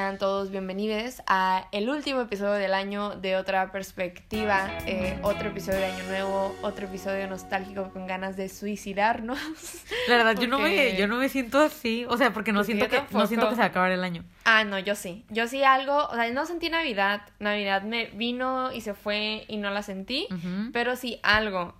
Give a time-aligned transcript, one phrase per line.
[0.00, 5.80] Sean todos bienvenidos a el último episodio del año de otra perspectiva, eh, otro episodio
[5.80, 9.38] de año nuevo, otro episodio nostálgico con ganas de suicidarnos.
[10.08, 12.72] La verdad, yo no me, yo no me siento así, o sea, porque no Porque
[12.72, 13.18] siento que, tampoco.
[13.18, 14.24] no siento que se va a acabar el año.
[14.46, 18.72] Ah, no, yo sí, yo sí algo, o sea, no sentí Navidad, Navidad me vino
[18.72, 20.28] y se fue y no la sentí,
[20.72, 21.74] pero sí algo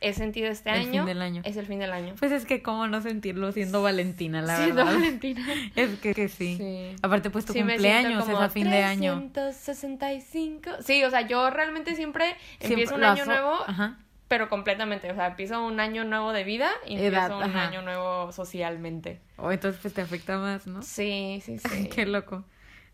[0.00, 0.90] he sentido este El año.
[1.02, 1.42] fin del año.
[1.44, 2.14] Es el fin del año.
[2.18, 4.94] Pues es que cómo no sentirlo siendo Valentina, la Siendo verdad.
[4.94, 5.46] Valentina.
[5.76, 6.56] Es que, que sí.
[6.56, 6.96] Sí.
[7.02, 9.30] Aparte, pues tu Sí, cumpleaños es a fin de año.
[9.32, 10.70] 365.
[10.82, 13.98] Sí, o sea, yo realmente siempre empiezo un año nuevo, Ajá.
[14.28, 15.10] pero completamente.
[15.10, 17.68] O sea, empiezo un año nuevo de vida y Edad, empiezo un ajá.
[17.68, 19.20] año nuevo socialmente.
[19.36, 20.82] O entonces pues te afecta más, ¿no?
[20.82, 21.88] Sí, sí, sí.
[21.94, 22.44] Qué loco.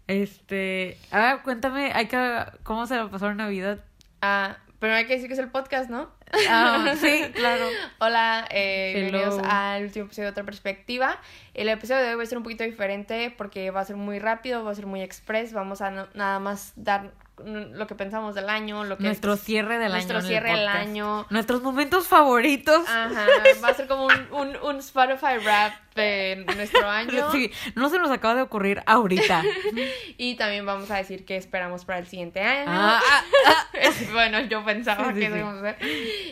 [0.08, 3.84] Este, ahora cuéntame, hay que cómo se lo pasaron Navidad.
[4.22, 6.10] Ah, pero hay que decir que es el podcast, ¿no?
[6.48, 7.66] Ah, sí, claro.
[7.98, 11.18] Hola, eh, bienvenidos al último episodio de Otra Perspectiva.
[11.54, 14.18] El episodio de hoy va a ser un poquito diferente porque va a ser muy
[14.18, 15.52] rápido, va a ser muy express.
[15.52, 17.12] Vamos a no- nada más dar
[17.44, 20.26] lo que pensamos del año, lo que Nuestro cierre del nuestro año.
[20.26, 21.26] en el cierre del año.
[21.30, 22.88] Nuestros momentos favoritos.
[22.88, 23.26] Ajá,
[23.64, 27.30] va a ser como un, un, un Spotify rap de nuestro año.
[27.32, 29.42] Sí, no se nos acaba de ocurrir ahorita.
[30.18, 32.64] Y también vamos a decir qué esperamos para el siguiente año.
[32.68, 33.00] Ah,
[33.46, 33.66] ah,
[34.12, 35.32] bueno, yo pensaba Sí, que sí.
[35.36, 35.86] íbamos a hacer.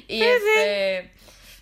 [0.08, 1.12] Y este.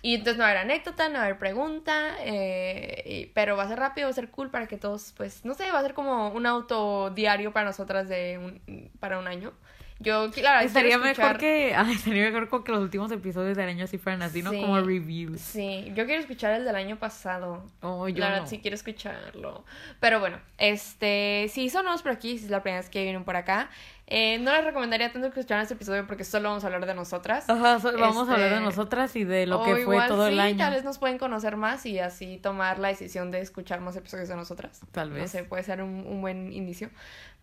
[0.03, 3.57] Y entonces no va a haber anécdota, no va a haber pregunta, eh, y- pero
[3.57, 5.79] va a ser rápido, va a ser cool para que todos, pues, no sé, va
[5.79, 9.53] a ser como un auto diario para nosotras de un, para un año.
[9.99, 11.73] Yo, claro, Estaría quiero mejor escuchar- que.
[11.77, 14.51] Ay, estaría mejor que los últimos episodios del año así fueran así, ¿no?
[14.51, 14.59] Sí.
[14.59, 15.39] Como reviews.
[15.39, 17.65] Sí, yo quiero escuchar el del año pasado.
[17.81, 18.47] Oh, yo la verdad no.
[18.47, 19.63] sí quiero escucharlo.
[20.01, 23.23] Pero bueno, este, si son nuevos por aquí, si es la primera vez que vienen
[23.23, 23.69] por acá,
[24.15, 26.93] eh, no les recomendaría tanto que escucharan este episodio porque solo vamos a hablar de
[26.93, 27.49] nosotras.
[27.49, 30.27] Ajá, so- vamos a hablar de Este, nosotras y de lo que fue igual todo
[30.27, 30.57] el año.
[30.57, 34.29] Tal vez nos pueden conocer más y así tomar la decisión de escuchar más episodios
[34.29, 34.81] de nosotras.
[34.91, 35.31] Tal No vez.
[35.31, 36.89] sé, puede ser un, un buen inicio.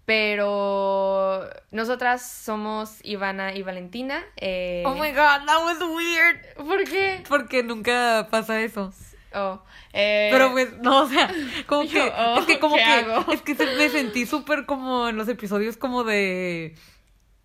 [0.06, 4.22] Pero nosotras somos Ivana y Valentina.
[4.36, 6.54] eh, Oh my god, that was weird.
[6.56, 7.22] ¿Por qué?
[7.28, 8.92] Porque nunca pasa eso.
[9.32, 11.32] Oh, eh, Pero pues, no, o sea,
[11.66, 13.32] como yo, que, oh, es que como ¿qué que, hago?
[13.32, 16.74] es que se- me sentí súper como en los episodios como de,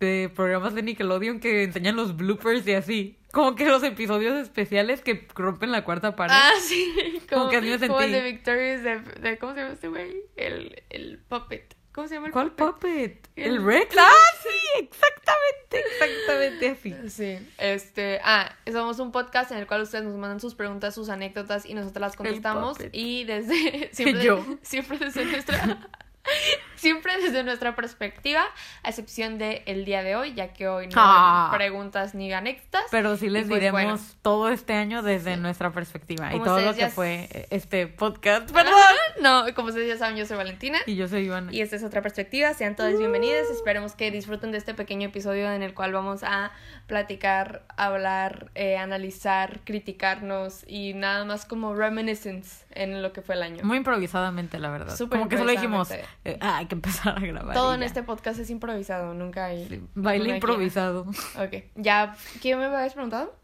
[0.00, 3.18] de programas de Nickelodeon que enseñan los bloopers y así.
[3.32, 6.32] Como que los episodios especiales que rompen la cuarta pared.
[6.34, 7.20] Ah, sí.
[7.30, 8.12] Como que así me Como el sentí.
[8.24, 10.16] de Victorious de, de- ¿Cómo se llama este güey?
[10.36, 11.75] El, el puppet.
[11.96, 13.22] ¿Cómo se llama el ¿Cuál puppet?
[13.22, 13.28] puppet?
[13.36, 13.96] ¿El El- Rex?
[13.98, 14.12] Ah,
[14.42, 16.68] sí, exactamente, exactamente
[17.02, 17.10] así.
[17.10, 21.08] Sí, este, ah, somos un podcast en el cual ustedes nos mandan sus preguntas, sus
[21.08, 24.44] anécdotas y nosotros las contestamos y desde siempre, Yo.
[24.62, 25.88] siempre desde nuestra
[26.76, 28.42] siempre desde nuestra perspectiva,
[28.82, 31.50] a excepción de el día de hoy, ya que hoy no Ah.
[31.50, 32.84] hay preguntas ni anécdotas.
[32.90, 33.98] Pero sí les pues, diremos bueno.
[34.22, 35.40] todo este año desde Sí.
[35.40, 38.50] nuestra perspectiva y todo lo que fue este podcast.
[38.52, 38.72] Perdón.
[39.20, 40.78] No, como ustedes ya saben, yo soy Valentina.
[40.86, 41.52] Y yo soy Ivana.
[41.52, 42.52] Y esta es otra perspectiva.
[42.54, 43.50] Sean todos bienvenidos.
[43.50, 46.52] Esperemos que disfruten de este pequeño episodio en el cual vamos a
[46.86, 53.42] platicar, hablar, eh, analizar, criticarnos y nada más como reminiscence en lo que fue el
[53.42, 53.64] año.
[53.64, 54.96] Muy improvisadamente, la verdad.
[54.96, 57.54] Súper Como que solo dijimos, eh, ah, hay que empezar a grabar.
[57.54, 57.86] Todo en ya.
[57.86, 59.68] este podcast es improvisado, nunca hay.
[59.68, 61.02] Sí, Baile improvisado.
[61.38, 62.16] Ok, ya.
[62.42, 63.34] ¿Quién me habías preguntado?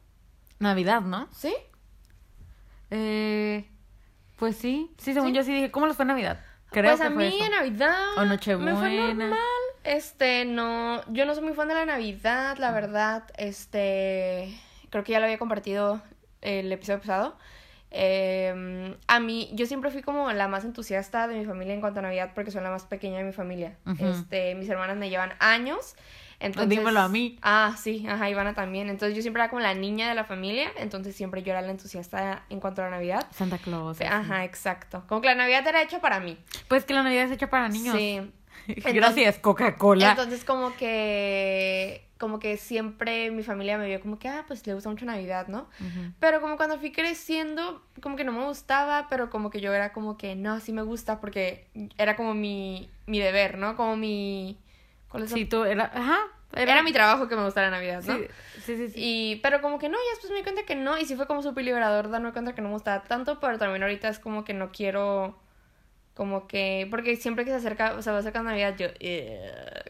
[0.58, 1.28] Navidad, ¿no?
[1.32, 1.54] ¿Sí?
[2.90, 3.68] Eh,
[4.36, 4.90] pues sí.
[4.98, 5.34] Sí, según ¿Sí?
[5.36, 6.40] yo sí dije, ¿cómo les fue Navidad?
[6.70, 7.44] Creo pues que a fue mí eso.
[7.44, 7.94] en Navidad.
[8.16, 9.14] O Me fue Nochebuena.
[9.14, 9.38] normal.
[9.84, 11.00] Este, no.
[11.12, 13.24] Yo no soy muy fan de la Navidad, la verdad.
[13.36, 14.56] Este.
[14.90, 16.02] Creo que ya lo había compartido
[16.40, 17.36] el episodio pasado.
[17.94, 22.00] Eh, a mí, yo siempre fui como la más entusiasta de mi familia en cuanto
[22.00, 23.76] a Navidad porque soy la más pequeña de mi familia.
[23.98, 25.94] Este, mis hermanas me llevan años.
[26.40, 27.38] Entonces, Dímelo a mí.
[27.42, 28.88] Ah, sí, ajá, Ivana también.
[28.88, 31.70] Entonces yo siempre era como la niña de la familia, entonces siempre yo era la
[31.70, 33.28] entusiasta en cuanto a la Navidad.
[33.30, 34.00] Santa Claus.
[34.00, 34.04] así.
[34.04, 35.04] Ajá, exacto.
[35.06, 36.36] Como que la Navidad era hecha para mí.
[36.66, 37.96] Pues que la Navidad es hecha para niños.
[37.96, 38.32] Sí.
[38.66, 40.10] Gracias, Coca-Cola.
[40.10, 44.74] Entonces como que como que siempre mi familia me vio como que ah pues le
[44.74, 45.66] gusta mucho Navidad, ¿no?
[46.20, 49.92] Pero como cuando fui creciendo como que no me gustaba, pero como que yo era
[49.92, 51.66] como que no, sí me gusta porque
[51.98, 53.74] era como mi mi deber, ¿no?
[53.74, 54.56] Como mi
[55.08, 56.20] ¿cuál es Sí, tú era, ajá,
[56.54, 56.80] era...
[56.84, 58.14] mi trabajo que me gustara Navidad, ¿no?
[58.14, 58.26] Sí,
[58.64, 58.88] sí, sí.
[58.90, 58.94] sí.
[58.94, 61.26] Y, pero como que no, y después me di cuenta que no, y sí fue
[61.26, 64.44] como súper liberador darme cuenta que no me gustaba tanto, pero también ahorita es como
[64.44, 65.41] que no quiero,
[66.14, 68.88] como que, porque siempre que se acerca, o sea, va a acercar Navidad, yo,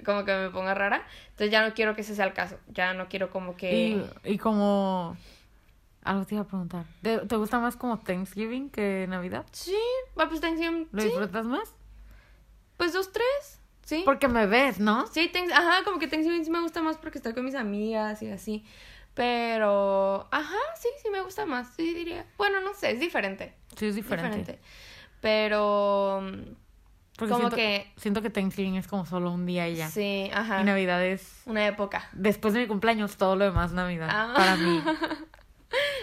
[0.04, 2.94] como que me ponga rara, entonces ya no quiero que ese sea el caso, ya
[2.94, 4.04] no quiero como que...
[4.24, 5.16] Y, y como...
[6.04, 6.84] Algo te iba a preguntar.
[7.00, 9.46] ¿Te, te gusta más como Thanksgiving que Navidad?
[9.52, 9.76] Sí,
[10.18, 11.74] va, pues Thanksgiving, ¿Lo sí, disfrutas más?
[12.76, 14.02] pues dos, tres, sí.
[14.04, 15.06] Porque me ves, ¿no?
[15.06, 18.20] Sí, Thanks- ajá, como que Thanksgiving sí me gusta más porque estoy con mis amigas
[18.22, 18.64] y así.
[19.14, 22.26] Pero, ajá, sí, sí me gusta más, sí diría.
[22.38, 23.54] Bueno, no sé, es diferente.
[23.76, 24.58] Sí, es diferente.
[25.22, 26.20] Pero,
[27.16, 27.90] Porque como siento, que...
[27.96, 29.88] siento que Thanksgiving es como solo un día y ya.
[29.88, 30.60] Sí, ajá.
[30.60, 32.08] Y Navidad es Una época.
[32.12, 34.08] después de mi cumpleaños, todo lo demás Navidad.
[34.10, 34.34] Ah.
[34.36, 34.82] Para mí.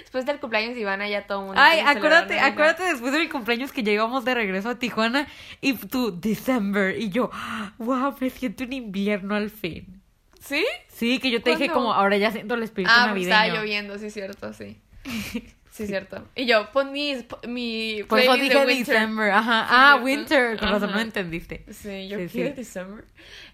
[0.02, 1.62] Después del cumpleaños de Ivana ya todo el mundo...
[1.64, 5.28] Ay, acuérdate, acuérdate después de mi cumpleaños que llegamos de regreso a Tijuana
[5.62, 7.30] y tú, December, y yo,
[7.78, 10.02] wow, me siento en invierno al fin.
[10.40, 10.66] ¿Sí?
[10.88, 13.36] Sí, que yo te dije como, ahora ya siento el espíritu Ah, navideño.
[13.36, 14.80] estaba lloviendo, sí, cierto, sí.
[15.84, 16.28] Sí, cierto.
[16.36, 17.16] Y yo, pon mi,
[17.48, 18.68] mi Por eso de winter.
[18.68, 19.66] December, ajá.
[19.70, 20.06] Ah, cierto.
[20.06, 21.66] winter, con razón no entendiste.
[21.72, 22.56] Sí, yo Sí, quiero sí.
[22.56, 23.06] December.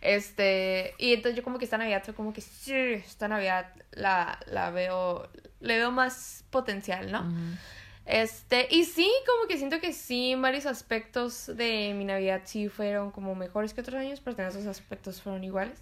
[0.02, 4.72] Este, y entonces yo como que esta Navidad como que sí, esta Navidad la, la
[4.72, 5.30] veo,
[5.60, 7.26] le veo más potencial, ¿no?
[8.06, 13.10] Este, y sí, como que siento que sí, varios aspectos de mi Navidad sí fueron
[13.12, 15.80] como mejores que otros años, pero en esos aspectos fueron iguales.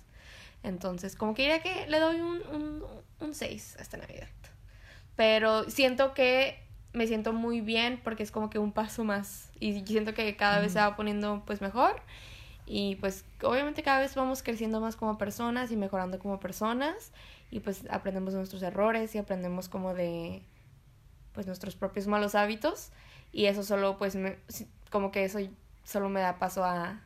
[0.63, 2.84] Entonces, como que diría que le doy un, un,
[3.19, 4.30] un 6 a esta Navidad.
[5.15, 6.60] Pero siento que
[6.94, 9.51] me siento muy bien porque es como que un paso más.
[9.60, 12.01] Y siento que cada vez se va poniendo pues mejor.
[12.65, 17.12] Y pues obviamente cada vez vamos creciendo más como personas y mejorando como personas.
[17.51, 20.44] Y pues aprendemos de nuestros errores y aprendemos como de
[21.33, 22.92] pues nuestros propios malos hábitos.
[23.31, 24.38] Y eso solo pues me-
[24.92, 25.39] como que eso
[25.83, 27.01] solo me da paso a,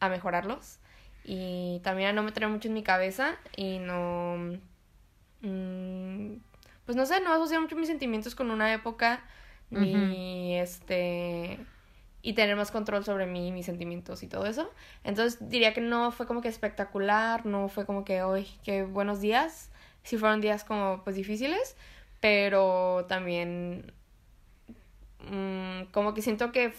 [0.00, 0.78] a mejorarlos.
[1.24, 4.58] Y también a no meter mucho en mi cabeza y no...
[5.42, 6.34] mm,
[6.90, 9.22] pues no sé, no asociar mucho mis sentimientos con una época
[9.70, 11.56] ni este
[12.20, 14.68] y tener más control sobre mí, mis sentimientos y todo eso.
[15.04, 19.20] Entonces diría que no fue como que espectacular, no fue como que hoy, qué buenos
[19.20, 19.70] días.
[20.02, 21.76] Sí fueron días como pues difíciles,
[22.18, 23.92] pero también
[25.30, 26.74] mm, como que siento que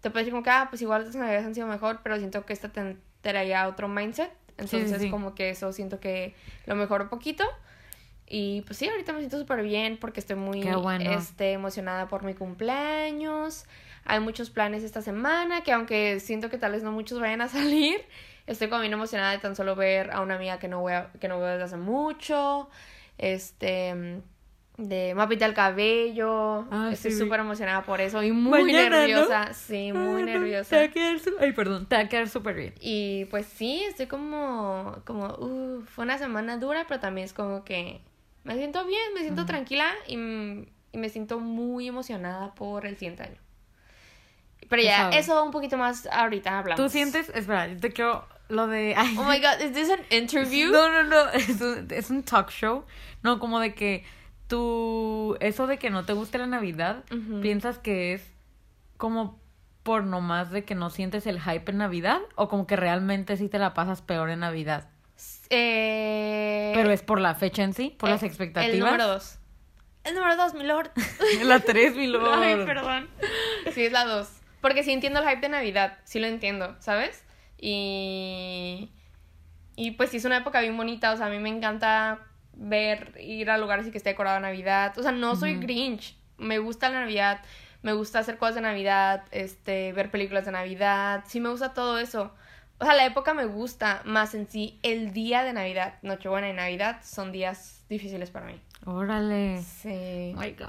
[0.00, 2.46] te puedes decir como que ah, pues igual las navidades han sido mejor, pero siento
[2.46, 4.30] que esta te traía otro mindset.
[4.58, 5.10] sí, Entonces sí.
[5.10, 6.36] como que eso siento que
[6.66, 7.42] lo mejoró un poquito.
[8.32, 11.10] Y pues sí, ahorita me siento súper bien porque estoy muy bueno.
[11.10, 13.66] este, emocionada por mi cumpleaños.
[14.04, 17.48] Hay muchos planes esta semana que aunque siento que tal vez no muchos vayan a
[17.58, 17.96] salir,
[18.46, 21.26] estoy como bien emocionada de tan solo ver a una amiga que no veo, que
[21.26, 22.70] no veo desde hace mucho.
[23.18, 24.22] Este
[24.78, 26.66] de Mapita el cabello.
[26.70, 27.18] Ah, estoy sí.
[27.18, 28.96] súper emocionada por eso y muy Mañana, ¿no?
[29.08, 29.52] nerviosa.
[29.52, 30.70] Sí, muy Ah, no, nerviosa.
[30.70, 32.74] Te va a quedar Ay, perdón, te va a quedar súper bien.
[32.80, 37.64] Y pues sí, estoy como, como, uh, fue una semana dura, pero también es como
[37.64, 38.00] que
[38.44, 43.24] me siento bien, me siento tranquila y, y me siento muy emocionada por el siguiente
[43.24, 43.38] año.
[44.68, 45.18] Pero ya, sabes.
[45.18, 46.82] eso un poquito más ahorita hablamos.
[46.82, 47.28] ¿Tú sientes?
[47.30, 48.94] Espera, yo te quiero lo de...
[48.96, 50.70] ay, Oh my god, is this an interview?
[50.70, 52.84] No, no, no, es un, es un talk show.
[53.22, 54.04] No, como de que
[54.46, 57.04] tú, eso de que no te guste la Navidad,
[57.42, 58.32] piensas que es
[58.96, 59.40] como
[59.82, 63.48] por nomás de que no sientes el hype en Navidad o como que realmente sí
[63.48, 64.88] te la pasas peor en Navidad.
[65.50, 68.74] Eh, Pero es por la fecha en sí, por las expectativas.
[68.74, 69.38] El número dos.
[70.04, 70.90] El número dos, mi lord.
[71.44, 72.42] la 3, mi lord.
[72.42, 73.08] Ay, perdón.
[73.74, 74.28] Sí, es la 2.
[74.60, 75.98] Porque sí entiendo el hype de Navidad.
[76.04, 77.24] Sí lo entiendo, ¿sabes?
[77.58, 78.90] Y.
[79.76, 81.12] Y pues sí es una época bien bonita.
[81.12, 82.20] O sea, a mí me encanta
[82.54, 84.98] ver, ir a lugares y que esté decorado de Navidad.
[84.98, 85.62] O sea, no soy Ujú.
[85.62, 86.16] Grinch.
[86.38, 87.40] Me gusta la Navidad.
[87.82, 89.24] Me gusta hacer cosas de Navidad.
[89.30, 91.24] Este, ver películas de Navidad.
[91.26, 92.34] Sí me gusta todo eso.
[92.80, 94.00] O sea, la época me gusta.
[94.04, 98.60] Más en sí, el día de Navidad, Nochebuena y Navidad son días difíciles para mí.
[98.86, 99.62] Órale.
[99.62, 100.32] Sí.
[100.34, 100.66] Oh my god.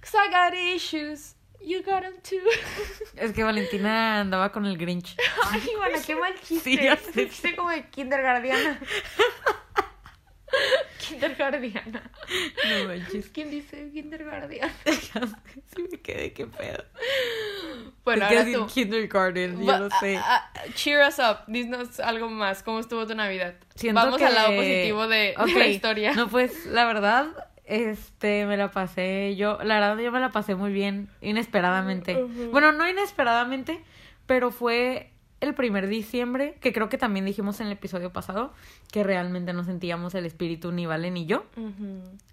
[0.00, 1.34] Cause I got issues.
[1.60, 2.36] You got them too.
[3.16, 5.16] Es que Valentina andaba con el Grinch.
[5.50, 6.60] Ay, bueno, qué mal chiste.
[6.70, 7.28] Sí, ya sé.
[7.28, 8.78] Chiste como de kindergardiana.
[10.98, 12.10] kindergardiana.
[12.68, 13.28] No manches.
[13.30, 14.72] ¿Quién dice kindergardiana?
[14.84, 16.84] sí me quedé, qué pedo.
[18.04, 18.66] Bueno, ahora tú.
[18.66, 20.16] kindergarten, yo lo sé.
[20.16, 21.38] ah, ah, cheer us up.
[21.46, 22.62] Dinos algo más.
[22.62, 23.54] ¿Cómo estuvo tu Navidad?
[23.74, 26.12] Siento Vamos al lado positivo de, de Ok, la historia.
[26.14, 27.26] No, pues la verdad,
[27.66, 32.14] este, me la pasé, yo, la verdad, yo me la pasé muy bien, inesperadamente.
[32.52, 33.82] Bueno, no inesperadamente,
[34.26, 38.52] pero fue el primer diciembre, que creo que también dijimos en el episodio pasado,
[38.90, 41.44] que realmente no sentíamos el espíritu ni Vale ni yo.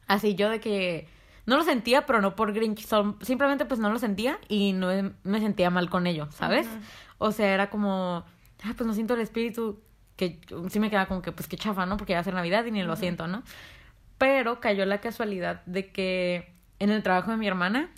[0.07, 1.07] Así yo de que
[1.45, 2.87] no lo sentía, pero no por Grinch,
[3.21, 6.67] simplemente pues no lo sentía y no me sentía mal con ello, ¿sabes?
[7.17, 8.23] O sea, era como,
[8.63, 9.81] ah, pues no siento el espíritu,
[10.15, 11.97] que sí me quedaba como que, pues qué chafa, ¿no?
[11.97, 13.43] Porque va a ser Navidad y ni lo siento, ¿no?
[14.17, 17.89] Pero cayó la casualidad de que en el trabajo de mi hermana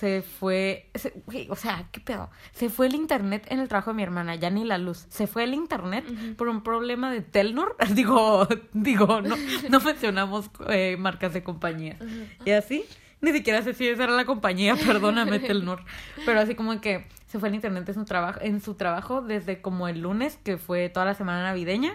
[0.00, 2.30] se fue, se- güey, o sea, ¿qué pedo?
[2.52, 5.04] Se fue el internet en el trabajo de mi hermana, ya ni la luz.
[5.10, 7.76] Se fue el internet por un problema de Telnor.
[7.94, 9.36] digo, digo, no,
[9.68, 11.98] no mencionamos eh, marcas de compañía.
[12.46, 12.82] Y así,
[13.20, 15.84] ni siquiera sé si esa era la compañía, perdóname Telnor.
[16.24, 19.60] Pero así como que se fue el internet en su trabajo, en su trabajo desde
[19.60, 21.92] como el lunes, que fue toda la semana navideña.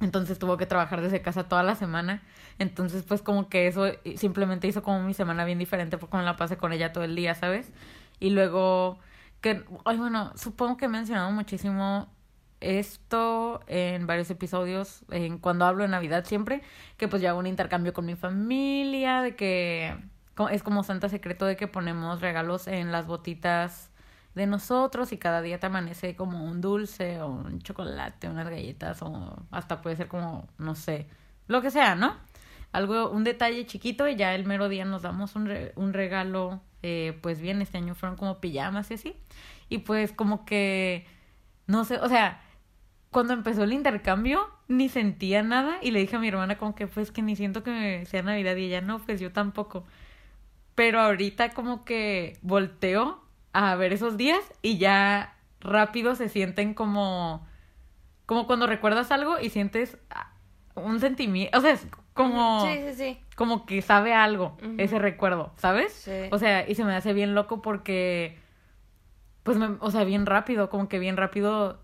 [0.00, 2.22] Entonces tuvo que trabajar desde casa toda la semana.
[2.60, 3.86] Entonces, pues como que eso
[4.16, 7.16] simplemente hizo como mi semana bien diferente porque me la pasé con ella todo el
[7.16, 7.72] día, ¿sabes?
[8.20, 8.98] Y luego
[9.40, 12.06] que, ay, bueno, supongo que he mencionado muchísimo
[12.60, 16.62] esto en varios episodios, en cuando hablo de Navidad siempre,
[16.98, 19.96] que pues yo hago un intercambio con mi familia, de que
[20.50, 23.90] es como santa secreto de que ponemos regalos en las botitas
[24.34, 29.00] de nosotros y cada día te amanece como un dulce o un chocolate, unas galletas
[29.00, 31.08] o hasta puede ser como, no sé,
[31.48, 32.14] lo que sea, ¿no?
[32.72, 37.18] Algo, un detalle chiquito y ya el mero día nos damos un, un regalo, eh,
[37.22, 39.16] pues bien, este año fueron como pijamas y así.
[39.68, 41.06] Y pues como que,
[41.66, 42.40] no sé, o sea,
[43.10, 46.86] cuando empezó el intercambio ni sentía nada y le dije a mi hermana como que
[46.86, 49.84] pues que ni siento que sea Navidad y ella no, pues yo tampoco.
[50.74, 53.22] Pero ahorita como que volteo
[53.52, 57.46] a ver esos días y ya rápido se sienten como
[58.26, 60.32] como cuando recuerdas algo y sientes ah,
[60.76, 61.76] un sentimiento, o sea,
[62.14, 63.20] como Sí, sí, sí.
[63.36, 66.08] como que sabe algo ese recuerdo, ¿sabes?
[66.30, 68.38] O sea, y se me hace bien loco porque
[69.42, 71.80] pues me, o sea, bien rápido, como que bien rápido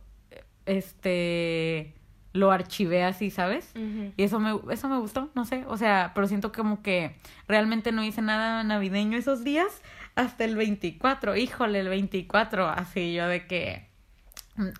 [0.66, 1.94] este
[2.32, 3.72] lo archivé así, ¿sabes?
[3.74, 7.16] Y eso me, eso me gustó, no sé, o sea, pero siento como que
[7.48, 9.80] realmente no hice nada navideño esos días
[10.16, 13.88] hasta el 24, híjole, el 24, así yo de que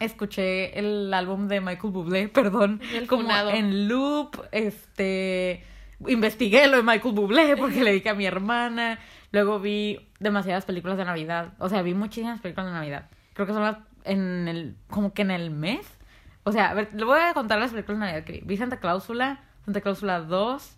[0.01, 3.51] escuché el álbum de Michael Bublé, perdón, El como funado.
[3.51, 5.65] en loop, este,
[6.07, 8.99] investigué lo de Michael Bublé porque le dije a mi hermana,
[9.33, 13.53] luego vi demasiadas películas de Navidad, o sea, vi muchísimas películas de Navidad, creo que
[13.53, 15.97] son las en el, como que en el mes,
[16.45, 18.41] o sea, a ver, le voy a contar las películas de Navidad que vi.
[18.45, 20.77] Vi Santa Cláusula, Santa Cláusula 2.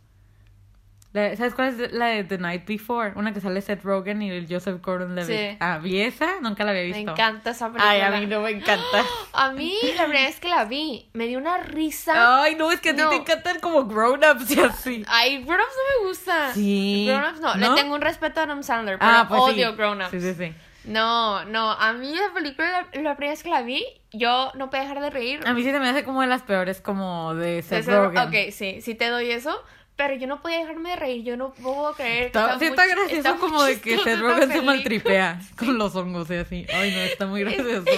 [1.13, 3.13] La- ¿Sabes cuál es la de The Night Before?
[3.17, 5.37] Una que sale Seth Rogen y el Joseph Gordon-Levitt.
[5.53, 5.57] Sí.
[5.59, 7.13] Ah, vi esa, nunca la había Me visto.
[7.13, 7.91] encanta esa película.
[7.91, 9.05] Ay, a mí no me encanta.
[9.33, 12.43] A mí, la primera vez que la vi, me dio una risa.
[12.43, 15.05] Ay, no, es que a ti te encantan como grown-ups y así.
[15.09, 16.53] Ay, Grown Ups no me gusta.
[16.53, 17.07] Sí.
[17.09, 17.55] Grown Ups no.
[17.55, 17.75] ¿No?
[17.75, 19.51] Le tengo un respeto a Adam Sandler, pero Ah, pues sí.
[19.53, 20.11] odio Grown Ups.
[20.11, 20.53] Sí, sí, sí.
[20.85, 21.71] No, no.
[21.73, 25.01] A mí la película, la, la primera vez que la vi, yo no podía dejar
[25.03, 25.41] de reír.
[25.47, 28.19] A mí sí se me hace como de las peores como de Seth Rogen.
[28.19, 29.63] Ok, sí, sí te doy eso.
[29.99, 31.25] Pero yo no podía dejarme de reír.
[31.25, 32.31] Yo no puedo creer.
[32.31, 34.63] que Está, sí muy está chi- gracioso está muy como de que Seth Rogen se
[34.63, 36.67] maltripea con los hongos y así.
[36.73, 37.91] Ay, no, está muy gracioso.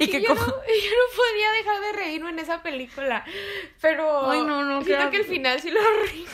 [0.00, 0.40] Y Y que yo, como...
[0.40, 0.52] no, yo
[0.90, 3.24] no podía dejar de reírme en esa película.
[3.80, 4.28] Pero.
[4.28, 6.30] Ay, no, no, Siento qué que el final sí lo arruina.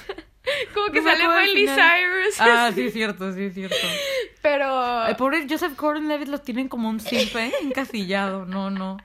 [0.74, 1.66] Como que No sale Miley.
[1.68, 2.40] Cyrus.
[2.40, 3.76] Ah, sí, es cierto, sí, es cierto.
[4.40, 5.06] Pero.
[5.06, 7.52] El pobre Joseph Gordon-Levitt lo tienen como un simp, ¿eh?
[7.60, 8.44] Encasillado.
[8.46, 8.96] No, no.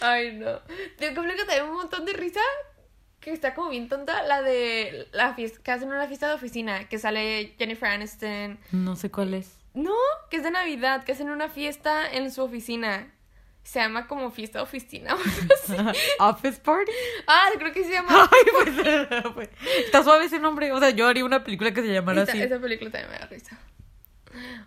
[0.00, 0.60] Ay, no.
[0.96, 2.40] Tengo que hablar que da un montón de risa.
[3.26, 4.22] Que está como bien tonta.
[4.22, 5.58] La de la fiesta.
[5.60, 6.88] Que hacen una fiesta de oficina.
[6.88, 8.56] Que sale Jennifer Aniston.
[8.70, 9.56] No sé cuál es.
[9.74, 9.96] No,
[10.30, 11.02] que es de Navidad.
[11.02, 13.12] Que hacen una fiesta en su oficina.
[13.64, 15.98] Se llama como fiesta de oficina o algo así.
[16.20, 16.92] Office Party.
[17.26, 18.10] Ah, creo que se llama.
[18.32, 19.48] Ay, pues, pues,
[19.84, 20.70] está suave ese nombre.
[20.70, 22.40] O sea, yo haría una película que se llamara así.
[22.40, 23.58] esa película también me da risa.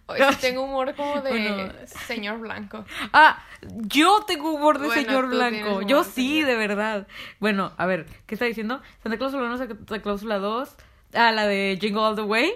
[0.08, 1.74] Hoy sí tengo humor como de Bueno.
[1.86, 2.86] señor blanco.
[3.14, 5.82] Ah, yo tengo humor de Bueno, señor blanco.
[5.82, 7.08] Yo de sí, de verdad.
[7.40, 8.82] Bueno, a ver, ¿qué está diciendo?
[9.04, 10.76] Santa Cláusula 1, Santa Cláusula 2.
[11.14, 12.52] Ah, la de Jingle All the Way.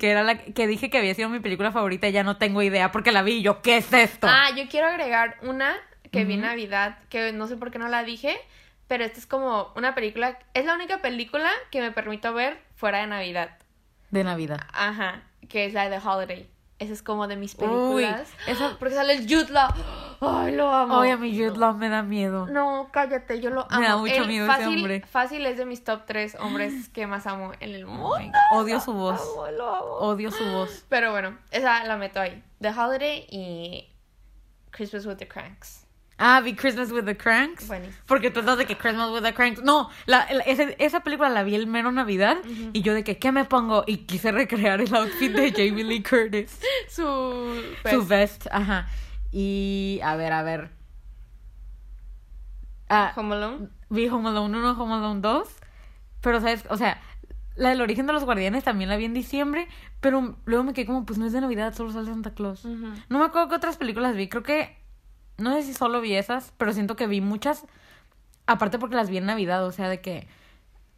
[0.00, 2.08] Que era la que dije que había sido mi película favorita.
[2.08, 3.62] y Ya no tengo idea porque la vi y yo.
[3.62, 4.26] ¿Qué es esto?
[4.28, 5.76] Ah, yo quiero agregar una
[6.10, 6.48] que vi en Ujú.
[6.48, 8.36] Navidad, que no sé por qué no la dije,
[8.88, 12.98] pero esta es como una película, es la única película que me permito ver fuera
[12.98, 13.58] de Navidad.
[14.10, 14.60] De Navidad.
[14.72, 16.50] Ajá, que es la de Holiday.
[16.80, 18.28] Esa es como de mis Uy, películas.
[18.48, 19.70] esa- Porque sale el Jude Law.
[20.20, 21.00] Ay, lo amo.
[21.00, 22.46] Ay, a mi Jude Law me da miedo.
[22.46, 23.80] No, cállate, yo lo amo.
[23.80, 25.00] Me da mucho Él miedo ese fácil, hombre.
[25.08, 28.06] Fácil es de mis top 3 hombres que más amo en el mundo.
[28.08, 28.60] Oh God.
[28.60, 29.20] Odio su voz.
[29.20, 29.84] Amo, lo amo.
[30.00, 30.84] Odio su voz.
[30.88, 32.42] Pero bueno, esa la meto ahí.
[32.60, 33.88] The Holiday y
[34.72, 35.83] Christmas with the Cranks.
[36.16, 37.66] Ah, vi Christmas with the Cranks.
[37.66, 37.96] Buenísimo.
[38.06, 39.62] Porque tú estás de que Christmas with the Cranks.
[39.62, 42.36] No, la, la- ese- esa película la vi el mero Navidad.
[42.72, 43.82] Y yo de que, ¿qué me pongo?
[43.86, 46.60] Y quise recrear el outfit de Jamie Lee Curtis.
[46.88, 48.86] Su, Su vest, ajá.
[49.32, 50.70] Y, a ver, a ver.
[52.88, 53.68] Ah, Home Alone.
[53.90, 55.48] vi Home Alone 1, Home Alone 2.
[56.20, 56.64] Pero, ¿sabes?
[56.70, 57.00] O sea,
[57.56, 59.68] la del origen de los guardianes también la vi en diciembre.
[60.00, 62.64] Pero luego me quedé como, pues no es de Navidad, solo sale Santa Claus.
[62.64, 64.28] No me acuerdo qué otras películas vi.
[64.28, 64.76] Creo que.
[65.38, 67.66] No sé si solo vi esas, pero siento que vi muchas.
[68.46, 70.26] Aparte porque las vi en Navidad, o sea, de que.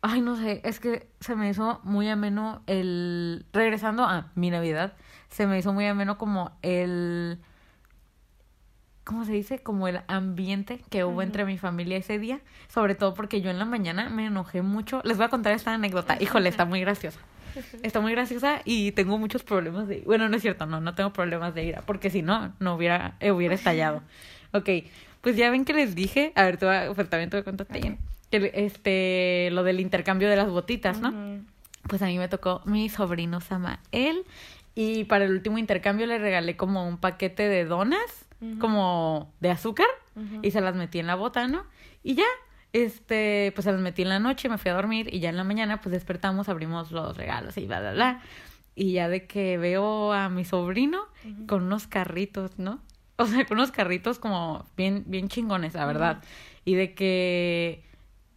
[0.02, 3.47] Ay, no sé, es que se me hizo muy ameno el.
[3.52, 4.95] Regresando a mi Navidad,
[5.31, 7.38] se me hizo muy ameno como el.
[9.05, 9.62] ¿Cómo se dice?
[9.62, 12.40] Como el ambiente que hubo entre mi familia ese día.
[12.69, 15.00] Sobre todo porque yo en la mañana me enojé mucho.
[15.05, 16.16] Les voy a contar esta anécdota.
[16.21, 17.21] Híjole, está muy graciosa.
[17.83, 20.03] Está muy graciosa y tengo muchos problemas de...
[20.07, 23.17] Bueno, no es cierto, no, no tengo problemas de ira, porque si no, no hubiera,
[23.21, 24.03] eh, hubiera estallado.
[24.53, 24.69] Ok,
[25.21, 27.67] pues ya ven que les dije, a ver, tú, pues también te voy a contar,
[27.67, 31.43] que este, lo del intercambio de las botitas, ¿no?
[31.89, 34.25] Pues a mí me tocó mi sobrino Samael
[34.75, 38.27] Y para el último intercambio le regalé como un paquete de donas,
[38.61, 39.87] como de azúcar,
[40.43, 41.65] y se las metí en la bota, ¿no?
[42.03, 42.25] Y ya,
[42.73, 45.37] este, pues se las metí en la noche, me fui a dormir y ya en
[45.37, 48.21] la mañana pues despertamos, abrimos los regalos y bla, bla, bla.
[48.75, 51.07] Y ya de que veo a mi sobrino
[51.47, 52.81] con unos carritos, ¿no?
[53.17, 56.23] O sea, con unos carritos como bien, bien chingones, la verdad.
[56.67, 57.83] Y de que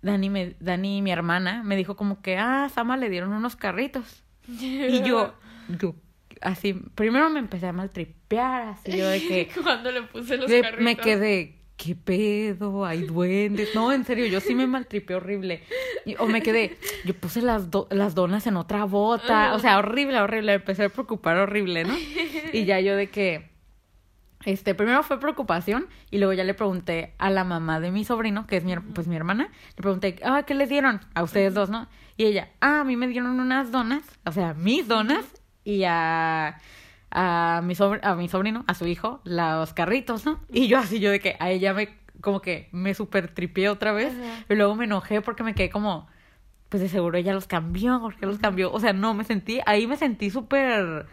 [0.01, 4.23] Dani, me, Dani, mi hermana, me dijo como que, ah, Sama le dieron unos carritos.
[4.47, 5.33] y yo,
[5.81, 5.93] yo,
[6.41, 9.49] así, primero me empecé a maltripear, así yo de que...
[9.61, 10.85] Cuando le puse los de- carritos.
[10.85, 12.85] me quedé, ¿qué pedo?
[12.85, 13.69] Hay duendes.
[13.73, 15.63] No, en serio, yo sí me maltripeé horrible.
[16.05, 19.53] Y- o me quedé, yo puse las, do- las donas en otra bota.
[19.55, 20.53] O sea, horrible, horrible.
[20.53, 21.95] Empecé a preocupar horrible, ¿no?
[22.51, 23.49] Y ya yo de que,
[24.45, 28.45] este, primero fue preocupación y luego ya le pregunté a la mamá de mi sobrino,
[28.47, 30.99] que es mi, pues mi hermana, le pregunté, ah, ¿qué les dieron?
[31.13, 31.87] A ustedes dos, ¿no?
[32.17, 35.25] Y ella, ah, a mí me dieron unas donas, o sea, mis donas,
[35.63, 36.57] y a,
[37.11, 40.39] a, mi, sobr- a mi sobrino, a su hijo, los carritos, ¿no?
[40.51, 41.89] Y yo así, yo de que a ella me,
[42.21, 44.45] como que me super tripié otra vez, Ajá.
[44.49, 46.07] y luego me enojé porque me quedé como,
[46.69, 49.87] pues de seguro ella los cambió, porque los cambió, o sea, no, me sentí, ahí
[49.87, 51.07] me sentí súper...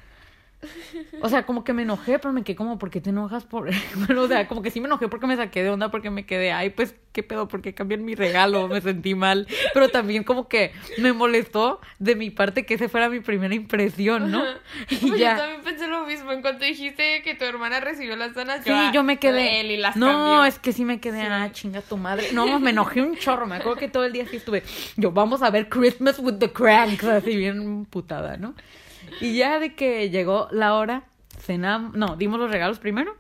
[1.21, 3.69] O sea, como que me enojé, pero me quedé como, ¿por qué te enojas por...?
[4.07, 6.27] Bueno, o sea, como que sí me enojé porque me saqué de onda, porque me
[6.27, 7.47] quedé, ay, pues, ¿qué pedo?
[7.49, 8.67] ¿Por qué cambian mi regalo?
[8.69, 9.47] Me sentí mal.
[9.75, 14.31] Pero también como que me molestó de mi parte que esa fuera mi primera impresión,
[14.31, 14.43] ¿no?
[14.91, 15.37] Y Yo ya.
[15.37, 16.33] también pensé lo mismo.
[16.33, 19.61] En cuanto dijiste que tu hermana recibió las donas, Sí, ah, yo me quedé.
[19.61, 20.45] Él y las no, cambió.
[20.45, 21.27] es que sí me quedé, Sí.
[21.31, 22.29] ah, chinga tu madre.
[22.33, 23.47] No, me enojé un chorro.
[23.47, 24.63] Me acuerdo que todo el día sí estuve.
[24.97, 28.55] Yo, vamos a ver Christmas with the Cranks, así bien putada, ¿no?
[29.21, 31.05] Y ya de que llegó la hora,
[31.39, 31.95] cenamos.
[31.95, 33.17] No, dimos los regalos primero.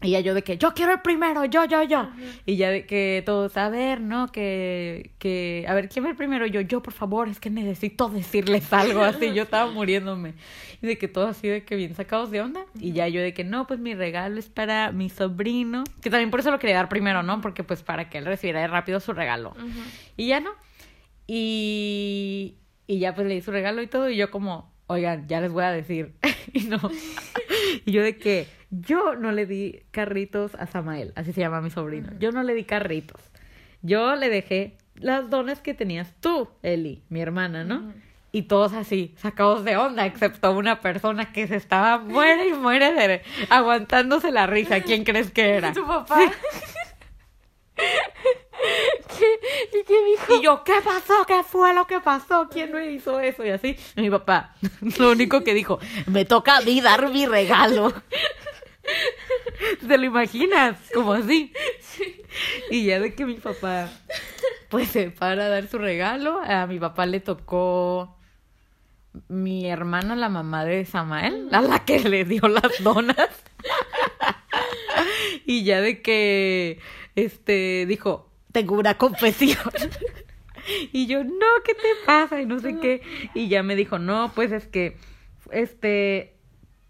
[0.00, 2.08] Y ya yo de que yo quiero el primero, yo, yo, yo.
[2.46, 4.28] Y ya de que todos, a ver, ¿no?
[4.28, 6.46] Que, que, a ver, ¿quién va el primero?
[6.46, 9.34] Yo, yo, por favor, es que necesito decirles algo así.
[9.34, 10.34] Yo estaba muriéndome.
[10.80, 12.64] Y de que todos así de que bien sacados de onda.
[12.78, 15.82] Y ya yo de que no, pues mi regalo es para mi sobrino.
[16.00, 17.40] Que también por eso lo quería dar primero, ¿no?
[17.40, 19.56] Porque pues para que él recibiera rápido su regalo.
[20.16, 20.52] Y ya no.
[21.26, 22.54] Y,
[22.86, 24.08] y ya pues le di su regalo y todo.
[24.08, 26.14] Y yo como, oigan, ya les voy a decir.
[26.52, 26.78] y no.
[27.86, 31.70] y yo de que yo no le di carritos a Samael, así se llama mi
[31.70, 32.10] sobrino.
[32.18, 33.20] Yo no le di carritos.
[33.82, 37.92] Yo le dejé las donas que tenías tú, Eli, mi hermana, ¿no?
[38.30, 42.92] Y todos así, sacados de onda, excepto una persona que se estaba muere y muere
[42.92, 44.80] de, aguantándose la risa.
[44.82, 45.72] ¿Quién crees que era?
[45.74, 46.20] ¿Tu papá?
[49.72, 50.34] ¿Y qué dijo?
[50.36, 51.24] Y yo, ¿qué pasó?
[51.26, 52.48] ¿Qué fue lo que pasó?
[52.50, 53.44] ¿Quién me hizo eso?
[53.44, 53.76] Y así.
[53.96, 54.54] Mi papá,
[54.98, 57.92] lo único que dijo, me toca a mí dar mi regalo.
[59.86, 60.78] ¿Te lo imaginas?
[60.94, 61.52] Como así.
[62.70, 63.90] Y ya de que mi papá,
[64.68, 68.16] pues se para a dar su regalo, a mi papá le tocó
[69.28, 73.28] mi hermana, la mamá de Samael, a la que le dio las donas.
[75.46, 76.78] y ya de que,
[77.16, 79.70] este, dijo, tengo una confesión.
[80.92, 82.40] y yo, no, ¿qué te pasa?
[82.40, 83.02] Y no sé qué.
[83.34, 84.96] Y ya me dijo, no, pues es que,
[85.50, 86.38] este,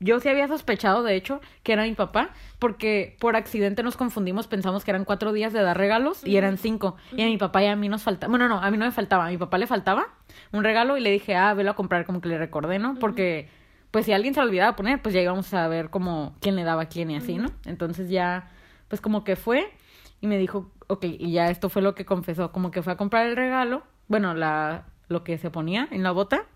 [0.00, 4.46] yo sí había sospechado, de hecho, que era mi papá, porque por accidente nos confundimos,
[4.46, 6.96] pensamos que eran cuatro días de dar regalos y eran cinco.
[7.12, 8.92] Y a mi papá y a mí nos faltaba, bueno, no, a mí no me
[8.92, 10.08] faltaba, a mi papá le faltaba
[10.52, 12.94] un regalo y le dije, ah, velo a comprar, como que le recordé, ¿no?
[12.94, 13.48] Porque,
[13.90, 16.62] pues si alguien se lo olvidaba poner, pues ya íbamos a ver como quién le
[16.62, 17.50] daba a quién y así, ¿no?
[17.64, 18.50] Entonces ya,
[18.86, 19.72] pues como que fue
[20.20, 22.96] y me dijo, ok, y ya esto fue lo que confesó, como que fue a
[22.96, 26.46] comprar el regalo, bueno, la, lo que se ponía en la bota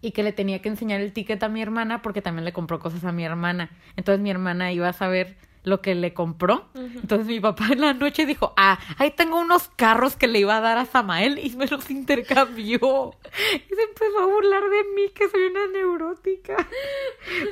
[0.00, 2.78] y que le tenía que enseñar el ticket a mi hermana porque también le compró
[2.78, 3.70] cosas a mi hermana.
[3.96, 6.68] Entonces mi hermana iba a saber lo que le compró.
[6.74, 10.56] Entonces mi papá en la noche dijo, ah, ahí tengo unos carros que le iba
[10.56, 13.14] a dar a Samael y me los intercambió.
[13.54, 16.56] Y se empezó a burlar de mí, que soy una neurótica.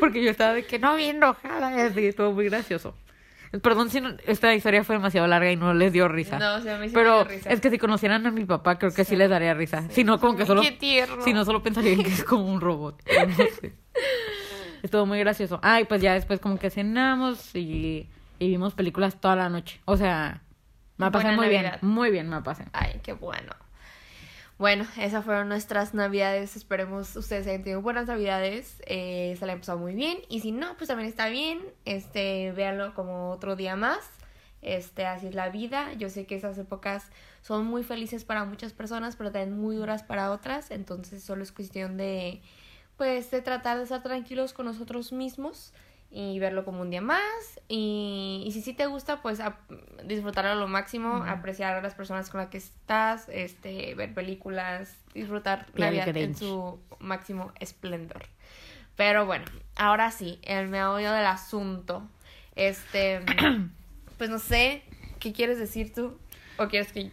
[0.01, 1.77] Porque yo estaba de que no, bien enojada.
[1.77, 2.95] Y así, estuvo muy gracioso.
[3.63, 6.39] Perdón si no- esta historia fue demasiado larga y no les dio risa.
[6.39, 7.51] No, o sea, a mí sí me Pero dio risa.
[7.51, 9.89] es que si conocieran a mi papá, creo que sí, les daría risa.
[9.91, 10.63] Si no, como que solo...
[10.63, 11.23] Qué tierno.
[11.23, 13.03] Si no, solo pensarían que es como un robot.
[13.29, 13.75] No sé.
[14.83, 15.59] Estuvo muy gracioso.
[15.63, 19.81] Ay, pues ya después como que cenamos y, y vimos películas toda la noche.
[19.85, 20.43] O sea,
[20.99, 21.73] me la pasé muy bien.
[21.81, 22.65] Muy bien me la pasé.
[22.73, 23.53] Ay, qué bueno.
[24.59, 26.57] Bueno, esas fueron nuestras navidades.
[26.57, 28.83] Esperemos ustedes hayan tenido buenas navidades.
[28.87, 30.19] Eh, se la han pasado muy bien.
[30.31, 31.61] Y si no, pues también está bien.
[31.85, 33.99] Este, véanlo como otro día más.
[34.62, 35.92] Este, así es la vida.
[35.95, 37.11] Yo sé que esas épocas
[37.42, 40.71] son muy felices para muchas personas, pero también muy duras para otras.
[40.71, 42.40] Entonces solo es cuestión de,
[42.97, 45.75] pues, de tratar de estar tranquilos con nosotros mismos
[46.11, 47.61] y verlo como un día más.
[47.69, 49.40] Y, y si sí te gusta, pues
[50.05, 54.95] disfrutarlo a lo máximo, apreciar a las personas con las que estás, este, ver películas,
[55.14, 58.27] disfrutar Y al Navidad en su máximo esplendor.
[58.97, 62.09] Pero bueno, ahora sí, el meollo del asunto.
[62.55, 63.21] Este,
[64.19, 64.83] pues no sé,
[65.21, 66.19] ¿qué quieres decir tú?
[66.59, 67.11] ¿O quieres que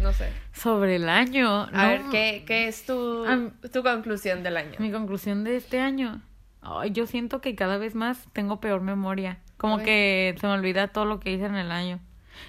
[0.00, 0.28] no sé.
[0.52, 1.68] Sobre el año.
[1.72, 3.26] A ver, ¿qué, ¿qué, es tu,
[3.72, 4.76] tu conclusión del año?
[4.78, 6.22] Mi conclusión de este año.
[6.60, 9.38] Ay, yo siento que cada vez más tengo peor memoria.
[9.56, 12.00] Como que se me olvida todo lo que hice en el año.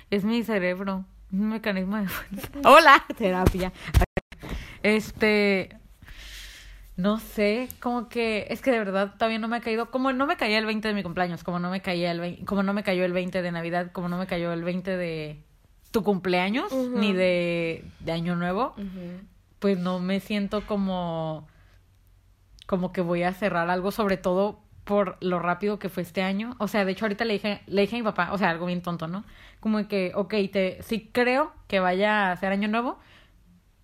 [0.10, 1.06] Es mi cerebro.
[1.32, 2.50] Un mecanismo de fuerza.
[2.66, 3.72] Hola, terapia.
[4.84, 5.76] Este.
[6.96, 10.26] No sé, como que es que de verdad todavía no me ha caído, como no
[10.28, 12.84] me caía el 20 de mi cumpleaños, como no me caía el como no me
[12.84, 15.42] cayó el 20 de Navidad, como no me cayó el 20 de
[15.92, 18.76] tu cumpleaños ni de, de, Año Nuevo,
[19.60, 21.48] pues no me siento como
[22.70, 26.56] como que voy a cerrar algo, sobre todo por lo rápido que fue este año.
[26.60, 28.68] O sea, de hecho ahorita le dije, le dije a mi papá, o sea, algo
[28.68, 29.26] bien tonto, ¿no?
[29.60, 33.00] Como que, ok, te, sí creo que vaya a ser año nuevo,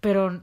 [0.02, 0.40] pero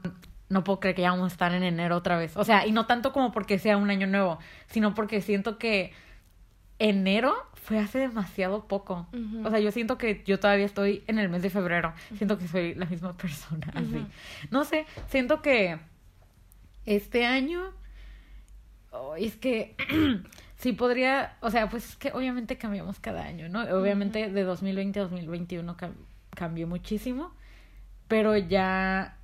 [0.49, 2.35] no puedo creer que ya vamos a estar en enero otra vez.
[2.35, 5.93] O sea, y no tanto como porque sea un año nuevo, sino porque siento que
[6.79, 9.07] enero fue hace demasiado poco.
[9.45, 11.93] O sea, yo siento que yo todavía estoy en el mes de febrero.
[12.17, 14.05] Siento que soy la misma persona, así.
[14.51, 15.79] No sé, siento que
[16.85, 17.71] este año...
[18.93, 19.75] Oh, es que
[20.57, 23.61] sí podría, o sea, pues es que obviamente cambiamos cada año, ¿no?
[23.63, 25.75] Obviamente de 2020 a 2021
[26.29, 27.33] cambió muchísimo,
[28.07, 29.17] pero ya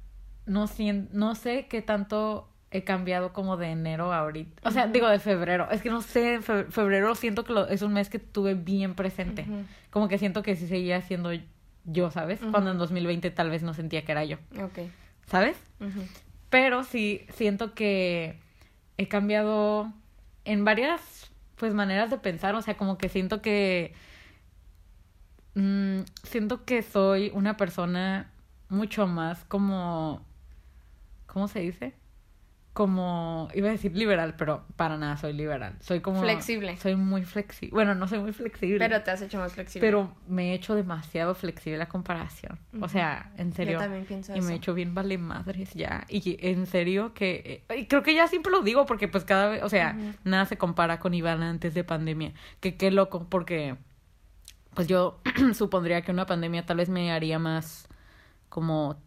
[0.46, 0.66] no,
[1.12, 4.68] no sé qué tanto he cambiado como de enero a ahorita.
[4.68, 5.70] O sea, digo de febrero.
[5.72, 9.46] Es que no sé, febrero siento que es un mes que tuve bien presente.
[9.90, 11.32] Como que siento que sí seguía siendo
[11.86, 12.40] yo, ¿sabes?
[12.52, 14.38] Cuando en 2020 tal vez no sentía que era yo.
[14.62, 14.80] Ok.
[15.28, 15.58] ¿Sabes?
[16.50, 18.40] Pero sí siento que
[19.00, 19.94] he cambiado
[20.46, 22.56] en varias, pues, maneras de pensar.
[22.56, 23.94] O sea, como que siento que...
[25.56, 28.32] Mm, siento que soy una persona
[28.70, 30.26] mucho más como...
[31.28, 31.94] ¿Cómo se dice?
[32.74, 35.76] Como, iba a decir liberal, pero para nada soy liberal.
[35.82, 36.22] Soy como...
[36.22, 36.78] Flexible.
[36.78, 37.74] Soy muy flexible.
[37.74, 38.80] Bueno, no soy muy flexible.
[38.80, 39.86] Pero te has hecho más flexible.
[39.86, 42.60] Pero me he hecho demasiado flexible a comparación.
[42.80, 43.74] O sea, en serio.
[43.74, 46.06] Yo también pienso y me he hecho bien vale madres ya.
[46.08, 47.64] Y en serio que...
[47.76, 50.58] Y creo que ya siempre lo digo porque pues cada vez, o sea, nada se
[50.58, 52.34] compara con Iván antes de pandemia.
[52.60, 53.76] Que qué loco porque
[54.74, 55.20] pues yo
[55.54, 57.90] supondría que una pandemia tal vez me haría más
[58.48, 59.02] como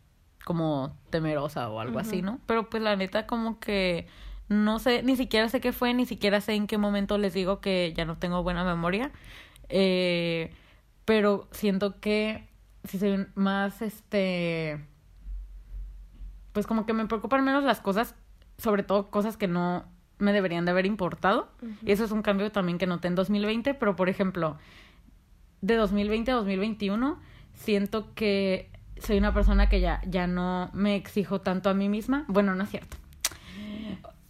[0.45, 2.41] como temerosa o algo así, ¿no?
[2.47, 4.07] Pero pues la neta como que
[4.49, 7.61] no sé, ni siquiera sé qué fue, ni siquiera sé en qué momento les digo
[7.61, 9.11] que ya no tengo buena memoria.
[9.69, 10.53] Eh,
[11.05, 12.49] pero siento que
[12.85, 14.85] si soy más, este,
[16.53, 18.15] pues como que me preocupan menos las cosas,
[18.59, 19.85] sobre todo cosas que no
[20.19, 21.49] me deberían de haber importado.
[21.85, 24.59] Y eso es un cambio también que noté en 2020, pero por ejemplo,
[25.61, 27.19] de 2020 a 2021,
[27.55, 28.71] siento que
[29.03, 32.25] soy una persona que ya, ya no me exijo tanto a mí misma.
[32.29, 32.97] Bueno, no es cierto.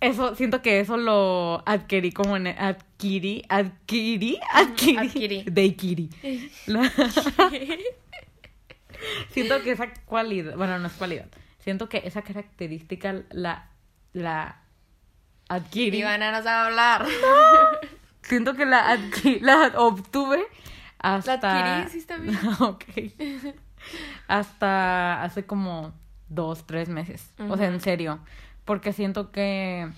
[0.01, 5.45] Eso, siento que eso lo adquirí como en adquirí, adquirí, adquirí, adquirí.
[5.47, 6.11] de Kiri.
[9.31, 11.27] siento que esa cualidad, bueno, no es cualidad.
[11.61, 13.69] Siento que esa característica la
[14.13, 14.57] la
[15.49, 15.99] adquirí.
[15.99, 17.07] Ivana no sabe hablar.
[18.23, 20.45] Siento que la adquirí, la obtuve
[20.99, 22.37] hasta La adquirí, sí está bien.
[22.61, 22.85] ok
[24.29, 25.93] hasta hace como
[26.29, 27.33] dos, tres meses.
[27.49, 28.21] O sea, en serio.
[28.65, 29.91] Porque siento que...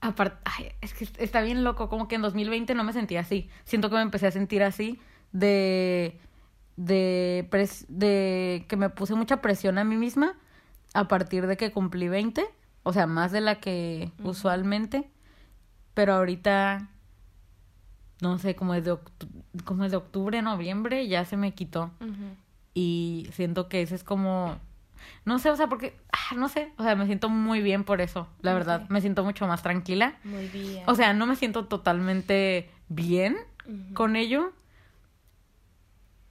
[0.00, 3.48] Aparte, es que está bien loco, como que en 2020 no me sentía así.
[3.64, 4.98] Siento que me empecé a sentir así
[5.30, 6.18] de
[6.76, 7.48] de
[7.88, 10.34] de que me puse mucha presión a mí misma
[10.94, 12.44] a partir de que cumplí 20,
[12.82, 15.10] o sea, más de la que usualmente,
[15.94, 16.90] pero ahorita
[18.22, 18.96] no sé, como es de,
[19.64, 21.90] como es de octubre, noviembre, ya se me quitó.
[22.72, 24.56] Y siento que ese es como,
[25.24, 28.00] no sé, o sea, porque, ah, no sé, o sea, me siento muy bien por
[28.00, 28.88] eso, la verdad.
[28.88, 30.14] Me siento mucho más tranquila.
[30.22, 30.84] Muy bien.
[30.86, 33.36] O sea, no me siento totalmente bien
[33.92, 34.52] con ello.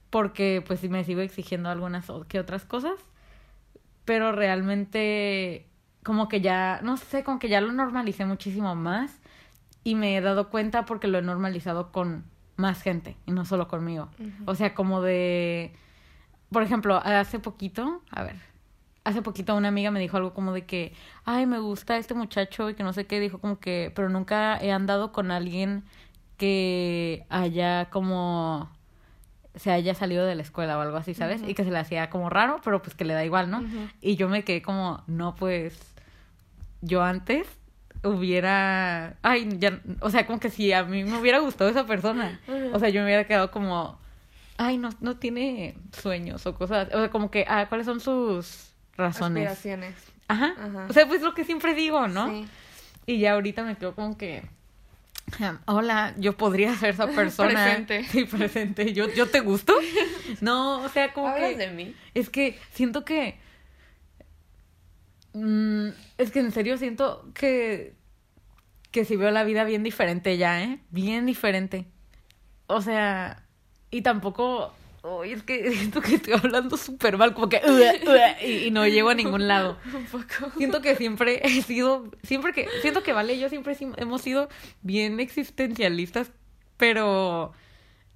[0.08, 2.98] Porque pues sí me sigo exigiendo algunas que otras cosas.
[4.04, 5.66] Pero realmente
[6.02, 9.21] como que ya, no sé, como que ya lo normalicé muchísimo más
[9.84, 12.24] y me he dado cuenta porque lo he normalizado con
[12.56, 14.08] más gente y no solo conmigo.
[14.46, 15.72] O sea, como de,
[16.50, 18.36] por ejemplo, hace poquito, a ver,
[19.04, 20.92] hace poquito una amiga me dijo algo como de que,
[21.24, 24.58] ay, me gusta este muchacho y que no sé qué, dijo como que, pero nunca
[24.58, 25.84] he andado con alguien
[26.36, 28.70] que haya como
[29.54, 31.42] se haya salido de la escuela o algo así, ¿sabes?
[31.46, 33.62] Y que se le hacía como raro, pero pues que le da igual, ¿no?
[34.00, 35.78] Y yo me quedé como, no, pues
[36.80, 37.46] yo antes
[38.04, 42.40] hubiera, ay, ya, o sea, como que si a mí me hubiera gustado esa persona,
[42.72, 43.98] o sea, yo me hubiera quedado como,
[44.56, 48.72] ay, no, no tiene sueños o cosas, o sea, como que, ah, ¿cuáles son sus
[48.96, 49.48] razones?
[49.48, 49.94] Aspiraciones.
[50.28, 50.54] Ajá.
[50.88, 52.28] O sea, pues lo que siempre digo, ¿no?
[52.30, 52.46] Sí.
[53.06, 54.42] Y ya ahorita me quedo como que.
[55.66, 57.50] Hola, yo podría ser esa persona.
[57.50, 58.04] Presente.
[58.04, 58.92] Sí, presente.
[58.92, 59.74] ¿Yo, ¿Yo te gusto?
[60.40, 61.56] No, o sea, como Hablas que.
[61.58, 61.94] de mí.
[62.14, 63.38] Es que siento que.
[65.34, 65.88] mm,
[66.22, 67.94] es que en serio siento que.
[68.90, 70.80] Que si veo la vida bien diferente ya, ¿eh?
[70.90, 71.86] Bien diferente.
[72.66, 73.46] O sea.
[73.90, 74.72] Y tampoco.
[75.02, 77.60] Uy, es que siento que estoy hablando súper mal, como que.
[78.44, 79.78] Y, y no llego a ningún lado.
[79.94, 80.50] Un poco.
[80.56, 84.48] Siento que siempre he sido, siempre que, siento que Vale y yo siempre hemos sido
[84.82, 86.32] bien existencialistas,
[86.76, 87.52] pero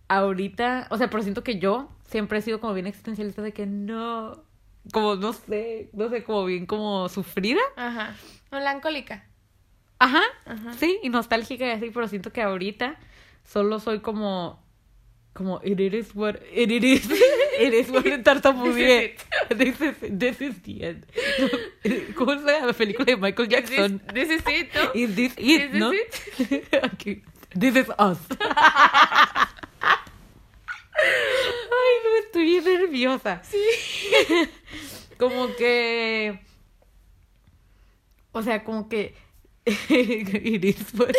[0.09, 3.67] ahorita, o sea, pero siento que yo siempre he sido como bien existencialista de que
[3.67, 4.45] no,
[4.93, 7.61] como no sé, no sé, como bien como sufrida.
[7.77, 8.17] Ajá.
[8.51, 9.25] Melancólica.
[9.99, 10.75] Ajá, Ajá.
[10.75, 12.99] sí, y nostálgica y así, pero siento que ahorita
[13.45, 14.63] solo soy como,
[15.33, 17.09] como, it is what, it is,
[17.61, 19.17] it is what tartamudeé.
[19.57, 21.07] This is, this is the end.
[22.15, 24.03] ¿Cómo se llama la película de Michael Jackson?
[24.13, 24.91] This is it, ¿no?
[24.95, 25.93] Is this it, Is this no?
[26.83, 27.23] Aquí.
[27.59, 28.19] This is us.
[30.99, 33.43] Ay, no, estoy nerviosa.
[33.45, 33.59] Sí.
[35.19, 36.41] Como que.
[38.33, 39.15] O sea, como que.
[39.67, 41.17] What-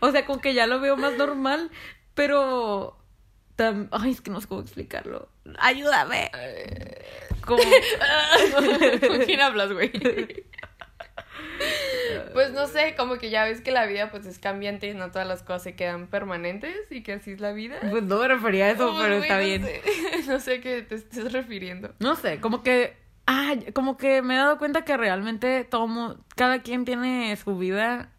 [0.00, 1.70] o sea, como que ya lo veo más normal,
[2.14, 2.98] pero.
[3.56, 5.28] tam- Ay, es que no sé cómo explicarlo.
[5.58, 6.30] Ayúdame.
[7.46, 7.62] Como.
[9.08, 9.90] ¿Con quién hablas, güey?
[12.32, 15.10] Pues no sé, como que ya ves que la vida pues es cambiante y no
[15.10, 17.78] todas las cosas se quedan permanentes y que así es la vida.
[17.90, 19.62] Pues no me refería a eso, pero güey, está no bien.
[19.64, 19.82] sé.
[20.26, 21.94] No sé a qué te estés refiriendo.
[21.98, 22.96] No sé, como que.
[23.26, 28.10] Ah, como que me he dado cuenta que realmente todo cada quien tiene su vida.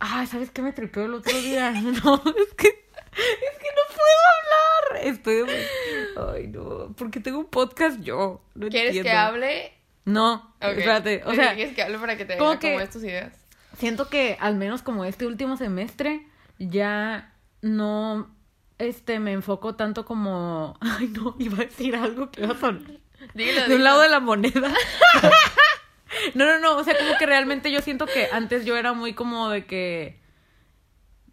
[0.00, 1.72] Ah, ¿sabes qué me tripeó el otro día?
[2.04, 2.68] No, es que.
[2.68, 5.06] Es que no puedo hablar.
[5.06, 5.44] Estoy.
[6.34, 6.92] Ay, no.
[6.96, 8.42] Porque tengo un podcast yo.
[8.54, 9.72] No ¿Quieres que hable?
[10.04, 10.76] No, Ok.
[10.78, 11.22] espérate.
[11.24, 13.32] O sea, ¿Quieres que hable para que te como como que- estas ideas?
[13.78, 16.26] siento que al menos como este último semestre
[16.60, 18.32] ya no
[18.78, 22.82] este me enfoco tanto como ay no iba a decir algo que iba a sonar
[23.34, 23.76] Dilo, de dilo.
[23.76, 24.72] un lado de la moneda
[26.34, 29.12] no no no o sea como que realmente yo siento que antes yo era muy
[29.14, 30.20] como de que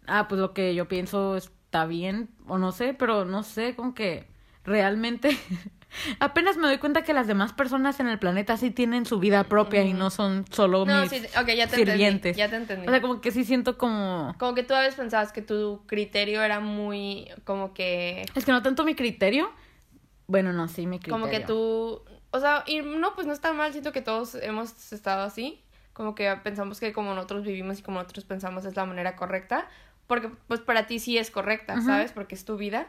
[0.08, 3.94] ah pues lo que yo pienso está bien o no sé pero no sé como
[3.94, 4.26] que
[4.64, 5.38] realmente
[6.20, 9.44] apenas me doy cuenta que las demás personas en el planeta sí tienen su vida
[9.44, 12.36] propia y no son solo No, mis sí, ok, ya te sirvientes.
[12.36, 12.38] entendí.
[12.38, 12.86] Ya te entendí.
[12.86, 14.34] O sea, como que sí siento como...
[14.38, 18.52] Como que tú a veces pensabas que tu criterio era muy como que Es que
[18.52, 19.50] no tanto mi criterio.
[20.26, 21.18] Bueno, no, sí, mi criterio.
[21.20, 24.92] como que tú, o sea, y no, pues no está mal, siento que todos hemos
[24.92, 28.86] estado así, como que pensamos que como nosotros vivimos y como nosotros pensamos es la
[28.86, 29.68] manera correcta,
[30.06, 31.80] porque pues para ti sí es correcta.
[31.82, 32.12] ¿sabes?
[32.12, 32.86] Porque es tu vida,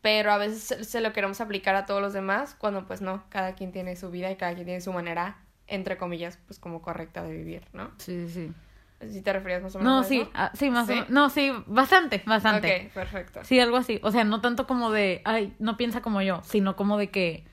[0.00, 3.54] pero a veces se, lo queremos aplicar a todos los demás, cuando pues no, cada
[3.54, 7.22] quien tiene su vida y cada quien tiene su manera, entre comillas, pues como correcta
[7.22, 7.90] de vivir, ¿no?
[7.98, 8.52] Sí, sí.
[9.00, 10.30] Si te referías más o menos No, a sí, eso?
[10.34, 10.92] ah, sí, más ¿Sí?
[10.92, 11.10] o menos.
[11.10, 12.86] No, sí, bastante, bastante.
[12.86, 13.44] Ok, perfecto.
[13.44, 14.00] Sí, algo así.
[14.02, 17.44] O sea, no tanto como de, ay, no piensa como yo, sino como de que,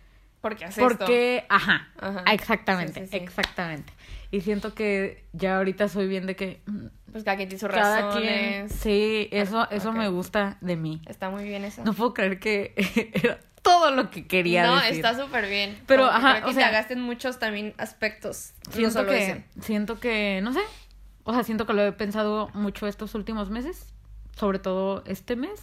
[0.42, 1.06] Porque haces ¿por esto.
[1.06, 1.46] qué?
[1.50, 2.24] Ajá, Ajá.
[2.34, 3.18] exactamente, Sí, sí, sí.
[3.18, 3.94] exactamente.
[4.36, 7.70] Y siento que ya ahorita soy bien de que mm, Pues cada quien tiene sus
[7.70, 8.68] cada razones.
[8.68, 8.70] quien...
[8.70, 9.96] Sí, eso, eso Ok.
[9.96, 11.02] me gusta de mí.
[11.08, 11.84] Está muy bien eso.
[11.86, 12.74] No puedo creer que
[13.14, 14.96] era todo lo que quería no, decir.
[14.98, 15.78] está súper bien.
[15.88, 18.52] Pero, Como ajá, creo que o sea- te en muchos también aspectos.
[18.68, 19.44] no Siento solo que, ese.
[19.62, 20.60] siento que, no sé,
[21.24, 23.94] o sea, siento que lo he pensado mucho estos últimos meses,
[24.38, 25.62] sobre todo este mes.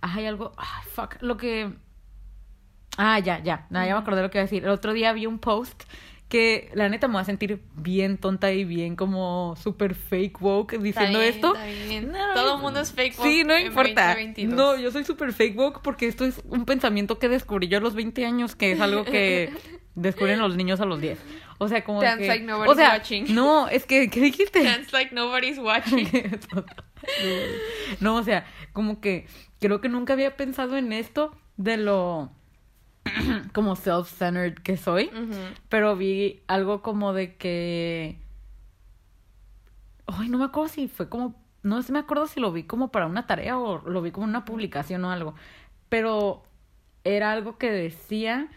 [0.00, 1.70] Ah, hay algo, ah, fuck, lo que...
[2.96, 4.64] Ah, ya, ya, no, ya me acordé lo que iba a decir.
[4.64, 5.82] El otro día vi un post
[6.28, 10.78] que la neta me va a sentir bien tonta y bien como super fake woke
[10.78, 11.54] diciendo bien, esto.
[11.54, 14.08] No, Todo el mundo es fake Sí, woke no en importa.
[14.08, 14.56] 2022.
[14.56, 17.80] No, yo soy super fake woke porque esto es un pensamiento que descubrí yo a
[17.80, 19.52] los 20 años, que es algo que
[19.94, 21.18] descubren los niños a los 10.
[21.58, 22.28] O sea, como Dance que...
[22.28, 23.34] like nobody's o sea, watching.
[23.34, 24.64] no, es que, ¿qué dijiste?
[24.64, 26.08] Dance like nobody's watching.
[28.00, 29.26] no, o sea, como que
[29.60, 32.30] creo que nunca había pensado en esto de lo
[33.52, 35.10] como self-centered que soy,
[35.68, 38.18] pero vi algo como de que
[40.06, 42.92] ay, no me acuerdo si fue como no sé, me acuerdo si lo vi como
[42.92, 45.34] para una tarea o lo vi como una publicación o algo,
[45.88, 46.44] pero
[47.02, 48.48] era algo que decía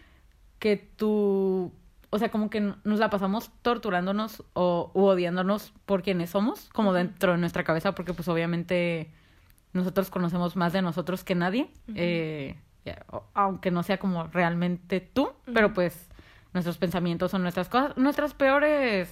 [0.60, 1.74] que tú,
[2.12, 6.94] o sea, como que nos la pasamos torturándonos o u odiándonos por quienes somos, como
[6.94, 9.12] dentro de nuestra cabeza, porque pues obviamente
[9.74, 12.58] nosotros conocemos más de nosotros que nadie, eh,
[13.34, 16.10] aunque no sea como realmente tú, pero pues
[16.54, 19.12] nuestros pensamientos son nuestras cosas, nuestras peores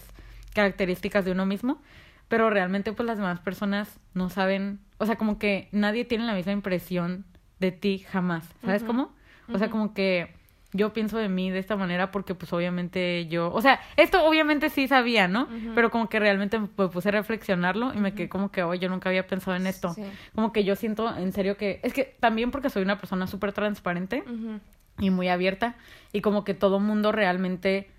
[0.54, 1.82] características de uno mismo,
[2.28, 6.34] pero realmente pues las demás personas no saben, o sea, como que nadie tiene la
[6.34, 7.26] misma impresión
[7.60, 9.14] de ti jamás, ¿sabes cómo?
[9.54, 10.36] O sea, como que
[10.74, 14.70] yo pienso de mí de esta manera porque pues obviamente yo, o sea, esto obviamente
[14.70, 15.48] sí sabía, ¿no?
[15.74, 18.90] Pero como que realmente me puse a reflexionarlo y me quedé como que, oye, yo
[18.90, 19.96] nunca había pensado en esto.
[20.36, 23.54] Como que yo siento en serio que, es que también porque soy una persona súper
[23.54, 24.24] transparente
[25.00, 25.76] y muy abierta
[26.12, 27.90] y como que todo mundo realmente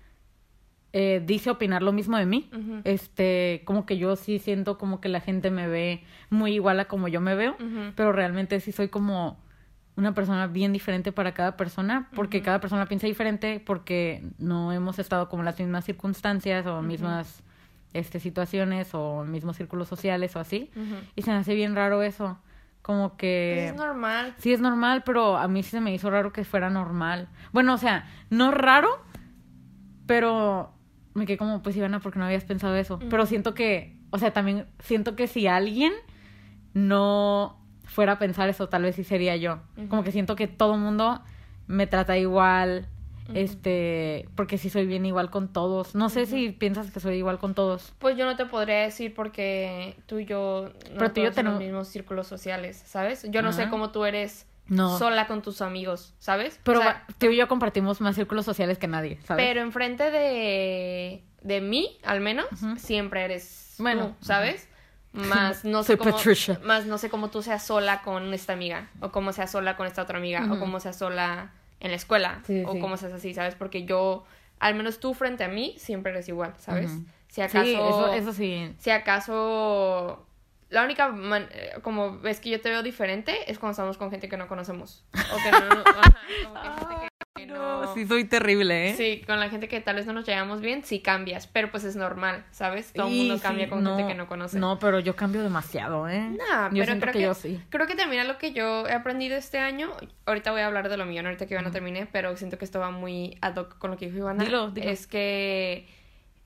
[0.93, 2.49] eh, dice opinar lo mismo de mí.
[2.83, 6.85] Este, como que yo sí siento como que la gente me ve muy igual a
[6.85, 7.55] como yo me veo,
[7.95, 9.39] pero realmente sí soy como
[9.99, 14.97] una persona bien diferente para cada persona, porque cada persona piensa diferente, porque no hemos
[14.97, 17.43] estado como en las mismas circunstancias o mismas
[17.93, 20.71] este, situaciones o mismos círculos sociales o así.
[21.15, 22.39] Y se me hace bien raro eso.
[22.81, 23.67] Como que...
[23.67, 24.33] Es normal.
[24.37, 27.27] Sí, es normal, pero a mí sí se me hizo raro que fuera normal.
[27.51, 29.03] Bueno, o sea, no raro,
[30.05, 30.73] pero
[31.13, 32.99] me quedé como, pues Ivana, porque no habías pensado eso.
[33.09, 35.91] Pero siento que, o sea, también siento que si alguien
[36.73, 37.58] no
[37.89, 39.59] fuera a pensar eso, tal vez sí sería yo.
[39.89, 41.21] Como que siento que todo el mundo
[41.67, 42.87] me trata igual,
[43.33, 45.95] este, porque sí soy bien igual con todos.
[45.95, 47.93] No sé si piensas que soy igual con todos.
[47.99, 51.31] Pues yo no te podría decir porque tú y yo no Pero tú y yo
[51.31, 53.25] tenemos los mismos círculos sociales, ¿sabes?
[53.29, 56.59] Yo no sé cómo tú eres sola con tus amigos, ¿sabes?
[56.63, 56.81] Pero
[57.17, 59.45] tú y yo compartimos más círculos sociales que nadie, ¿sabes?
[59.45, 62.47] Pero enfrente de de mí, al menos,
[62.77, 64.67] siempre eres bueno, ¿sabes?
[65.11, 66.15] Más no sé cómo,
[66.63, 69.87] más no sé cómo tú seas sola con esta amiga o cómo seas sola con
[69.87, 73.55] esta otra amiga o cómo seas sola en la escuela o cómo seas así, ¿sabes?
[73.55, 74.25] Porque yo
[74.59, 76.91] al menos tú frente a mí siempre eres igual, ¿sabes?
[77.27, 78.73] Si acaso eso, eso sí.
[78.79, 80.25] Si acaso
[80.69, 81.15] la única
[81.81, 85.03] como ves que yo te veo diferente es cuando estamos con gente que no conocemos
[85.13, 87.07] o que no, como
[87.45, 88.93] no, sí soy terrible, ¿eh?
[88.95, 91.83] Sí, con la gente que tal vez no nos llevamos bien, sí cambias, pero pues
[91.83, 92.93] es normal, ¿sabes?
[92.93, 94.59] Todo el mundo cambia con gente que no conoce.
[94.59, 96.29] No, pero yo cambio demasiado, ¿eh?
[96.29, 97.61] No, pero creo que, yo sí.
[97.69, 99.91] Creo que también lo que yo he aprendido este año,
[100.25, 102.79] ahorita voy a hablar de lo mío, ahorita que Ivana termine, pero siento que esto
[102.79, 104.43] va muy ad hoc con lo que dijo Ivana.
[104.43, 104.89] Dilo, dilo.
[104.89, 105.87] Es que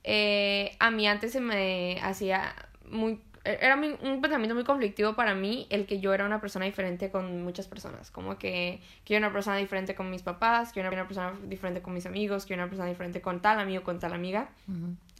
[0.04, 2.54] eh, a mí antes se me hacía
[2.88, 7.10] muy era un pensamiento muy conflictivo para mí el que yo era una persona diferente
[7.10, 8.10] con muchas personas.
[8.10, 11.06] Como que, que yo era una persona diferente con mis papás, que yo era una
[11.06, 13.98] persona diferente con mis amigos, que yo era una persona diferente con tal amigo, con
[13.98, 14.48] tal amiga.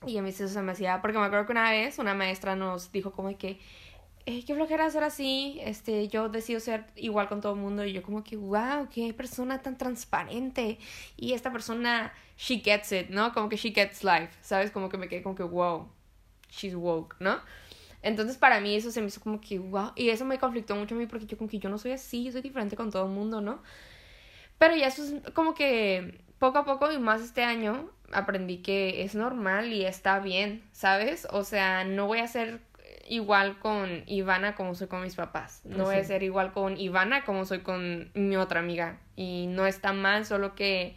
[0.06, 2.56] Y a mí eso se me hacía, porque me acuerdo que una vez una maestra
[2.56, 3.60] nos dijo como que,
[4.26, 7.92] eh, qué flojera ser así, este, yo decido ser igual con todo el mundo y
[7.92, 10.78] yo como que, wow, qué persona tan transparente
[11.18, 13.34] y esta persona, she gets it, ¿no?
[13.34, 14.70] Como que she gets life, ¿sabes?
[14.70, 15.88] Como que me quedé como que, wow,
[16.50, 17.38] she's woke, ¿no?
[18.04, 20.94] Entonces para mí eso se me hizo como que, wow, y eso me conflictó mucho
[20.94, 23.06] a mí porque yo como que yo no soy así, yo soy diferente con todo
[23.06, 23.62] el mundo, ¿no?
[24.58, 29.02] Pero ya eso es como que poco a poco y más este año aprendí que
[29.02, 31.26] es normal y está bien, ¿sabes?
[31.30, 32.60] O sea, no voy a ser
[33.08, 35.62] igual con Ivana como soy con mis papás.
[35.64, 39.00] No voy a ser igual con Ivana como soy con mi otra amiga.
[39.16, 40.94] Y no está mal, solo que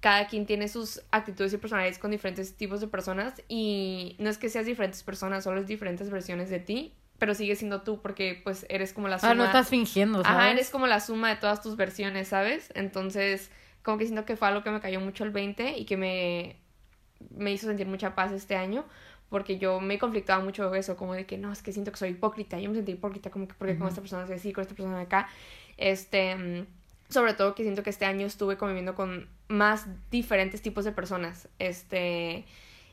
[0.00, 4.38] cada quien tiene sus actitudes y personalidades con diferentes tipos de personas y no es
[4.38, 8.40] que seas diferentes personas, solo es diferentes versiones de ti, pero sigues siendo tú porque
[8.42, 9.32] pues eres como la suma.
[9.32, 10.38] Ah, no estás fingiendo, ¿sabes?
[10.38, 12.72] Ajá, eres como la suma de todas tus versiones, ¿sabes?
[12.74, 13.50] Entonces,
[13.82, 16.56] como que siento que fue algo que me cayó mucho el 20 y que me,
[17.36, 18.86] me hizo sentir mucha paz este año
[19.28, 22.10] porque yo me conflictaba mucho eso, como de que no, es que siento que soy
[22.10, 24.74] hipócrita, yo me sentí hipócrita como que porque con esta persona soy así, con esta
[24.74, 25.28] persona de acá,
[25.76, 26.66] este mm,
[27.10, 31.48] sobre todo que siento que este año estuve conviviendo con más diferentes tipos de personas.
[31.58, 32.46] Este.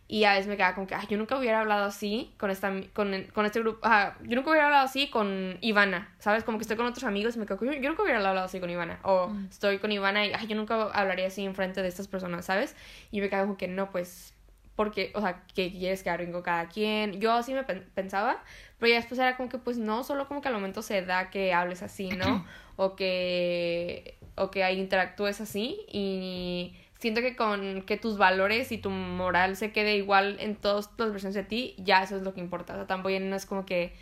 [0.10, 3.12] Y a veces me quedaba como que, yo nunca hubiera hablado así con, esta, con,
[3.34, 3.86] con este grupo.
[4.23, 6.45] yo nunca hubiera hablado así con Ivana, ¿sabes?
[6.45, 8.62] Como que estoy con otros amigos y me quedo, yo, yo nunca hubiera hablado así
[8.62, 8.99] con Ivana.
[9.03, 9.47] O mm.
[9.51, 12.73] estoy con Ivana y, yo nunca hablaría así enfrente de estas personas, ¿sabes?
[13.12, 14.34] Y me quedaba como que, no, pues,
[14.77, 17.19] porque, o sea, que quieres quedar bien con cada quien.
[17.19, 18.41] Yo así me pensaba,
[18.77, 21.31] pero ya después era como que, pues, no, solo como que al momento se da
[21.31, 22.45] que hables así, ¿no?
[22.77, 28.91] o que o que interactúes así y siento que con que tus valores y tu
[28.91, 32.39] moral se quede igual en todas las versiones de ti, ya eso es lo que
[32.39, 32.73] importa.
[32.73, 33.95] O sea, tampoco no es como que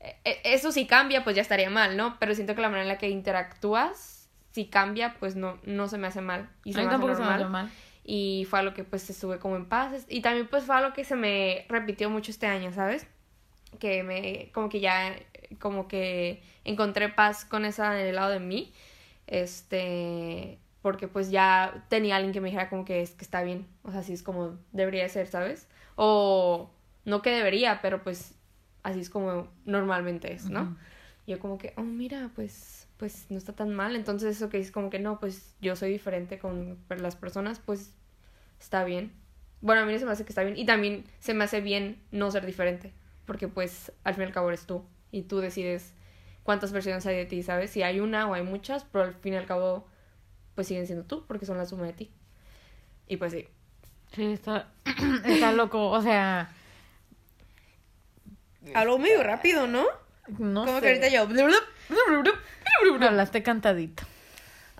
[0.00, 2.16] e, e, eso si cambia, pues ya estaría mal, ¿no?
[2.18, 5.98] Pero siento que la manera en la que interactúas, si cambia, pues no, no se
[5.98, 6.48] me hace mal.
[6.64, 7.50] Y se me hace normal.
[7.50, 7.70] mal.
[8.10, 10.06] Y fue algo que pues estuve como en paz.
[10.08, 13.06] Y también pues fue algo que se me repitió mucho este año, ¿sabes?
[13.78, 15.14] Que me, como que ya,
[15.58, 18.72] como que encontré paz con esa en el lado de mí
[19.28, 23.66] este, porque pues ya tenía alguien que me dijera como que es que está bien,
[23.84, 25.68] o sea, así es como debería ser, ¿sabes?
[25.94, 26.70] O
[27.04, 28.34] no que debería, pero pues
[28.82, 30.76] así es como normalmente es, ¿no?
[31.26, 34.70] yo como que, oh, mira, pues pues no está tan mal, entonces eso que es
[34.72, 37.94] como que no, pues yo soy diferente con las personas, pues
[38.60, 39.12] está bien.
[39.60, 42.00] Bueno, a mí se me hace que está bien y también se me hace bien
[42.10, 42.92] no ser diferente,
[43.24, 45.94] porque pues al fin y al cabo eres tú y tú decides
[46.42, 47.70] cuántas versiones hay de ti, ¿sabes?
[47.70, 49.86] Si hay una o hay muchas, pero al fin y al cabo,
[50.54, 52.10] pues siguen siendo tú, porque son la suma de ti.
[53.06, 53.46] Y pues sí.
[54.12, 54.68] Sí, está,
[55.24, 55.90] está loco.
[55.90, 56.50] O sea,
[58.74, 59.84] Hablo medio rápido, ¿no?
[60.38, 60.80] no Como sé.
[60.82, 61.26] que ahorita yo.
[63.06, 64.04] Hablaste cantadito.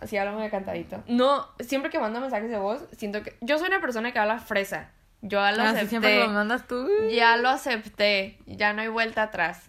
[0.01, 1.03] Así hablo medio cantadito.
[1.09, 3.37] No, siempre que mando mensajes de voz, siento que.
[3.41, 4.91] Yo soy una persona que habla fresa.
[5.23, 5.89] Yo ya lo Ah, sí, acepté.
[5.89, 6.89] siempre lo mandas tú.
[7.11, 8.39] Ya lo acepté.
[8.47, 9.63] Ya no hay vuelta atrás.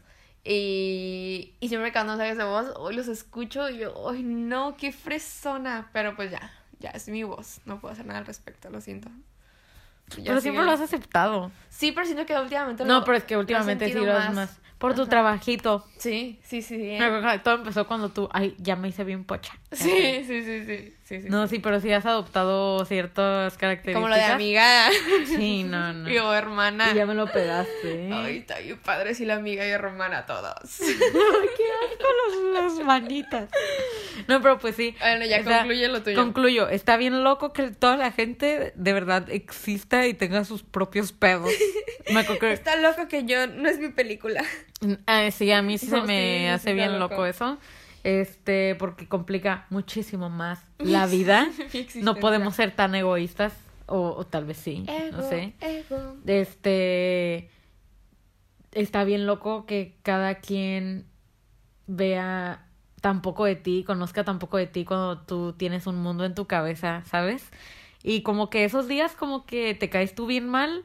[0.43, 4.77] Y, y siempre que mando mensajes de voz, hoy los escucho y yo, ¡ay no!
[4.77, 5.89] ¡Qué fresona!
[5.93, 7.59] Pero pues ya, ya es mi voz.
[7.65, 9.09] No puedo hacer nada al respecto, lo siento.
[10.17, 11.51] Ya Pero siempre lo has aceptado.
[11.69, 14.33] Sí, pero siento que últimamente No, lo- pero es que lo últimamente sí lo haces
[14.35, 14.57] más.
[14.79, 15.09] Por tu Ajá.
[15.09, 15.85] trabajito.
[15.97, 16.97] Sí, sí, sí.
[17.43, 19.53] Todo empezó cuando tú, ay, ya me hice bien pocha.
[19.71, 21.27] Sí, sí, sí, sí, sí, sí.
[21.29, 23.95] No, sí, pero sí has adoptado ciertas características.
[24.01, 24.89] Como lo de amiga
[25.25, 26.09] Sí, no, no.
[26.13, 26.91] y o hermana.
[26.91, 28.09] Y ya me lo pegaste.
[28.13, 30.53] Ay, está bien padre si la amiga y hermana todos.
[30.77, 32.07] qué asco
[32.53, 33.49] los- las manitas.
[34.27, 34.95] No, pero pues sí.
[34.99, 36.15] Bueno, ya concluye lo tuyo.
[36.17, 36.69] Concluyo.
[36.69, 41.49] Está bien loco que toda la gente de verdad exista y tenga sus propios pedos.
[42.13, 42.51] Me que...
[42.53, 44.43] Está loco que yo, no es mi película.
[45.05, 47.13] Ah, sí, a mí sí No, se me sí, hace bien loco.
[47.15, 47.57] loco eso.
[48.03, 51.47] Este, porque complica muchísimo más la vida.
[51.95, 53.53] No podemos ser tan egoístas.
[53.85, 54.85] O, o tal vez sí.
[54.87, 55.53] Ego, no sé.
[55.61, 56.15] ego.
[56.25, 57.49] Este.
[58.71, 61.07] Está bien loco que cada quien
[61.87, 62.67] vea
[63.01, 66.35] tan poco de ti, conozca tan poco de ti cuando tú tienes un mundo en
[66.35, 67.49] tu cabeza, ¿sabes?
[68.03, 70.83] Y como que esos días como que te caes tú bien mal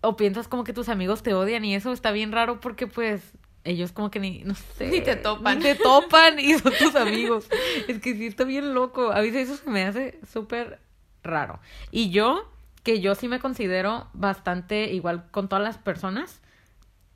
[0.00, 3.32] o piensas como que tus amigos te odian y eso está bien raro porque pues
[3.68, 4.88] ellos como que ni, no sé.
[4.88, 5.58] Ni te topan.
[5.58, 7.48] Ni te topan y son tus amigos.
[7.86, 9.12] Es que sí está bien loco.
[9.12, 10.80] A veces eso se me hace súper
[11.22, 11.60] raro.
[11.90, 12.50] Y yo,
[12.82, 16.40] que yo sí me considero bastante igual con todas las personas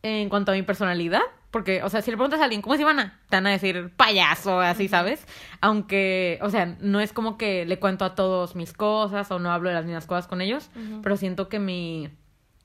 [0.02, 1.22] en cuanto a mi personalidad.
[1.50, 3.20] Porque, o sea, si le preguntas a alguien, ¿cómo es Ivana?
[3.28, 5.26] Te van a decir payaso, así, ¿sabes?
[5.60, 9.52] Aunque, o sea, no es como que le cuento a todos mis cosas o no
[9.52, 10.70] hablo de las mismas cosas con ellos,
[11.02, 12.08] pero siento que mi,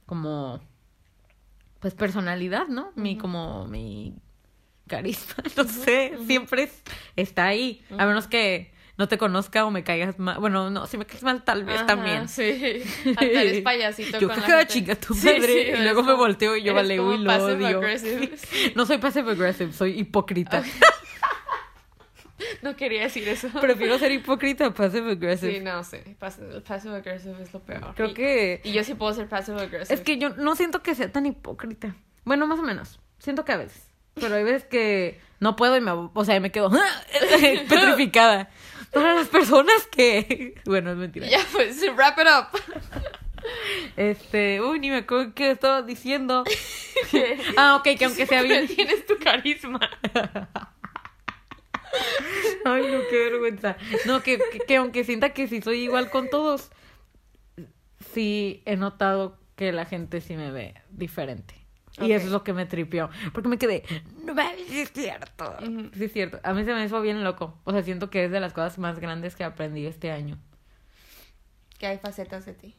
[0.06, 0.62] como,
[1.80, 2.92] pues personalidad, ¿no?
[2.96, 4.14] Mi, como, mi
[4.88, 6.84] carisma, no sé, siempre es-
[7.16, 7.84] está ahí.
[7.98, 10.40] A menos que no te conozca o me caigas mal.
[10.40, 12.28] Bueno, no, si me caes mal, tal vez Ajá, también.
[12.28, 12.82] Sí.
[13.10, 15.46] Hasta eres payasito Yo con creo la que tu Sí, madre.
[15.48, 17.82] sí, y luego me volteo y yo vale, uy, lo odio.
[18.76, 20.64] No soy passive aggressive, soy hipócrita.
[22.62, 23.50] No quería decir eso.
[23.60, 25.54] Prefiero ser hipócrita a passive aggressive.
[25.56, 26.16] Sí, no sé.
[26.20, 27.94] Passive, passive aggressive es lo peor.
[27.96, 29.94] Creo Y- que Y yo sí puedo ser passive aggressive.
[29.96, 31.96] es que yo no siento que sea tan hipócrita.
[32.26, 33.00] Bueno, más o menos.
[33.20, 33.90] Siento que a veces.
[34.16, 36.72] Pero hay veces que no puedo y me, o sea, me quedo
[37.70, 38.50] petrificada.
[38.92, 41.28] Para las personas que, bueno, es mentira.
[41.28, 42.60] Ya, pues, wrap it up.
[43.96, 46.44] Este, uy, ni me acuerdo qué estaba diciendo.
[47.58, 49.80] ah, ok, que aunque sea bien Tienes tu carisma.
[52.66, 53.78] Ay, no, qué vergüenza.
[54.06, 56.70] No, que, que, que aunque sienta que sí soy igual con todos,
[58.14, 61.56] sí he notado que la gente sí me ve diferente.
[62.00, 63.10] Y eso es lo que me tripió.
[63.34, 63.84] Porque me quedé,
[64.24, 65.56] no mames, sí es cierto.
[65.62, 65.90] Ujú.
[65.96, 66.40] Sí es cierto.
[66.44, 67.58] A mí se me hizo bien loco.
[67.64, 70.38] O sea, siento que es de las cosas más grandes que aprendí este año.
[71.80, 72.76] Que hay facetas de ti.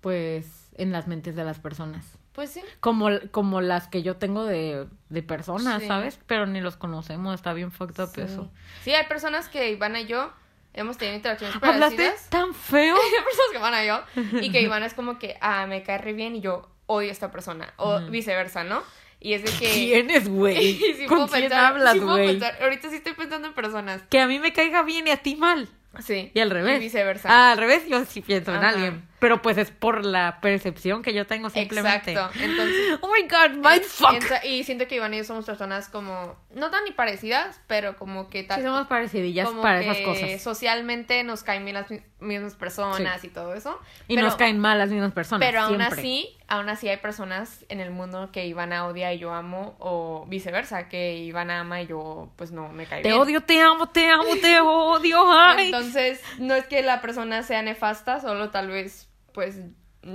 [0.00, 2.18] Pues en las mentes de las personas.
[2.36, 2.60] Pues sí.
[2.78, 5.88] Como, como las que yo tengo de, de personas, Sí.
[5.88, 6.20] ¿sabes?
[6.28, 7.34] Pero ni los conocemos.
[7.34, 8.20] Está bien fucked up Sí.
[8.20, 8.50] eso.
[8.84, 10.30] Sí, hay personas que Ivana y yo
[10.74, 12.28] hemos tenido interacciones ¿Hablaste parecidas.
[12.30, 12.94] tan feo?
[13.02, 14.40] Hay personas que Ivana y yo.
[14.42, 17.12] Y que Ivana es como que, ah, me cae re bien y yo odio a
[17.12, 17.72] esta persona.
[17.78, 18.82] O viceversa, ¿no?
[19.18, 19.72] Y es de que...
[19.72, 20.74] ¿Quién es, güey?
[20.98, 22.26] Sí ¿Con quién pensar- hablas, güey?
[22.38, 24.02] pensar- Ahorita sí estoy pensando en personas.
[24.10, 25.68] Que a mí me caiga bien y a ti mal.
[26.00, 26.30] Sí.
[26.34, 26.76] Y al revés.
[26.76, 27.30] Y viceversa.
[27.30, 29.08] Ah, al revés, yo sí pienso en alguien.
[29.26, 32.12] Pero pues es por la percepción que yo tengo simplemente.
[32.12, 32.38] Exacto.
[32.40, 32.98] Entonces...
[33.02, 34.12] Oh my god, mindfuck.
[34.12, 37.96] Entra- Y siento que Ivana y yo somos personas como, no tan ni parecidas, pero
[37.96, 38.60] como que tal.
[38.60, 40.40] Sí, somos parecidillas como para que esas cosas.
[40.42, 43.80] socialmente nos caen bien las mi- mismas personas y todo eso.
[44.06, 45.44] Y pero, nos caen mal las mismas personas.
[45.44, 49.32] Pero aún así, aún así hay personas en el mundo que Ivana odia y yo
[49.34, 53.20] amo, o viceversa, que Ivana ama y yo pues no me cae Te bien.
[53.20, 55.24] odio, te amo, te amo, te odio.
[55.32, 55.66] Ay.
[55.66, 59.60] Entonces, no es que la persona sea nefasta, solo tal vez pues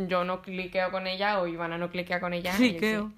[0.08, 2.54] yo no cliqueo con ella o Ivana no cliquea con ella.
[2.56, 3.06] y Cliqueo.
[3.06, 3.16] así.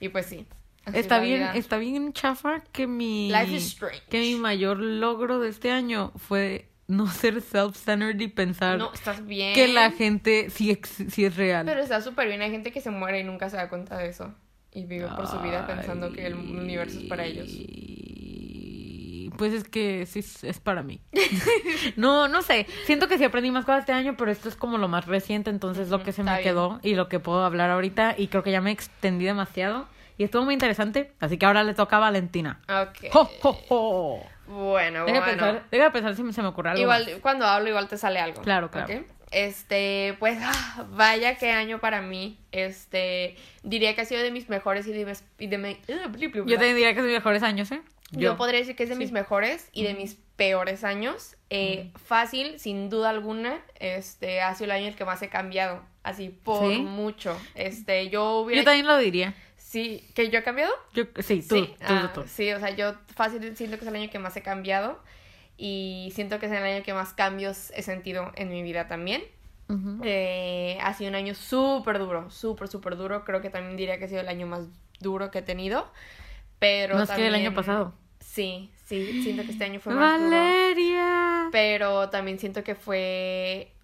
[0.00, 0.46] Y pues sí.
[0.92, 1.54] Está bien, vida.
[1.54, 4.02] está bien chafa que mi Life is strange.
[4.10, 9.24] que mi mayor logro de este año fue no ser self-centered y pensar No, estás
[9.24, 9.54] bien.
[9.54, 10.78] que la gente sí,
[11.08, 11.64] sí es real.
[11.64, 12.42] Pero está súper bien.
[12.42, 14.34] Hay gente que se muere y nunca se da cuenta de eso.
[14.74, 17.48] Y vive por su vida pensando que el universo es para ellos.
[19.42, 21.00] Pues es que sí es para mí.
[21.96, 22.68] no, no sé.
[22.84, 25.50] Siento que sí aprendí más cosas este año, pero esto es como lo más reciente,
[25.50, 26.48] entonces lo que se Está me bien.
[26.48, 28.14] quedó y lo que puedo hablar ahorita.
[28.16, 29.88] Y creo que ya me extendí demasiado.
[30.16, 32.60] y estuvo muy interesante, así que ahora le toca a Valentina.
[32.68, 33.10] Ok.
[33.10, 34.26] ¡Jo, jo, jo!
[34.46, 35.24] Bueno, Deja, bueno.
[35.24, 36.80] pensar, deja pensar si se me ocurre algo.
[36.82, 37.20] Igual, más.
[37.20, 38.42] cuando hablo, igual te sale algo.
[38.42, 38.94] Claro, claro.
[39.32, 42.38] Este, pues, ah, vaya qué año para mí.
[42.52, 43.34] Este,
[43.64, 45.24] diría que ha sido de mis mejores y de mis...
[45.40, 47.82] Y de uh, bli, Yo te diría que es mis mejores años, ¿eh?
[48.12, 49.00] Yo podría decir que es de Sí.
[49.00, 51.36] mis mejores y de mis peores años.
[51.50, 55.28] Eh, Fácil, sin duda alguna, este, ha sido el año en el que más he
[55.28, 55.82] cambiado.
[56.02, 56.78] Así, por ¿Sí?
[56.80, 57.38] mucho.
[57.54, 58.62] Este, yo hubiera...
[58.62, 59.34] Yo también lo diría.
[59.56, 60.72] Sí, ¿que yo he cambiado?
[60.94, 61.74] Yo, sí, tú, sí.
[61.78, 62.24] tú, Ah, tú.
[62.26, 65.00] sí, o sea, yo fácil siento que es el año que más he cambiado.
[65.56, 69.22] Y siento que es el año que más cambios he sentido en mi vida también.
[70.04, 73.24] Eh, ha sido un año súper duro, súper, súper duro.
[73.24, 74.66] Creo que también diría que ha sido el año más
[75.00, 75.90] duro que he tenido.
[76.58, 77.94] Pero Más que el año también- pasado.
[78.32, 80.30] Sí, sí, siento que este año fue más duro.
[80.30, 81.50] Valeria.
[81.52, 83.74] Pero también siento que fue...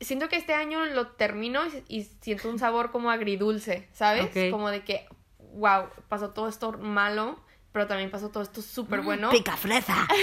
[0.00, 4.30] Siento que este año lo termino y, siento un sabor como agridulce, ¿sabes?
[4.52, 5.08] Como de que,
[5.54, 7.40] wow, pasó todo esto malo,
[7.72, 9.30] pero también pasó todo esto súper bueno.
[9.30, 10.06] Pica fresa.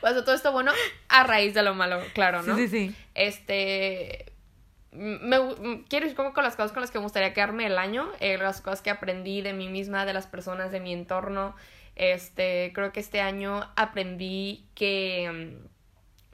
[0.00, 0.72] Pasó todo esto bueno
[1.08, 2.56] a raíz de lo malo, claro, ¿no?
[2.56, 2.96] Sí, sí, sí.
[3.14, 4.33] Este.
[4.94, 8.08] Me, quiero ir como con las cosas con las que me gustaría quedarme el año,
[8.20, 11.54] eh, las cosas que aprendí de mí misma, de las personas, de mi entorno.
[11.96, 15.66] Este, creo que este año aprendí que mm,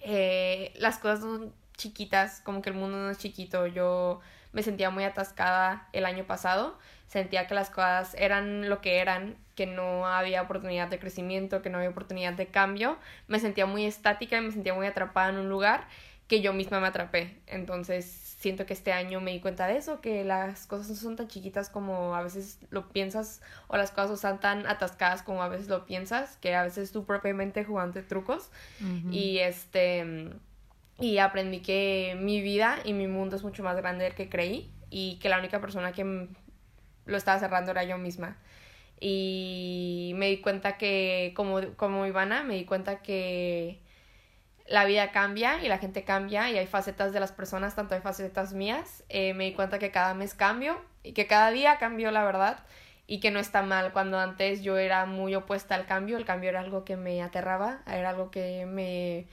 [0.02, 3.66] eh, las cosas son chiquitas, como que el mundo no es chiquito.
[3.66, 4.20] Yo
[4.52, 9.36] me sentía muy atascada el año pasado, sentía que las cosas eran lo que eran,
[9.54, 12.98] que no había oportunidad de crecimiento, que no había oportunidad de cambio.
[13.28, 15.86] Me sentía muy estática y me sentía muy atrapada en un lugar
[16.28, 17.36] que yo misma me atrapé.
[17.46, 18.06] Entonces
[18.40, 21.28] siento que este año me di cuenta de eso, que las cosas no son tan
[21.28, 25.48] chiquitas como a veces lo piensas o las cosas no están tan atascadas como a
[25.48, 28.50] veces lo piensas, que a veces tú propiamente jugando trucos.
[29.10, 30.30] Y este
[30.98, 34.72] y aprendí que mi vida y mi mundo es mucho más grande del que creí
[34.88, 36.28] y que la única persona que
[37.04, 38.38] lo estaba cerrando era yo misma.
[39.00, 43.80] Y me di cuenta que, como, como Ivana, me di cuenta que
[44.70, 48.00] la vida cambia y la gente cambia y hay facetas de las personas, tanto hay
[48.00, 49.02] facetas mías.
[49.08, 52.60] Eh, me di cuenta que cada mes cambio y que cada día cambio, la verdad,
[53.08, 53.92] y que no está mal.
[53.92, 57.80] Cuando antes yo era muy opuesta al cambio, el cambio era algo que me aterraba,
[57.84, 59.26] era algo que me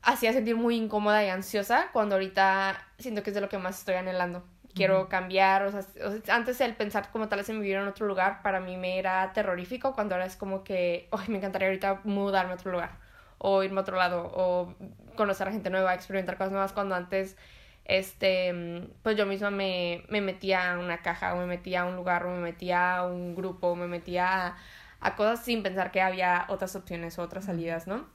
[0.00, 3.78] hacía sentir muy incómoda y ansiosa, cuando ahorita siento que es de lo que más
[3.78, 4.42] estoy anhelando.
[4.74, 7.86] Quiero cambiar, o sea, o sea, antes el pensar como tal vez en vivir en
[7.86, 11.68] otro lugar para mí me era terrorífico, cuando ahora es como que, ay, me encantaría
[11.68, 13.03] ahorita mudarme a otro lugar,
[13.46, 14.74] o irme a otro lado, o
[15.16, 17.36] conocer a gente nueva, experimentar cosas nuevas, cuando antes,
[17.84, 21.94] este, pues yo misma me, me metía a una caja, o me metía a un
[21.94, 24.56] lugar, o me metía a un grupo, o me metía
[24.98, 28.08] a, cosas sin pensar que había otras opciones o otras salidas, ¿no?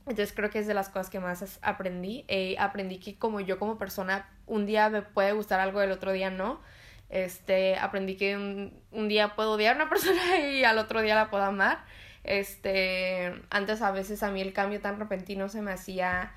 [0.00, 2.24] Entonces creo que es de las cosas que más aprendí.
[2.26, 6.10] Eh, aprendí que como yo como persona, un día me puede gustar algo, el otro
[6.10, 6.60] día no.
[7.08, 11.14] Este, aprendí que un, un día puedo odiar a una persona y al otro día
[11.14, 11.84] la puedo amar.
[12.24, 16.32] Este, antes a veces a mí el cambio tan repentino se me hacía,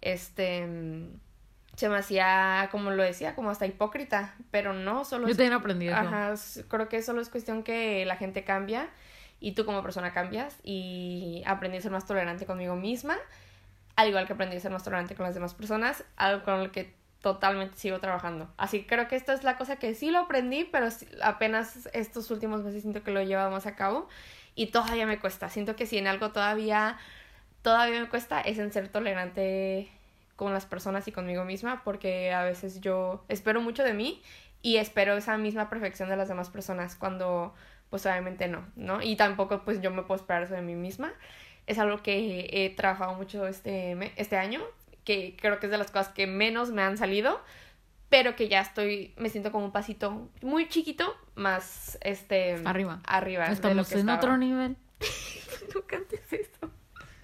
[0.00, 0.66] este,
[1.76, 5.54] se me hacía, como lo decía, como hasta hipócrita, pero no, solo Yo es- también
[5.54, 5.96] aprendí eso.
[5.96, 6.34] Ajá,
[6.68, 8.88] creo que solo es cuestión que la gente cambia
[9.40, 13.16] y tú como persona cambias y aprendí a ser más tolerante conmigo misma,
[13.96, 16.72] al igual que aprendí a ser más tolerante con las demás personas, algo con lo
[16.72, 18.50] que totalmente sigo trabajando.
[18.56, 20.88] Así que creo que esta es la cosa que sí lo aprendí, pero
[21.22, 24.08] apenas estos últimos meses siento que lo más a cabo
[24.54, 25.48] y todavía me cuesta.
[25.48, 26.98] Siento que si en algo todavía
[27.62, 29.90] todavía me cuesta es en ser tolerante
[30.36, 34.22] con las personas y conmigo misma, porque a veces yo espero mucho de mí
[34.62, 37.54] y espero esa misma perfección de las demás personas cuando
[37.90, 39.02] pues obviamente no, ¿no?
[39.02, 41.12] Y tampoco pues yo me puedo esperar eso de mí misma.
[41.66, 44.60] Es algo que he trabajado mucho este, este año,
[45.04, 47.40] que creo que es de las cosas que menos me han salido,
[48.10, 52.60] pero que ya estoy, me siento como un pasito muy chiquito, más este...
[52.64, 53.00] Arriba.
[53.06, 53.44] Arriba.
[53.44, 54.18] de lo Estamos que en estaba.
[54.18, 54.76] otro nivel.
[55.74, 56.70] No cantes eso.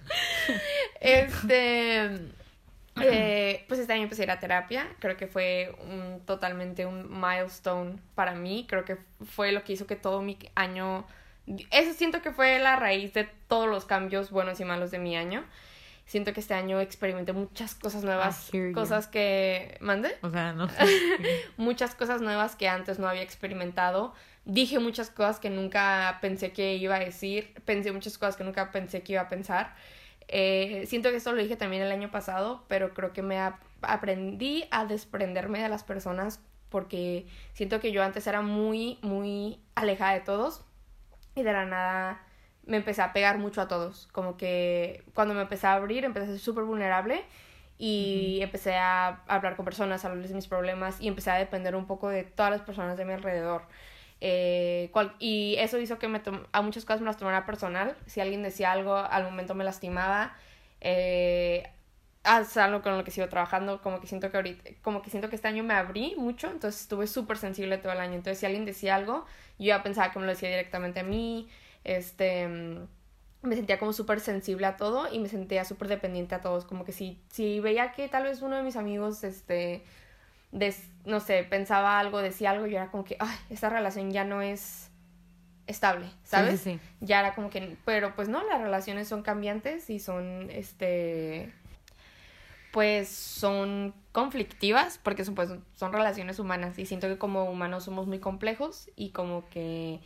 [1.01, 2.05] Este.
[3.01, 4.87] eh, pues este año empecé a ir a terapia.
[4.99, 8.65] Creo que fue un, totalmente un milestone para mí.
[8.69, 11.05] Creo que fue lo que hizo que todo mi año.
[11.71, 15.17] Eso siento que fue la raíz de todos los cambios buenos y malos de mi
[15.17, 15.43] año.
[16.07, 18.49] Siento que este año experimenté muchas cosas nuevas.
[18.73, 19.77] Cosas que.
[19.81, 20.15] ¿Mande?
[20.23, 20.85] O sea, no sé.
[21.57, 24.13] muchas cosas nuevas que antes no había experimentado.
[24.45, 27.53] Dije muchas cosas que nunca pensé que iba a decir.
[27.65, 29.75] Pensé muchas cosas que nunca pensé que iba a pensar.
[30.29, 33.61] Eh, siento que esto lo dije también el año pasado, pero creo que me ap-
[33.81, 36.39] aprendí a desprenderme de las personas
[36.69, 40.63] porque siento que yo antes era muy, muy alejada de todos
[41.35, 42.21] y de la nada
[42.67, 44.07] me empecé a pegar mucho a todos.
[44.11, 47.23] Como que cuando me empecé a abrir, empecé a ser súper vulnerable
[47.77, 51.75] y empecé a hablar con personas, a hablarles de mis problemas y empecé a depender
[51.75, 53.63] un poco de todas las personas de mi alrededor.
[54.19, 57.95] Eh, cual, y eso hizo que me a muchas cosas me las tomara personal.
[58.07, 60.35] Si alguien decía algo, al momento me lastimaba.
[60.81, 61.69] Eh,
[62.23, 65.29] es algo con lo que sigo trabajando, como que siento que ahorita, como que siento
[65.29, 68.15] que este año me abrí mucho, entonces estuve súper sensible todo el año.
[68.15, 69.25] Entonces, si alguien decía algo,
[69.59, 71.47] yo ya pensaba que me lo decía directamente a mí,
[71.87, 72.47] este,
[73.41, 76.85] me sentía como súper sensible a todo y me sentía súper dependiente a todos, como
[76.85, 79.83] que si, si veía que tal vez uno de mis amigos, este,
[81.05, 84.41] no sé, pensaba algo, decía algo, yo era como que, ay, esta relación ya no
[84.41, 84.91] es
[85.65, 86.61] estable, ¿sabes?
[86.61, 90.49] Sí, sí, Ya era como que, pero pues no, las relaciones son cambiantes y son,
[90.49, 91.53] este,
[92.71, 98.07] pues son conflictivas porque son, pues, son relaciones humanas y siento que como humanos somos
[98.07, 99.99] muy complejos y como que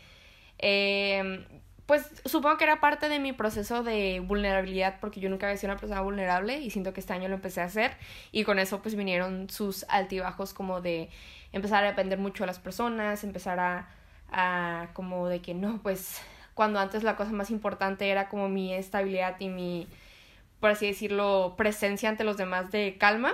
[0.57, 1.45] eh,
[1.91, 5.73] pues supongo que era parte de mi proceso de vulnerabilidad porque yo nunca había sido
[5.73, 7.97] una persona vulnerable y siento que este año lo empecé a hacer
[8.31, 11.09] y con eso pues vinieron sus altibajos como de
[11.51, 13.89] empezar a depender mucho de las personas, empezar a,
[14.31, 16.21] a como de que no, pues
[16.53, 19.85] cuando antes la cosa más importante era como mi estabilidad y mi,
[20.61, 23.33] por así decirlo, presencia ante los demás de calma.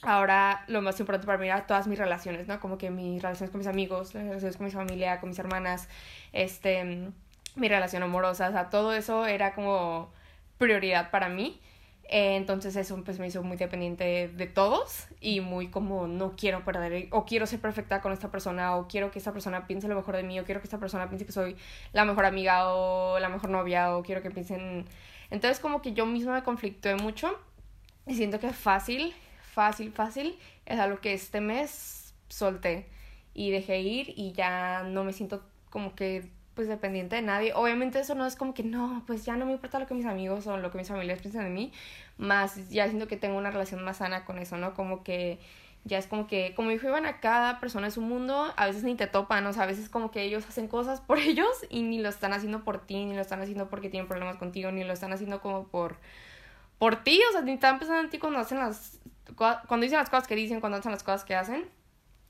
[0.00, 2.58] Ahora lo más importante para mí era todas mis relaciones, ¿no?
[2.58, 5.90] Como que mis relaciones con mis amigos, las relaciones con mi familia, con mis hermanas,
[6.32, 7.12] este,
[7.54, 10.12] mi relación amorosa, o sea, todo eso era como
[10.58, 11.60] prioridad para mí.
[12.04, 16.64] Eh, entonces eso pues me hizo muy dependiente de todos y muy como no quiero
[16.64, 19.94] perder o quiero ser perfecta con esta persona o quiero que esta persona piense lo
[19.94, 21.56] mejor de mí o quiero que esta persona piense que soy
[21.92, 24.84] la mejor amiga o la mejor novia o quiero que piensen...
[25.30, 27.38] Entonces como que yo misma me conflictué mucho
[28.06, 32.88] y siento que fácil, fácil, fácil es algo que este mes solté
[33.32, 37.52] y dejé ir y ya no me siento como que pues dependiente de nadie.
[37.54, 40.06] Obviamente eso no es como que no, pues ya no me importa lo que mis
[40.06, 41.72] amigos o lo que mis familiares piensan de mí,
[42.18, 44.74] más ya siento que tengo una relación más sana con eso, ¿no?
[44.74, 45.38] Como que
[45.84, 48.84] ya es como que, como dijo Iván, a cada persona es un mundo, a veces
[48.84, 51.82] ni te topan, o sea, a veces como que ellos hacen cosas por ellos y
[51.82, 54.84] ni lo están haciendo por ti, ni lo están haciendo porque tienen problemas contigo, ni
[54.84, 55.96] lo están haciendo como por
[56.78, 59.00] por ti, o sea, ni están pensando en ti cuando hacen las
[59.36, 61.68] cuando dicen las cosas que dicen, cuando hacen las cosas que hacen.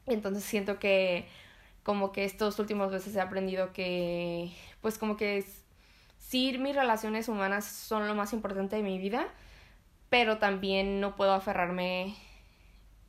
[0.07, 1.27] Entonces siento que
[1.83, 5.45] como que estos últimos veces he aprendido que, pues como que
[6.19, 9.27] sí, mis relaciones humanas son lo más importante de mi vida,
[10.09, 12.15] pero también no puedo aferrarme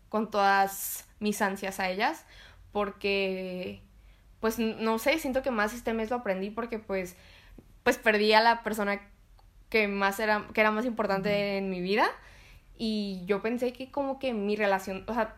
[0.09, 2.25] con todas mis ansias a ellas,
[2.71, 3.81] porque,
[4.39, 7.15] pues no sé, siento que más este mes lo aprendí porque pues,
[7.83, 9.01] pues perdí a la persona
[9.69, 12.05] que más era, que era más importante en mi vida
[12.77, 15.35] y yo pensé que como que mi relación, o sea,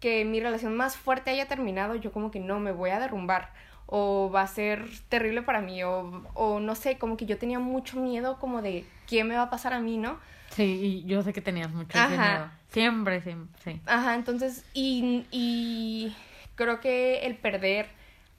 [0.00, 3.52] que mi relación más fuerte haya terminado, yo como que no me voy a derrumbar
[3.86, 7.58] o va a ser terrible para mí o, o no sé, como que yo tenía
[7.58, 10.18] mucho miedo como de qué me va a pasar a mí, ¿no?
[10.50, 12.50] Sí, y yo sé que tenías mucho miedo.
[12.68, 13.80] Siempre, siempre, sí.
[13.86, 16.14] Ajá, entonces, y, y
[16.56, 17.86] creo que el perder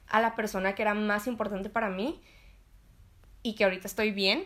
[0.08, 2.20] a la persona que era más importante para mí
[3.42, 4.44] y que ahorita estoy bien,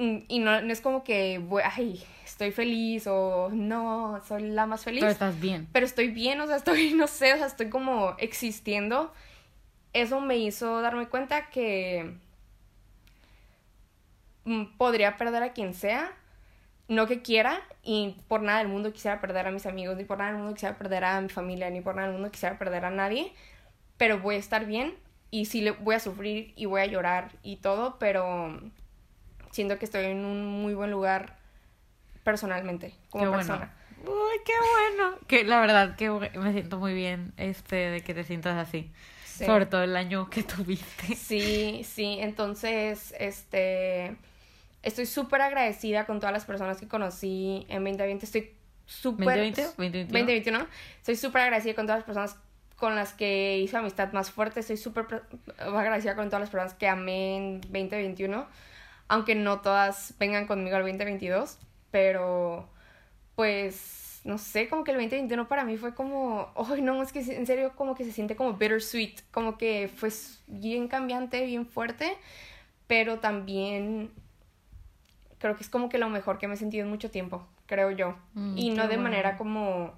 [0.00, 4.82] y no, no es como que, voy, ay, estoy feliz o no, soy la más
[4.82, 5.00] feliz.
[5.00, 5.68] Pero estás bien.
[5.72, 9.12] Pero estoy bien, o sea, estoy, no sé, o sea, estoy como existiendo.
[9.92, 12.14] Eso me hizo darme cuenta que
[14.44, 16.12] mm, podría perder a quien sea,
[16.88, 20.16] no que quiera, y por nada del mundo quisiera perder a mis amigos, ni por
[20.16, 22.86] nada del mundo quisiera perder a mi familia, ni por nada del mundo quisiera perder
[22.86, 23.34] a nadie,
[23.98, 24.94] pero voy a estar bien
[25.30, 28.58] y sí le voy a sufrir y voy a llorar y todo, pero
[29.50, 31.36] siento que estoy en un muy buen lugar
[32.24, 33.74] personalmente, como persona.
[34.04, 35.18] Uy, qué bueno.
[35.26, 38.90] Que la verdad que me siento muy bien este de que te sientas así.
[39.24, 41.14] Sobre todo el año que tuviste.
[41.16, 44.16] Sí, sí, entonces este
[44.82, 48.26] estoy súper agradecida con todas las personas que conocí en 2020.
[48.26, 50.58] Estoy súper 2020, 2021.
[50.58, 50.66] 2021.
[50.98, 52.36] Estoy súper agradecida con todas las personas
[52.76, 54.60] con las que hice amistad más fuerte.
[54.60, 55.06] Estoy súper
[55.58, 58.46] agradecida con todas las personas que amé en 2021
[59.10, 61.58] aunque no todas vengan conmigo al 2022,
[61.90, 62.68] pero
[63.34, 67.18] pues no sé, como que el 2021 para mí fue como, ay no, es que
[67.18, 70.10] en serio como que se siente como bittersweet, como que fue
[70.46, 72.16] bien cambiante, bien fuerte,
[72.86, 74.12] pero también
[75.38, 77.90] creo que es como que lo mejor que me he sentido en mucho tiempo, creo
[77.90, 79.92] yo, mm, y no de manera como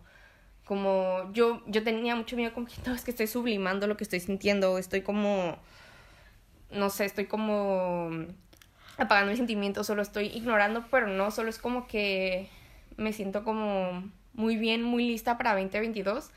[0.64, 4.04] como yo yo tenía mucho miedo como que no, es que estoy sublimando lo que
[4.04, 5.58] estoy sintiendo, estoy como
[6.70, 8.08] no sé, estoy como
[9.02, 12.48] apagando mis sentimientos, solo estoy ignorando, pero no, solo es como que
[12.96, 16.30] me siento como muy bien, muy lista para 2022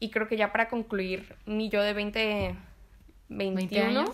[0.00, 2.56] y creo que ya para concluir mi yo de 20,
[3.28, 4.04] 21,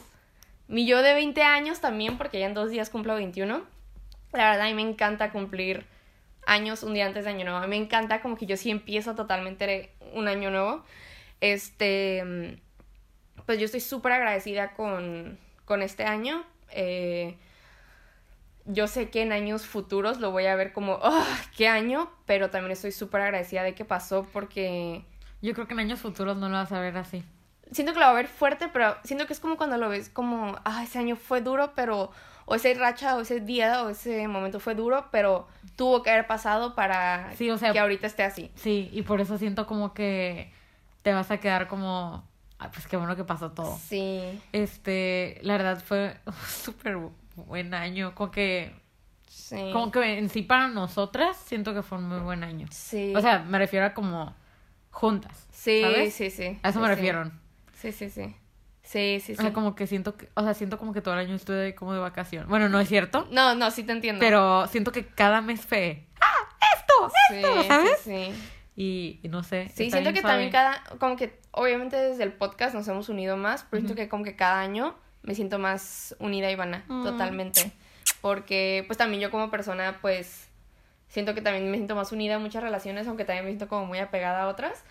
[0.69, 3.63] mi yo de 20 años también, porque ya en dos días cumplo 21,
[4.33, 5.87] la verdad a mí me encanta cumplir
[6.47, 7.59] años un día antes de Año Nuevo.
[7.59, 10.85] A mí me encanta como que yo sí empiezo totalmente un año nuevo.
[11.41, 12.59] Este,
[13.47, 16.45] pues yo estoy súper agradecida con, con este año.
[16.71, 17.37] Eh,
[18.69, 21.25] yo sé que en años futuros lo voy a ver como, oh,
[21.57, 25.05] qué año, pero también estoy súper agradecida de que pasó porque...
[25.41, 27.25] Yo creo que en años futuros no lo vas a ver así.
[27.73, 30.11] Siento que lo va a ver fuerte, pero siento que es como cuando lo ves
[30.11, 32.11] como, ah, ese año fue duro, pero,
[32.45, 36.27] o ese racha, o ese día, o ese momento fue duro, pero tuvo que haber
[36.27, 38.51] pasado para sí, o sea, que ahorita esté así.
[38.55, 40.53] Sí, y por eso siento como que
[41.03, 42.25] te vas a quedar como,
[42.59, 43.79] ah, pues qué bueno que pasó todo.
[43.79, 44.41] Sí.
[44.53, 46.17] Este, la verdad fue
[46.49, 46.99] súper
[47.47, 48.75] buen año, como que
[49.29, 49.71] Sí.
[49.73, 52.67] Como que en sí para nosotras siento que fue un muy buen año.
[52.71, 53.13] Sí.
[53.15, 54.35] O sea, me refiero a como
[54.91, 55.47] juntas.
[55.51, 56.15] sí, ¿sabes?
[56.15, 56.59] sí, sí.
[56.63, 57.31] A eso sí, me refiero.
[57.75, 58.35] Sí, sí, sí.
[58.83, 59.39] Sí, sí, sí.
[59.39, 61.75] O sea, como que siento que, o sea, siento como que todo el año estuve
[61.75, 62.49] como de vacación.
[62.49, 64.19] Bueno, no es cierto, No, no, sí te entiendo.
[64.19, 67.13] pero siento que cada mes fue, ¡ah, esto!
[67.29, 67.99] sí, ¿sabes?
[68.03, 68.33] Sí.
[68.77, 69.69] Y, y no sé.
[69.75, 70.33] Sí, siento que suave.
[70.35, 74.09] también cada, como que obviamente desde el podcast nos hemos unido más, pero siento que
[74.09, 77.05] como que cada año me siento más unida a Ivana, Mm.
[77.05, 77.73] totalmente.
[78.21, 80.49] Porque pues también yo como persona pues
[81.09, 83.87] siento que también me siento más unida a muchas relaciones, aunque también me siento como
[83.87, 84.83] muy apegada a otras.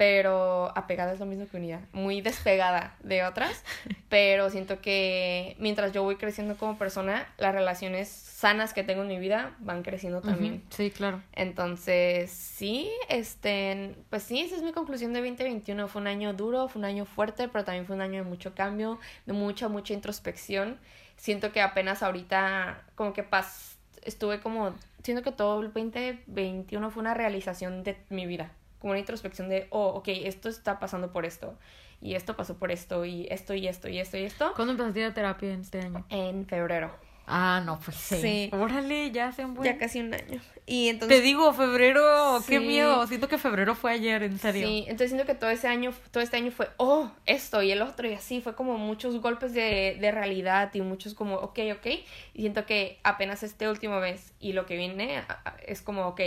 [0.00, 3.62] Pero apegada es lo mismo que unida, muy despegada de otras,
[4.08, 9.08] pero siento que mientras yo voy creciendo como persona, las relaciones sanas que tengo en
[9.08, 10.62] mi vida van creciendo también.
[10.70, 11.22] Sí, claro.
[11.34, 15.86] Entonces, sí, este, pues sí, esa es mi conclusión de 2021.
[15.88, 18.54] Fue un año duro, fue un año fuerte, pero también fue un año de mucho
[18.54, 20.78] cambio, de mucha, mucha introspección.
[21.16, 27.02] Siento que apenas ahorita, como que pas, estuve como, siento que todo el 2021 fue
[27.02, 31.24] una realización de mi vida, como una introspección de, oh, ok, esto está pasando por
[31.24, 31.54] esto,
[32.00, 35.00] y esto pasó por esto, y esto, y esto, y esto, y esto, ¿Cuándo empezaste
[35.00, 36.04] a ir a terapia en este año?
[36.08, 36.90] en febrero.
[37.32, 38.16] Ah, no, pues sí.
[38.20, 38.50] Sí.
[38.52, 39.64] Órale, ya hace un buen...
[39.72, 40.40] Ya casi un año.
[40.66, 41.16] Y entonces...
[41.18, 42.66] Te digo, febrero, qué Sí.
[42.66, 43.06] miedo.
[43.06, 44.66] Siento que febrero fue ayer, en serio.
[44.66, 47.82] Sí, entonces siento que todo ese año, todo este año fue, oh, esto y el
[47.82, 51.86] otro y así, fue como muchos golpes de, de realidad y muchos como, ok, ok,
[52.34, 55.22] y siento que apenas este último mes y lo que viene
[55.68, 56.20] es como, ok,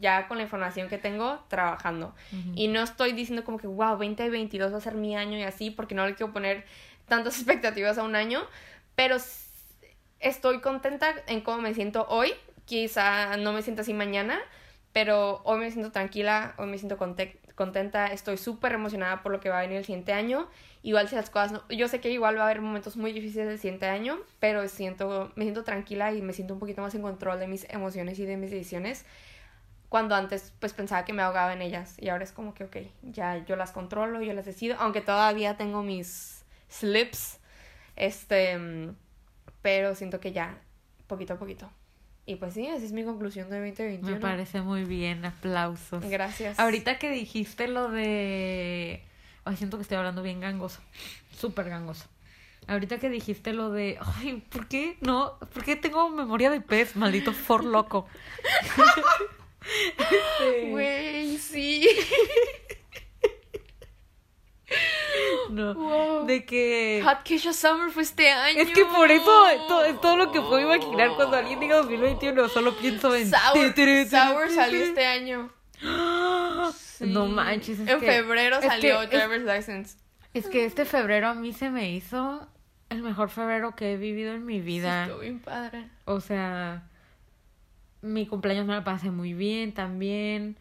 [0.00, 2.14] ya con la información que tengo, trabajando.
[2.32, 2.52] Ujú.
[2.54, 5.70] Y no estoy diciendo como que, wow, 2022 va a ser mi año y así,
[5.70, 6.64] porque no le quiero poner
[7.06, 8.42] tantas expectativas a un año,
[8.94, 9.16] pero
[10.20, 12.32] estoy contenta en cómo me siento hoy.
[12.64, 14.40] Quizá no me siento así mañana,
[14.92, 19.40] pero hoy me siento tranquila, hoy me siento conte- contenta, estoy súper emocionada por lo
[19.40, 20.48] que va a venir el siguiente año.
[20.82, 23.48] Igual si las cosas no, yo sé que igual va a haber momentos muy difíciles
[23.48, 27.02] el siguiente año, pero siento, me siento tranquila y me siento un poquito más en
[27.02, 29.04] control de mis emociones y de mis decisiones.
[29.88, 32.76] Cuando antes pues pensaba que me ahogaba en ellas y ahora es como que ok,
[33.02, 37.38] ya yo las controlo, yo las decido, aunque todavía tengo mis slips,
[37.96, 38.58] este,
[39.62, 40.58] pero siento que ya,
[41.06, 41.70] poquito a poquito.
[42.26, 44.10] Y pues sí, esa es mi conclusión de 2021.
[44.10, 46.02] Me parece muy bien, aplausos.
[46.08, 46.58] Gracias.
[46.58, 49.02] Ahorita que dijiste lo de...
[49.44, 50.80] Ay, siento que estoy hablando bien gangoso.
[51.36, 52.06] Súper gangoso.
[52.66, 53.98] Ahorita que dijiste lo de...
[54.00, 55.38] Ay, ¿por qué no?
[55.52, 56.96] ¿Por qué tengo memoria de pez?
[56.96, 58.06] Maldito for loco.
[59.98, 61.88] Este, Güey, sí.
[65.50, 65.74] No.
[65.74, 66.26] Wow.
[66.26, 67.00] De que...
[67.04, 68.60] Hot Keisha Summer fue este año.
[68.60, 72.48] Es que por eso es todo lo que puedo imaginar cuando alguien diga 2021.
[72.48, 73.30] Solo pienso en...
[73.30, 73.74] Sour,
[74.08, 75.50] Sour salió este año.
[75.80, 75.86] Sí.
[77.06, 77.78] No manches.
[77.80, 79.96] Es en que- febrero es salió que- es- Driver's License.
[80.32, 82.48] Es que este febrero a mí se me hizo
[82.88, 85.02] el mejor febrero que he vivido en mi Sí, vida.
[85.04, 85.88] estuvo bien padre.
[86.06, 86.88] O sea,
[88.04, 90.56] mi cumpleaños me la pasé muy bien también.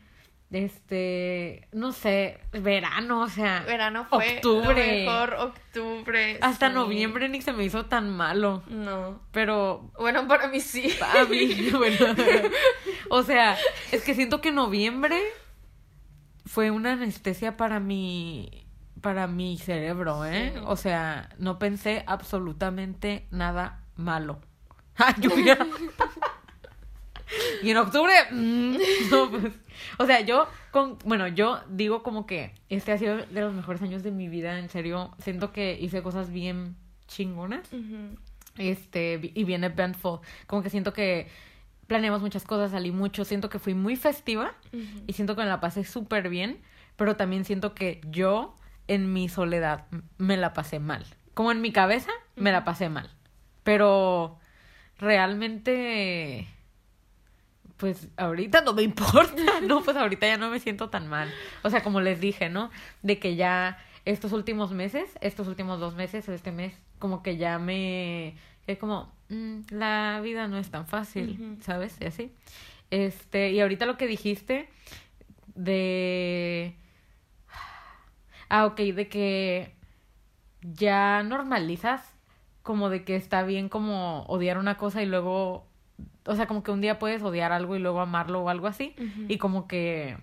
[0.49, 5.05] Este, no sé, verano, o sea, Verano fue Octubre.
[5.05, 6.37] lo mejor, octubre.
[6.41, 6.73] hasta sí.
[6.75, 8.61] noviembre ni se me hizo tan malo.
[8.67, 9.19] No.
[9.31, 10.95] Pero Bueno, para mí sí.
[11.19, 12.05] a mí, bueno,
[13.09, 13.57] o sea,
[13.91, 15.19] es que siento que noviembre
[16.45, 18.67] fue una anestesia para mi
[19.01, 20.51] para mi cerebro, ¿eh?
[20.53, 20.61] Sí.
[20.65, 24.39] O sea, no pensé absolutamente nada malo.
[24.95, 25.57] Ay, lluvia.
[27.61, 28.77] Y en octubre, mm,
[29.11, 29.53] no, pues,
[29.97, 33.81] o sea, yo con, bueno, yo digo como que este ha sido de los mejores
[33.81, 36.75] años de mi vida, en serio, siento que hice cosas bien
[37.07, 37.67] chingonas.
[38.57, 41.27] Este y viene eventful como que siento que
[41.87, 43.25] planeamos muchas cosas salí mucho.
[43.25, 44.53] Siento que fui muy festiva
[45.07, 46.61] y siento que me la pasé súper bien
[46.95, 48.55] pero también siento que yo
[48.87, 49.85] en mi soledad
[50.17, 51.05] me la pasé mal.
[51.33, 53.09] Como en mi cabeza me la pasé mal.
[53.63, 54.39] Pero
[54.99, 56.47] realmente
[57.77, 61.31] pues ahorita no me importa, no, pues ahorita ya no me siento tan mal.
[61.63, 62.69] O sea, como les dije, ¿no?
[63.01, 67.59] De que ya estos últimos meses, estos últimos dos meses, este mes, como que ya
[67.59, 68.35] me...
[68.67, 71.57] Es como, mm, la vida no es tan fácil.
[71.61, 71.97] ¿sabes?
[71.99, 72.31] Y así.
[72.91, 74.69] Este, y ahorita lo que dijiste
[75.55, 76.75] de...
[78.49, 79.75] Ah, ok, de que
[80.61, 82.13] ya normalizas
[82.61, 85.67] como de que está bien como odiar una cosa y luego,
[86.25, 88.95] o sea, como que un día puedes odiar algo y luego amarlo o algo así.
[89.27, 90.17] Y como que...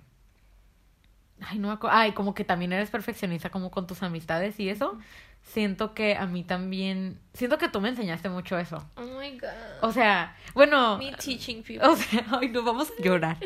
[1.42, 1.96] Ay, no me acuerdo.
[1.96, 4.98] Ay, como que también eres perfeccionista como con tus amistades y eso.
[5.42, 7.18] Siento que a mí también...
[7.32, 8.84] Siento que tú me enseñaste mucho eso.
[8.96, 9.48] Oh my god.
[9.82, 10.98] O sea, bueno...
[10.98, 11.86] Me teaching people.
[11.86, 13.38] O sea, ay, no vamos a llorar.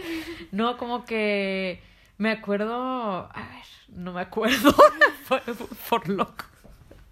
[0.50, 1.82] No, como que
[2.18, 3.30] me acuerdo...
[3.32, 4.74] A ver, no me acuerdo.
[5.28, 5.42] por,
[5.88, 6.44] por loco.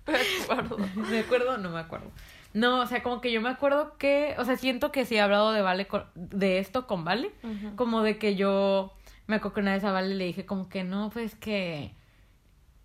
[0.06, 0.78] Me acuerdo.
[1.10, 1.58] ¿Me acuerdo?
[1.58, 2.10] No me acuerdo.
[2.54, 5.20] No, o sea, como que yo me acuerdo que, o sea, siento que sí he
[5.20, 7.30] hablado de Vale, con- de esto con Vale,
[7.76, 8.92] como de que yo,
[9.26, 11.94] me acuerdo que una vez a Vale le dije como que no, pues que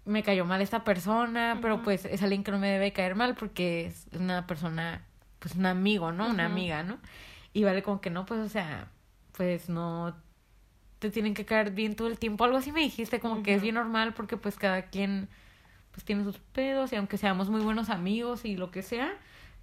[0.05, 3.35] me cayó mal esta persona, pero pues es alguien que no me debe caer mal
[3.35, 5.03] porque es una persona,
[5.39, 6.27] pues un amigo, ¿no?
[6.29, 6.97] Una amiga, ¿no?
[7.53, 8.87] Y Vale como que no, pues, o sea,
[9.35, 10.15] pues no
[10.99, 13.61] te tienen que caer bien todo el tiempo, algo así me dijiste, como que es
[13.61, 15.27] bien normal porque pues cada quien
[15.91, 19.11] pues tiene sus pedos y aunque seamos muy buenos amigos y lo que sea,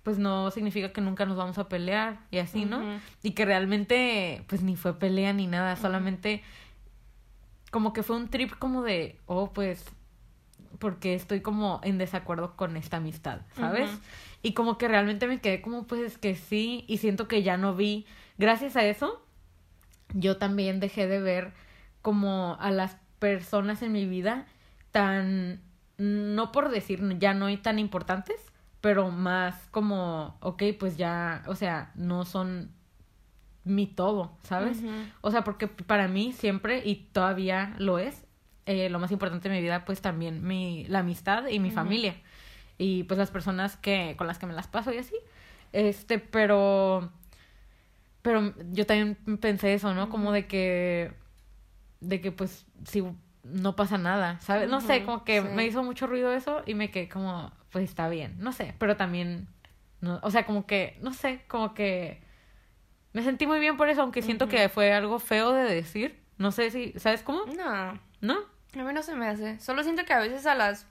[0.04, 3.00] pues no significa que nunca nos vamos a pelear y así, ¿no?
[3.22, 6.42] Y que realmente pues ni fue pelea ni nada, solamente
[7.72, 9.84] como que fue un trip como de, oh, pues
[10.78, 13.90] porque estoy como en desacuerdo con esta amistad, ¿sabes?
[14.42, 17.74] Y como que realmente me quedé como pues que sí y siento que ya no
[17.74, 19.24] vi, gracias a eso,
[20.12, 21.52] yo también dejé de ver
[22.02, 24.46] como a las personas en mi vida
[24.90, 25.62] tan,
[25.96, 28.36] no por decir ya no hay tan importantes,
[28.84, 32.70] pero más como, ok, pues ya, o sea, no son
[33.64, 34.82] mi todo, ¿sabes?
[35.22, 38.26] O sea, porque para mí siempre, y todavía lo es,
[38.66, 42.16] eh, lo más importante de mi vida, pues también mi, la amistad y mi familia.
[42.76, 45.16] Y pues las personas que, con las que me las paso y así.
[45.72, 47.10] Este, pero,
[48.20, 50.10] pero yo también pensé eso, ¿no?
[50.10, 51.10] Como de que,
[52.00, 53.02] de que pues si
[53.44, 54.68] no pasa nada, ¿sabes?
[54.68, 55.48] No sé, como que sí.
[55.54, 58.96] me hizo mucho ruido eso y me quedé como, pues está bien, no sé, pero
[58.96, 59.48] también,
[60.00, 62.22] no, o sea, como que, no sé, como que
[63.12, 66.52] me sentí muy bien por eso, aunque siento que fue algo feo de decir, no
[66.52, 67.44] sé si, ¿sabes cómo?
[67.46, 68.36] No, ¿No?
[68.36, 69.58] a mí no se me hace.
[69.58, 70.86] Solo siento que a veces a las...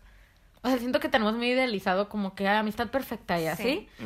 [0.62, 3.88] O sea, siento que tenemos muy idealizado como que ah, amistad perfecta y así.
[3.98, 4.06] Sí.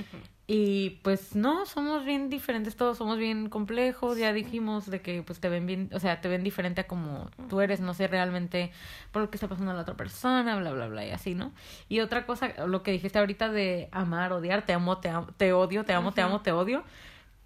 [0.50, 5.42] Y pues no, somos bien diferentes todos, somos bien complejos, ya dijimos de que pues
[5.42, 8.72] te ven bien, o sea, te ven diferente a como tú eres, no sé realmente
[9.12, 11.52] por lo que está pasando a la otra persona, bla, bla, bla, y así, ¿no?
[11.90, 15.52] Y otra cosa, lo que dijiste ahorita de amar, odiar, te amo, te amo, te
[15.52, 16.84] odio, te amo, te amo, te odio,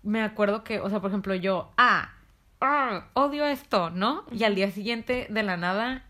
[0.03, 2.11] me acuerdo que, o sea, por ejemplo, yo, ah,
[2.59, 4.25] ah, odio esto, ¿no?
[4.31, 6.03] Y al día siguiente, de la nada,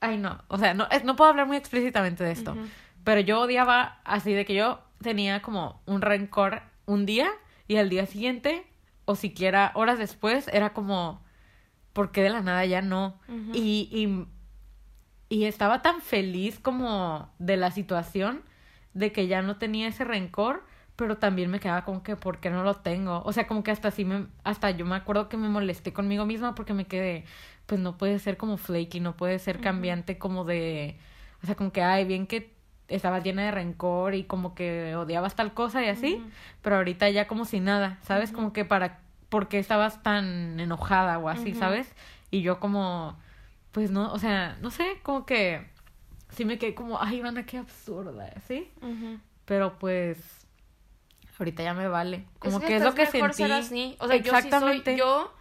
[0.00, 2.56] ay no, o sea, no, es- no puedo hablar muy explícitamente de esto,
[3.02, 7.30] pero yo odiaba así de que yo tenía como un rencor un día
[7.68, 8.66] y al día siguiente
[9.04, 11.22] o siquiera horas después era como
[11.92, 13.18] ¿por qué de la nada ya no?
[13.52, 14.26] Y, y,
[15.28, 18.42] y estaba tan feliz como de la situación
[18.94, 20.64] de que ya no tenía ese rencor,
[20.96, 23.22] pero también me quedaba como que ¿por qué no lo tengo?
[23.24, 26.26] O sea, como que hasta así me, hasta yo me acuerdo que me molesté conmigo
[26.26, 27.24] misma porque me quedé,
[27.66, 30.98] pues no puede ser como flaky, no puede ser cambiante como de,
[31.42, 32.54] o sea, como que, ay, bien que
[32.90, 36.22] estabas llena de rencor y como que odiabas tal cosa y así,
[36.60, 38.32] pero ahorita ya como si nada, ¿sabes?
[38.32, 41.54] Como que para, ¿por qué estabas tan enojada o así.
[41.54, 41.90] ¿sabes?
[42.30, 43.16] Y yo como,
[43.72, 45.66] pues no, o sea, no sé, como que
[46.30, 48.70] sí me quedé como, ay, Ivana, qué absurda, ¿sí?
[49.44, 50.46] Pero pues
[51.38, 52.24] ahorita ya me vale.
[52.38, 53.50] Como que, es hasta lo que mejor sentí.
[53.50, 53.96] ser así.
[53.98, 55.32] O sea, yo sí soy, yo,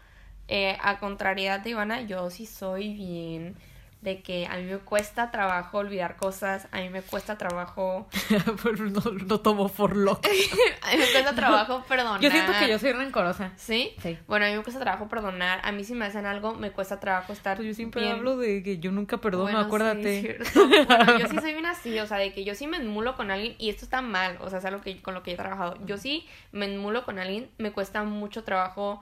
[0.47, 3.55] eh, a contrariedad de Ivana, yo sí soy bien
[4.01, 8.07] de que a mí me cuesta trabajo olvidar cosas, a mí me cuesta trabajo,
[8.79, 10.21] no, no tomo for loco.
[10.81, 12.21] a mí me cuesta trabajo perdonar.
[12.21, 13.51] Yo siento que yo soy rencorosa.
[13.57, 13.93] ¿Sí?
[14.01, 14.17] Sí.
[14.27, 16.99] Bueno, a mí me cuesta trabajo perdonar, a mí si me hacen algo, me cuesta
[16.99, 18.13] trabajo estar Pues yo siempre bien.
[18.15, 20.21] hablo de que yo nunca perdono, Bueno, sí, acuérdate.
[20.21, 20.49] cierto.
[20.87, 23.31] Bueno, yo sí soy bien así, o sea, de que yo sí me enmulo con
[23.31, 25.77] alguien y esto está mal, o sea, es algo que con lo que he trabajado.
[25.85, 29.01] Yo sí me enmulo con alguien, me cuesta mucho trabajo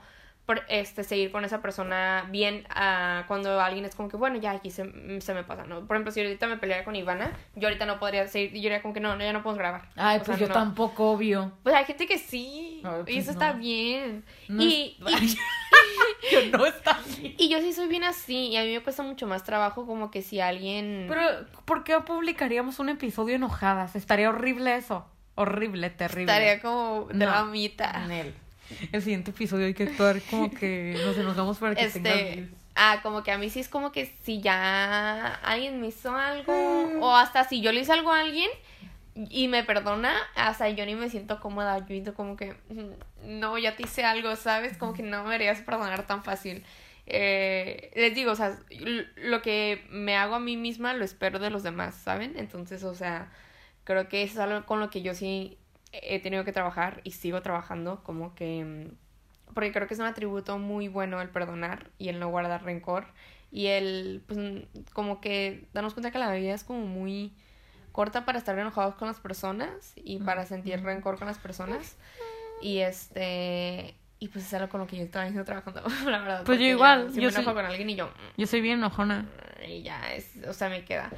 [0.68, 4.70] este seguir con esa persona bien ah, cuando alguien es como que bueno, ya aquí
[4.70, 5.86] se, se me pasa, ¿no?
[5.86, 8.80] Por ejemplo, si ahorita me peleara con Ivana, yo ahorita no podría seguir, yo diría
[8.82, 9.82] como que no, no ya no podemos grabar.
[9.96, 10.54] Ay, O pues sea, yo no.
[10.54, 11.52] tampoco, obvio.
[11.62, 13.58] Pues hay gente que sí, Ay, y pues eso está no.
[13.58, 14.24] bien.
[14.48, 15.38] No y, es- y-
[16.32, 17.34] Yo no está bien.
[17.38, 20.10] y yo sí soy bien así, y a mí me cuesta mucho más trabajo como
[20.10, 21.06] que si alguien...
[21.08, 21.22] Pero,
[21.64, 23.94] ¿por qué publicaríamos un episodio enojadas?
[23.96, 25.06] Estaría horrible eso.
[25.36, 26.32] Horrible, terrible.
[26.32, 28.06] Estaría como la mitad.
[28.08, 28.34] Nel.
[28.92, 32.48] El siguiente episodio hay que actuar como que nos enojamos para que Este, views.
[32.74, 36.52] ah, como que a mí sí es como que si ya alguien me hizo algo,
[36.96, 37.02] Mm.
[37.02, 38.50] o hasta si yo le hice algo a alguien,
[39.30, 43.58] y me perdona, hasta yo ni me siento cómoda, yo siento como que, "Mm, no,
[43.58, 44.76] ya te hice algo, ¿sabes?
[44.76, 46.62] Como que no me deberías perdonar tan fácil.
[47.10, 48.56] Eh, les digo, o sea,
[49.16, 52.34] lo que me hago a mí misma lo espero de los demás, ¿saben?
[52.36, 53.32] Entonces, o sea,
[53.84, 55.56] creo que eso es algo con lo que yo sí
[55.92, 60.06] he tenido que trabajar y sigo trabajando, como que, mm, porque creo que es un
[60.06, 63.06] atributo muy bueno el perdonar y el no guardar rencor
[63.50, 64.58] y el, pues, mm,
[64.92, 67.32] como que darnos cuenta que la vida es como muy
[67.92, 71.96] corta para estar enojados con las personas y para sentir rencor con las personas.
[72.62, 73.94] Y este.
[74.20, 76.42] Y pues es algo con lo que yo estaba haciendo trabajando, la verdad.
[76.44, 78.10] Pues yo igual, yo me enojo soy- con alguien y yo.
[78.36, 79.22] Yo soy bien enojona.
[79.22, 81.10] "Mm", Y ya, es, o sea, me queda.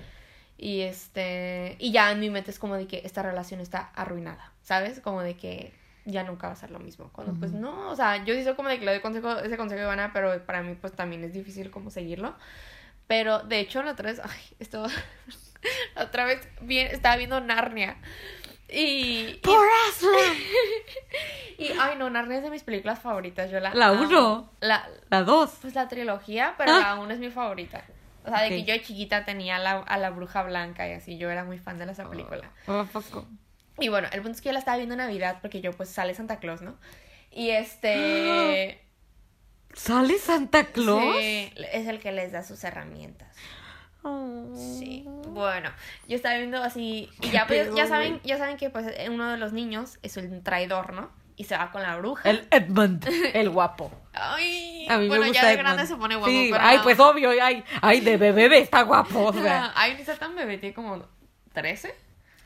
[0.59, 1.77] Y este.
[1.79, 5.01] Y ya en mi mente es como de que esta relación está arruinada, ¿sabes?
[5.01, 5.73] Como de que
[6.05, 7.11] ya nunca va a ser lo mismo.
[7.13, 9.57] Cuando pues no, o sea, yo sí soy como de que le doy consejo, ese
[9.57, 12.37] consejo de Ivana, pero para mí pues también es difícil como seguirlo.
[13.09, 14.87] Pero de hecho la otra vez, ay, esto,
[15.97, 17.97] la otra vez bien, estaba viendo Narnia.
[18.73, 20.37] Y, ¡Por Aslan!
[21.59, 23.51] y, y, ay no, Narnia es de mis películas favoritas.
[23.51, 24.03] Yo la La amo.
[24.05, 24.51] uno.
[24.61, 25.59] La, La dos.
[25.61, 26.79] pues la trilogía, pero Ah.
[26.79, 27.83] la 1 es mi favorita.
[28.25, 28.53] O sea, de Ok.
[28.53, 31.79] que yo chiquita tenía la, a la bruja blanca y así, yo era muy fan
[31.79, 32.51] de esa película.
[32.69, 33.27] ¿A poco?
[33.81, 35.89] Y bueno, el punto es que yo la estaba viendo en Navidad porque yo pues
[35.89, 36.77] sale Santa Claus, ¿no?
[37.31, 38.81] Y este...
[39.73, 41.17] ¿Sale Santa Claus?
[41.17, 43.37] sí, es el que les da sus herramientas.
[44.03, 44.53] Oh.
[44.57, 45.05] Sí.
[45.29, 45.71] Bueno,
[46.09, 49.37] yo estaba viendo así y ya, pues, ya saben, ya saben que pues uno de
[49.37, 51.11] los niños es un traidor, ¿no?
[51.37, 52.29] Y se va con la bruja.
[52.29, 53.91] El Edmund, el guapo.
[54.13, 55.67] Ay, A mí bueno, me gusta ya de Edmund.
[55.67, 56.31] grande se pone guapo.
[56.31, 56.83] Sí, pero ay, no.
[56.83, 59.73] pues obvio, ay, ay, de bebé está guapo, o sea.
[59.77, 61.07] Ay, ni está tan bebé, tiene como
[61.53, 61.95] 13.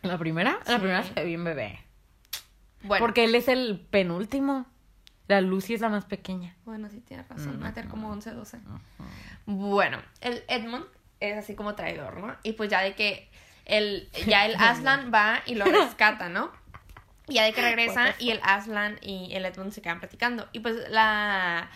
[0.04, 0.58] ¿La primera?
[0.66, 1.80] La primera se ve bien bebé.
[2.82, 4.66] Bueno, Porque él es el penúltimo.
[5.26, 6.54] La Lucy es la más pequeña.
[6.66, 7.58] Bueno, sí, tienes razón.
[7.62, 8.58] Va a tener como 11, 12.
[9.46, 10.84] Bueno, el Edmund
[11.20, 12.36] es así como traidor, ¿no?
[12.42, 13.30] Y pues ya de que
[13.64, 16.50] el, ya el Aslan va y lo rescata, ¿no?
[17.26, 20.46] Y ya de que regresa y el Aslan y el Edmund se quedan platicando.
[20.52, 21.70] Y pues la...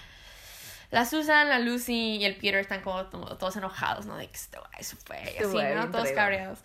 [0.90, 4.16] La Susan, la Lucy y el Peter están como to- todos enojados, ¿no?
[4.16, 5.90] De que esto, eso fue, y Este así, güey ¿no?
[5.90, 6.60] Todos cabreados.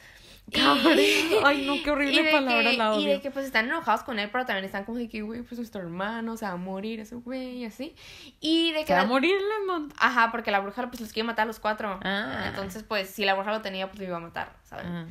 [0.52, 0.98] Cabrón.
[1.46, 3.22] Ay, no, qué horrible palabra, que, la Y de odio.
[3.22, 5.82] que pues están enojados con él, pero también están como de que, güey, pues nuestro
[5.82, 7.96] hermano se va a morir, ese güey, y así.
[8.39, 8.88] Y de que...
[8.88, 9.94] Se va a la- morir Edmund.
[9.98, 12.00] Ajá, porque la bruja pues los quiere matar a los cuatro.
[12.04, 12.46] Ah.
[12.50, 14.86] Entonces, pues, si la bruja lo tenía, pues lo iba a matar, ¿sabes?
[14.88, 15.06] Ah.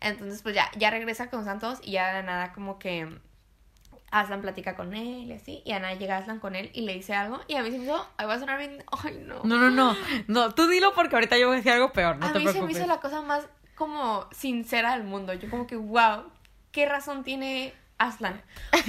[0.00, 3.08] Entonces, pues ya, ya regresa con Santos y ya de nada como que
[4.10, 5.60] Aslan platica con él y así.
[5.66, 7.40] Y a nada llega Aslan con él y le dice algo.
[7.46, 9.42] Y a mí se me hizo, ay, va a sonar bien, ay, no.
[9.44, 9.94] No, no, no.
[10.28, 12.48] No, tú dilo porque ahorita yo voy a decir algo peor, no a te mí
[12.48, 13.46] se me hizo la cosa más
[13.78, 15.32] como sincera del mundo.
[15.34, 16.24] Yo como que, wow,
[16.72, 18.42] ¿qué razón tiene Aslan?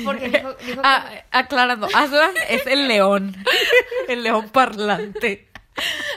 [0.04, 3.36] Porque dijo, dijo Ah, que- aclarando, Aslan es el león.
[4.08, 5.48] El león parlante.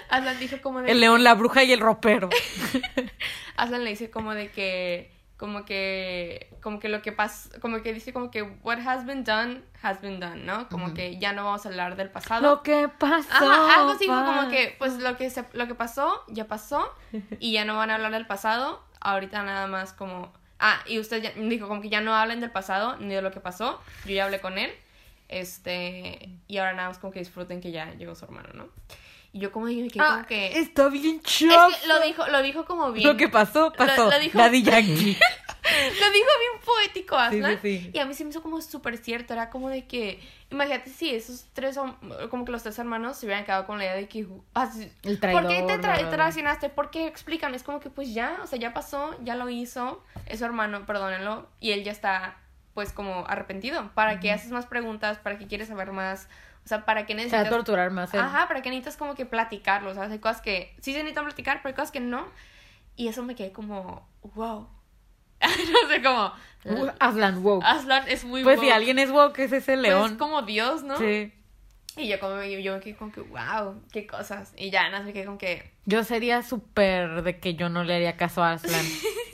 [0.09, 2.31] Aslan dijo como de El león, la bruja y el ropero.
[3.57, 5.13] Aslan le dice como de que
[5.43, 9.25] como que como que lo que pasó como que dice como que what has been
[9.25, 12.43] done has been done no como que ya no vamos a hablar del pasado.
[12.43, 13.29] Lo que pasó.
[13.33, 16.95] Ajá, algo así fue como que pues lo que se, lo que pasó ya pasó
[17.41, 18.85] y ya no van a hablar del pasado.
[19.01, 22.53] Ahorita nada más como ah y usted ya dijo como que ya no hablen del
[22.53, 23.81] pasado ni de lo que pasó.
[24.05, 24.71] Yo ya hablé con él
[25.27, 28.69] este y ahora nada más como que disfruten que ya llegó su hermano no
[29.33, 31.69] y yo como dije quedé Ah, como que Está bien es chafa.
[31.81, 34.11] que lo dijo lo dijo como bien Lo que pasó, pasó.
[34.11, 35.17] lo dijo- Daddy Yankee.
[35.65, 37.59] Lo dijo bien poético Aslan.
[37.63, 37.91] Sí, sí, sí.
[37.95, 39.33] Y a mí se me hizo como súper cierto.
[39.33, 40.21] Era como de que.
[40.51, 41.77] Imagínate si esos tres.
[41.79, 41.95] hom-
[42.31, 44.27] Como que los tres hermanos se hubieran quedado con la idea de que.
[44.55, 44.69] ah,
[45.05, 46.69] El ¿Por qué te traidor, tra- traicionaste?
[46.69, 47.07] ¿Por qué?
[47.07, 47.57] Explícame.
[47.57, 48.41] Es como que pues ya.
[48.43, 49.15] O sea, ya pasó.
[49.23, 50.03] Ya lo hizo.
[50.27, 50.85] Es su hermano.
[50.85, 51.49] Perdónenlo.
[51.61, 52.39] Y él ya está.
[52.75, 53.93] Pues como arrepentido.
[53.95, 55.19] ¿Para qué haces más preguntas?
[55.19, 56.29] ¿Para qué quieres saber más?
[56.65, 57.49] O sea, ¿para qué necesitas.
[57.51, 58.15] torturar más.
[58.15, 58.21] él.
[58.21, 59.91] Ajá, ¿para qué necesitas como que platicarlo?
[59.91, 62.27] O sea, hay cosas que sí se necesitan platicar, pero hay cosas que no.
[62.97, 64.69] Y eso me quedé como, wow.
[65.41, 66.33] no sé cómo.
[67.01, 67.61] Aslan, wow.
[67.65, 68.75] Aslan es muy Pues si woke.
[68.77, 70.13] alguien es woke, es ese Pues león.
[70.13, 70.97] es como Dios, ¿no?
[70.99, 71.33] Sí.
[71.97, 74.53] Y yo como yo, yo me quedé como que, wow, qué cosas.
[74.57, 77.97] Y ya, nada, me quedé como que, Yo sería súper de que yo no le
[77.97, 78.87] haría caso a Aslan.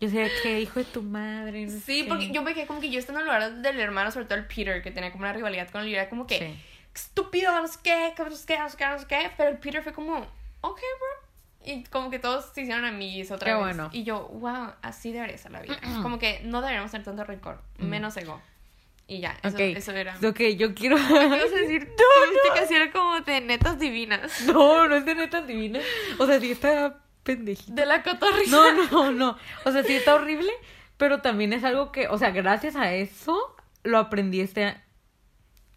[0.00, 1.64] Yo sería que hijo de tu madre.
[1.66, 2.04] no sí, sé.
[2.08, 4.38] porque yo me quedé como que yo estando en el lugar del hermano, sobre todo
[4.38, 6.54] el Peter, que tenía como una rivalidad con él, era como que, Sí.
[6.94, 9.30] estúpido, no sé qué, no sé qué, no sé qué, no sé qué.
[9.36, 10.16] Pero el Peter fue como,
[10.60, 11.26] ok, bro.
[11.72, 13.62] Y como que todos se hicieron amiguis otra Qué vez.
[13.62, 13.88] bueno.
[13.92, 15.78] Y yo, wow, así debería ser la vida.
[16.02, 18.40] como que no deberíamos tener tanto rencor, menos ego.
[19.08, 19.60] Y ya, eso, Ok.
[19.60, 20.16] eso era.
[20.24, 20.96] Ok, yo quiero.
[20.96, 21.04] ¿Qué
[21.60, 21.88] decir?
[21.96, 22.68] No, no.
[22.68, 24.42] que era como de netas divinas.
[24.46, 25.78] No, no es de neta divina.
[26.18, 27.74] O sea, sí está pendejito.
[27.74, 28.50] De la cotorrisa.
[28.50, 29.38] No, no, no.
[29.64, 30.50] O sea, sí está horrible,
[30.96, 34.76] pero también es algo que, o sea, gracias a eso lo aprendí este.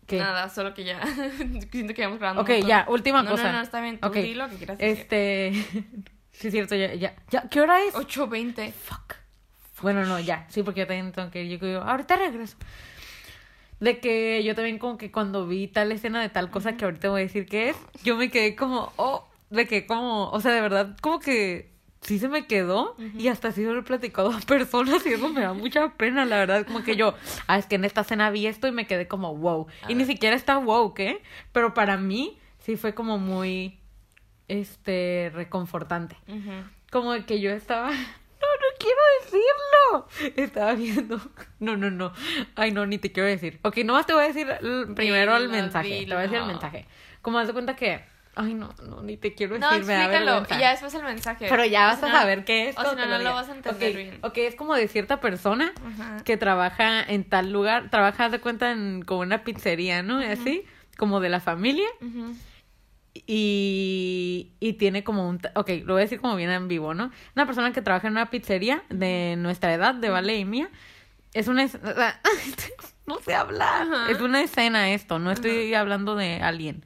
[0.07, 0.19] ¿Qué?
[0.19, 1.01] Nada, solo que ya.
[1.71, 2.41] Siento que vamos grabando.
[2.43, 3.51] Ok, ya, última no, cosa.
[3.51, 3.99] No, no, está bien.
[3.99, 4.15] Tú Ok.
[4.15, 4.97] di lo que quieras decir.
[4.97, 5.51] Este.
[6.31, 7.49] sí, es cierto, ya, ya, ya.
[7.49, 7.93] ¿Qué hora es?
[7.93, 8.71] 8.20.
[8.71, 9.15] Fuck.
[9.81, 11.59] Bueno, no, ya, sí, porque yo también tengo que ir.
[11.59, 12.57] Yo digo, ahorita regreso.
[13.79, 17.09] De que yo también como que cuando vi tal escena de tal cosa que ahorita
[17.09, 20.51] voy a decir que es, yo me quedé como, oh, de que como, o sea,
[20.51, 24.39] de verdad, como que sí se me quedó y hasta así lo he platicado a
[24.39, 27.13] personas y eso me da mucha pena, la verdad, como que yo,
[27.47, 29.67] ah, es que en esta escena vi esto y me quedé como wow.
[29.87, 31.21] Y ni siquiera está wow, ¿qué?
[31.51, 33.79] Pero para mí sí fue como muy,
[34.47, 36.17] este, reconfortante.
[36.91, 40.43] Como de que yo estaba, no, no quiero decirlo.
[40.43, 41.21] Estaba viendo,
[41.59, 42.11] no, no, no,
[42.55, 43.59] ay no, ni te quiero decir.
[43.63, 44.47] Ok, nomás te voy a decir
[44.95, 46.85] primero el mensaje, te voy a decir el mensaje.
[47.21, 48.01] Como haz de cuenta que,
[48.39, 50.45] ay no, no, ni te quiero No, decir, da explícalo.
[50.55, 51.47] Y ya después el mensaje.
[51.49, 52.77] Pero ya O vas a no- saber qué es.
[52.77, 54.19] O si no, no lo vas a entender bien.
[54.23, 56.23] Ok, es como de cierta persona Ajá.
[56.23, 60.19] que trabaja en tal lugar, trabaja de cuenta en como una pizzería, ¿no?
[60.19, 60.63] Así,
[60.97, 61.87] como de la familia.
[63.13, 65.39] Y, y tiene como un...
[65.55, 67.11] Ok, lo voy a decir como bien en vivo, ¿no?
[67.35, 70.69] Una persona que trabaja en una pizzería de nuestra edad, de Vale y mía.
[71.33, 71.67] Es una...
[73.07, 73.87] no sé hablar.
[74.09, 76.83] Es una escena esto, no estoy hablando de alguien.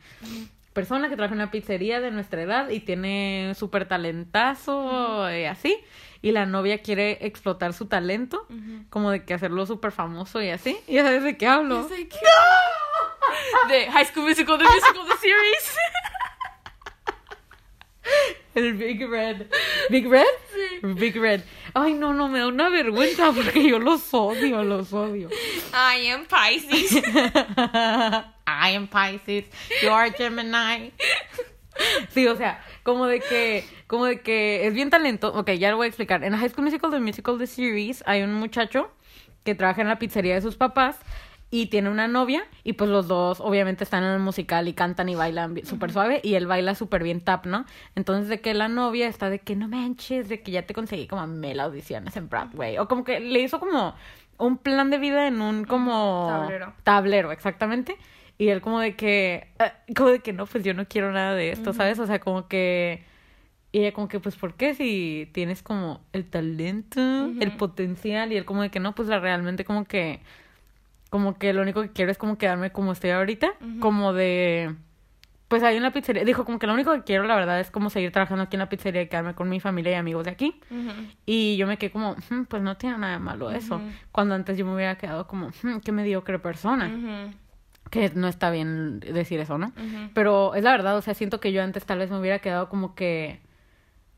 [0.74, 5.78] Persona que trabaja en una pizzería de nuestra edad y tiene súper talentazo y así.
[6.22, 8.48] Y la novia quiere explotar su talento,
[8.90, 10.78] como de que hacerlo súper famoso y así.
[10.88, 11.88] ¿Y ya sabes de qué hablo?
[13.70, 15.76] Que- De High School Musical, The Musical, The Series.
[18.56, 19.48] El Big Red.
[19.90, 20.26] ¿Big Red?
[20.96, 21.42] Big Red.
[21.74, 25.30] Ay, no, no, me da una vergüenza porque yo los odio, los odio.
[25.74, 27.02] I am Pisces.
[28.48, 29.46] I am Pisces.
[29.82, 30.92] You are Gemini.
[32.10, 35.34] Sí, o sea, como de que, como de que es bien talento.
[35.34, 36.24] Ok, ya lo voy a explicar.
[36.24, 38.92] En High School Musical, The Musical, The Series, hay un muchacho
[39.44, 40.98] que trabaja en la pizzería de sus papás
[41.50, 45.10] y tiene una novia y pues los dos obviamente están en el musical y cantan
[45.10, 47.66] y bailan súper suave y él baila súper bien tap, ¿no?
[47.96, 51.06] Entonces de que la novia está de que no manches, de que ya te conseguí
[51.08, 53.94] como mil audiciones en Broadway o como que le hizo como
[54.38, 56.74] un plan de vida en un como Tablero.
[56.84, 57.98] tablero, exactamente.
[58.38, 61.36] Y él como de que, ah, como de que no, pues yo no quiero nada
[61.36, 62.00] de esto, ¿sabes?
[62.00, 63.04] O sea, como que,
[63.72, 64.74] y ella como que, pues, ¿por qué?
[64.76, 67.00] Si tienes como el talento,
[67.40, 70.20] el potencial, y él como de que no, pues la realmente como que,
[71.10, 74.76] como que lo único que quiero es como quedarme como estoy ahorita, como de,
[75.48, 77.70] pues ahí en la pizzería, dijo como que lo único que quiero, la verdad, es
[77.70, 80.32] como seguir trabajando aquí en la pizzería y quedarme con mi familia y amigos de
[80.32, 80.60] aquí.
[81.28, 83.80] Y yo me quedé como, "Hmm, pues no tiene nada de malo eso.
[84.12, 86.88] Cuando antes yo me hubiera quedado como, "Hmm, qué mediocre persona.
[87.94, 89.72] Que no está bien decir eso, ¿no?
[90.16, 92.68] Pero es la verdad, o sea, siento que yo antes tal vez me hubiera quedado
[92.68, 93.40] como que,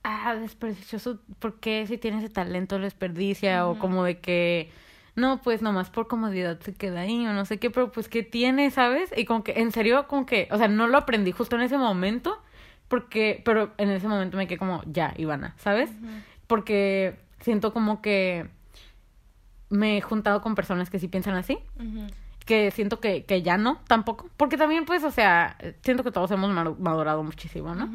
[0.02, 3.68] ah, desperdicioso, ¿por qué si tiene ese talento lo desperdicia?
[3.68, 4.72] O como de que,
[5.16, 8.24] no, pues nomás por comodidad se queda ahí o no sé qué, pero pues ¿qué
[8.24, 9.12] tiene, sabes?
[9.18, 11.78] Y como que, en serio, como que, o sea, no lo aprendí justo en ese
[11.78, 12.42] momento,
[12.88, 15.90] porque, pero en ese momento me quedé como, ya, Ivana, ¿sabes?
[16.48, 18.48] Porque siento como que
[19.70, 21.58] me he juntado con personas que sí piensan así.
[22.46, 24.30] Que siento que, que ya no, tampoco.
[24.38, 27.90] Porque también, pues, o sea, siento que todos hemos madurado muchísimo, ¿no?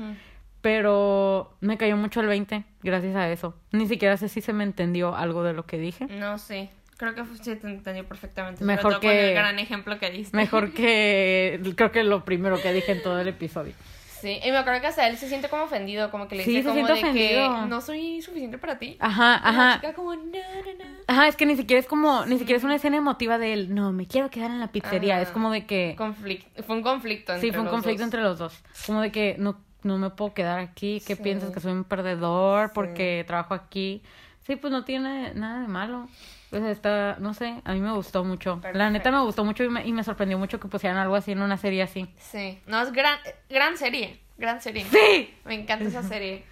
[0.60, 3.54] Pero me cayó mucho el 20 gracias a eso.
[3.72, 6.06] Ni siquiera sé si se me entendió algo de lo que dije.
[6.06, 6.70] No sé.
[6.98, 8.62] Creo que sí te entendió perfectamente.
[8.62, 10.36] Mejor Sobre todo con que- el gran ejemplo que diste.
[10.36, 13.72] Mejor que creo que lo primero que dije en todo el episodio.
[14.20, 16.50] Sí, y me acuerdo que hasta él se siente como ofendido, como que le Sí,
[16.50, 17.62] dice se como de ofendido.
[17.62, 18.96] que no soy suficiente para ti.
[19.00, 19.74] Ajá, Y la ajá.
[19.80, 20.84] chica como, no, no, no.
[21.06, 23.74] Ajá, es que ni siquiera es como, ni siquiera es una escena emotiva de él.
[23.74, 25.14] No, me quiero quedar en la pizzería.
[25.14, 25.22] Ajá.
[25.22, 25.94] Es como de que...
[25.96, 26.62] Conflicto.
[26.62, 28.06] Fue un conflicto entre Sí, fue un los conflicto dos.
[28.06, 28.62] entre los dos.
[28.86, 31.02] Como de que no, no me puedo quedar aquí.
[31.06, 31.22] ¿Qué Sí.
[31.22, 31.50] piensas?
[31.50, 34.02] ¿Que soy un perdedor porque trabajo aquí?
[34.46, 36.08] Sí, pues no tiene nada de malo.
[36.50, 38.60] Pues está, no sé, a mí me gustó mucho.
[38.74, 41.30] La neta me gustó mucho y me, y me sorprendió mucho que pusieran algo así
[41.32, 42.12] en una serie así.
[42.18, 42.60] Sí.
[42.66, 43.18] No, es gran,
[43.48, 44.20] gran serie.
[44.36, 44.84] Gran serie.
[44.90, 45.32] ¡Sí!
[45.44, 46.44] Me encanta esa serie.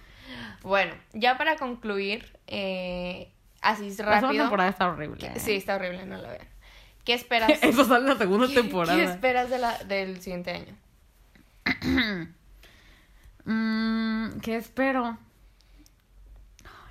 [0.61, 3.29] Bueno, ya para concluir, eh,
[3.61, 4.43] así es La segunda rápido.
[4.45, 5.31] temporada está horrible.
[5.39, 6.47] Sí, está horrible, no la vean.
[7.03, 7.51] ¿Qué esperas?
[7.61, 8.95] Eso sale en la segunda ¿Qué- temporada.
[8.97, 10.75] ¿Qué esperas de la, del siguiente año?
[13.45, 15.17] Mm, ¿Qué espero?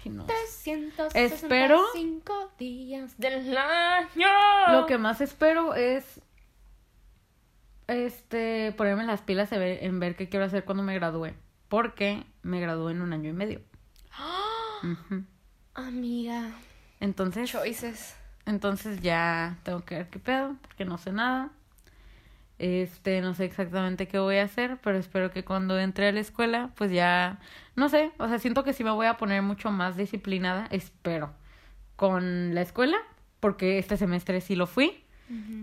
[0.09, 0.27] Ay, no.
[0.27, 4.29] 365 días del año.
[4.73, 6.21] Lo que más espero es
[7.87, 11.33] este ponerme las pilas en ver, en ver qué quiero hacer cuando me gradúe.
[11.69, 13.61] Porque me gradúo en un año y medio.
[14.13, 14.81] ¡Ah!
[15.75, 16.51] Amiga.
[17.01, 18.17] Entonces, Choices.
[18.47, 21.51] entonces ya tengo que ver qué pedo, porque no sé nada.
[22.59, 26.21] Este, no sé exactamente qué voy a hacer, pero espero que cuando entre a la
[26.21, 27.39] escuela, pues ya,
[27.77, 31.31] no sé, o sea, siento que sí me voy a poner mucho más disciplinada, espero,
[31.95, 32.97] con la escuela,
[33.39, 35.05] porque este semestre sí lo fui.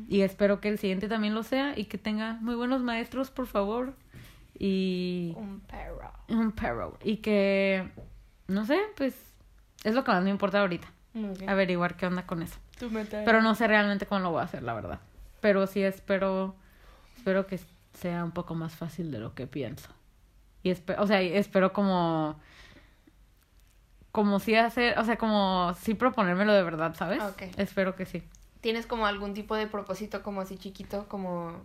[0.07, 3.47] Y espero que el siguiente también lo sea y que tenga muy buenos maestros, por
[3.47, 3.95] favor.
[4.59, 6.11] Y Un perro.
[6.29, 6.97] un perro.
[7.03, 7.89] Y que,
[8.47, 9.15] no sé, pues
[9.83, 10.87] es lo que más me importa ahorita.
[11.47, 12.59] Averiguar qué onda con eso.
[13.25, 14.99] Pero no sé realmente cómo lo voy a hacer, la verdad.
[15.41, 16.55] Pero sí espero,
[17.25, 17.59] espero que
[17.99, 19.89] sea un poco más fácil de lo que pienso.
[20.61, 22.39] Y espero, o sea, espero como,
[24.11, 27.23] como sí hacer, o sea, como sí proponérmelo de verdad, ¿sabes?
[27.23, 27.41] Ok.
[27.57, 28.21] Espero que sí.
[28.61, 31.63] ¿Tienes como algún tipo de propósito como así chiquito, como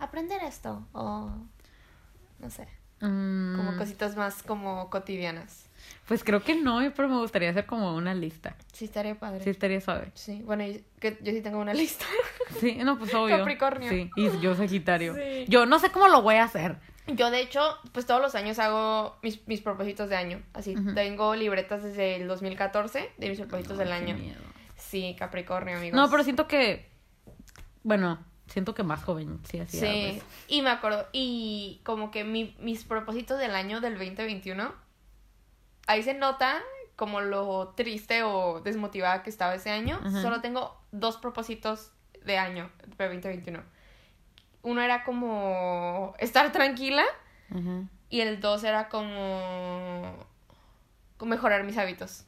[0.00, 1.30] aprender esto o
[2.40, 2.66] no sé,
[3.00, 5.67] Mm, como cositas más como cotidianas?
[6.06, 8.56] Pues creo que no, pero me gustaría hacer como una lista.
[8.72, 9.38] Sí, estaría padre.
[9.38, 10.12] Sí, Sí, estaría suave.
[10.44, 12.04] bueno, yo, que yo sí tengo una lista.
[12.60, 13.36] Sí, no, pues obvio.
[13.38, 13.90] Capricornio.
[13.90, 15.14] Sí, y yo Sagitario.
[15.14, 15.44] Sí.
[15.48, 16.76] Yo no sé cómo lo voy a hacer.
[17.06, 17.60] Yo, de hecho,
[17.92, 20.42] pues todos los años hago mis, mis propósitos de año.
[20.54, 24.16] Así, tengo libretas desde el 2014 de mis propósitos del año.
[24.16, 24.40] miedo.
[24.76, 25.94] Sí, Capricornio, amigos.
[25.96, 26.88] No, pero siento que,
[27.82, 29.80] bueno, siento que más joven sí hacía.
[29.80, 30.22] Sí, pues.
[30.48, 34.72] y me acuerdo, y como que mi, mis propósitos del año del 2021,
[35.88, 36.62] ahí se nota
[36.94, 39.98] como lo triste o desmotivada que estaba ese año.
[40.04, 40.22] Ajá.
[40.22, 41.90] Solo tengo dos propósitos
[42.24, 43.60] de año de 2021.
[44.62, 47.04] Uno era como estar tranquila
[47.50, 47.84] Ajá.
[48.10, 50.12] y el dos era como,
[51.16, 52.24] como mejorar mis hábitos.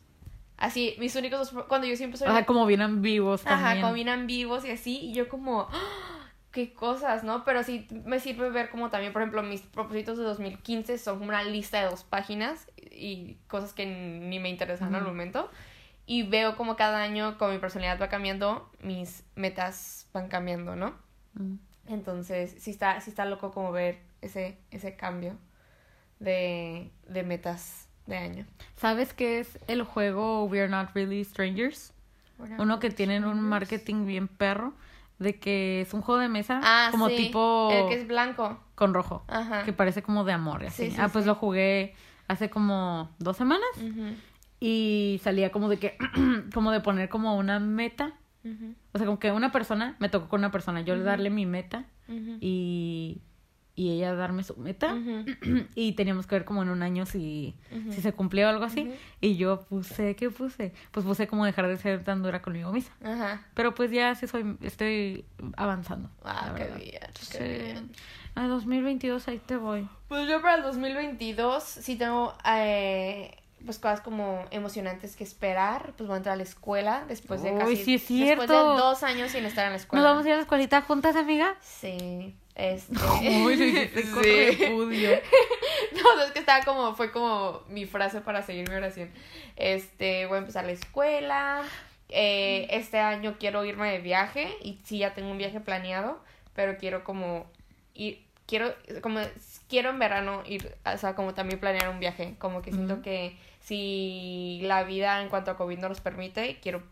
[0.56, 1.64] Así, mis únicos dos...
[1.66, 2.28] Cuando yo siempre soy...
[2.28, 3.84] O sea, como vienen vivos Ajá, también.
[3.84, 6.10] combinan vivos y así, y yo como, ¡ah!
[6.52, 7.44] qué cosas, ¿no?
[7.44, 11.28] Pero sí me sirve ver como también, por ejemplo, mis propósitos de 2015 son como
[11.28, 15.10] una lista de dos páginas y cosas que ni me interesan al Ujú.
[15.10, 15.50] momento.
[16.06, 20.94] Y veo como cada año, como mi personalidad va cambiando, mis metas van cambiando, ¿no?
[21.34, 21.54] Mm.
[21.86, 25.36] Entonces, sí está, sí está loco como ver ese, ese cambio
[26.18, 28.46] de, de metas de año.
[28.76, 31.92] ¿Sabes qué es el juego We Are Not Really Strangers?
[32.58, 34.72] Uno que tienen un marketing bien perro.
[35.18, 38.58] De que es un juego de mesa Ah, como sí, tipo El que es blanco.
[38.74, 39.22] con rojo.
[39.28, 39.64] Ajá.
[39.64, 40.86] Que parece como de amor así.
[40.86, 41.94] Sí, sí, ah, pues lo jugué
[42.30, 43.68] hace como dos semanas.
[44.60, 45.96] Y salía como de que,
[46.54, 48.14] como de poner como una meta.
[48.92, 51.84] O sea, como que una persona, me tocó con una persona, yo darle mi meta
[52.40, 53.20] y,
[53.74, 54.94] y ella darme su meta.
[55.74, 57.54] Y teníamos que ver como en un año si,
[57.90, 58.90] si se cumplía o algo así.
[59.20, 60.72] Y yo puse, ¿qué puse?
[60.90, 62.94] Pues puse como dejar de ser tan dura conmigo misma.
[63.54, 65.24] Pero pues ya sí soy, estoy
[65.56, 66.10] avanzando.
[66.24, 67.38] Ah, qué bien, qué Sí.
[67.72, 67.90] bien.
[68.34, 69.88] A 2022 ahí te voy.
[70.08, 75.92] Pues yo para el 2022 sí tengo eh, pues cosas como emocionantes que esperar.
[75.96, 77.76] Pues voy a entrar a la escuela después de Uy, casi...
[77.98, 78.76] sí es Después de cierto.
[78.76, 80.02] dos años sin estar en la escuela.
[80.04, 81.54] ¿Nos vamos a ir a la escuelita juntas, amiga?
[81.60, 82.34] Sí.
[82.54, 82.94] Este...
[83.44, 84.50] Uy, lo dijiste con Sí.
[84.58, 85.10] repudio.
[85.92, 89.10] No, es que estaba como, fue como mi frase para seguir mi oración.
[89.56, 91.62] Este, voy a empezar la escuela.
[92.08, 96.20] eh, este año quiero irme de viaje y sí, ya tengo un viaje planeado,
[96.54, 97.46] pero quiero como
[98.00, 99.20] ir, quiero, como,
[99.68, 103.36] quiero en verano ir, o sea, como también planear un viaje, como que siento que
[103.60, 106.82] si la vida en cuanto a COVID no nos permite, quiero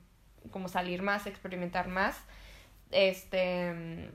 [0.50, 2.16] como salir más, experimentar más.
[2.90, 4.10] Este,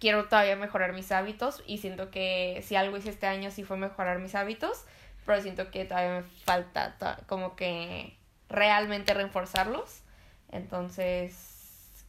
[0.00, 3.76] quiero todavía mejorar mis hábitos y siento que si algo hice este año sí fue
[3.76, 4.84] mejorar mis hábitos,
[5.24, 6.96] pero siento que todavía me falta
[7.26, 8.16] como que
[8.48, 10.02] realmente reforzarlos.
[10.50, 12.04] Entonces,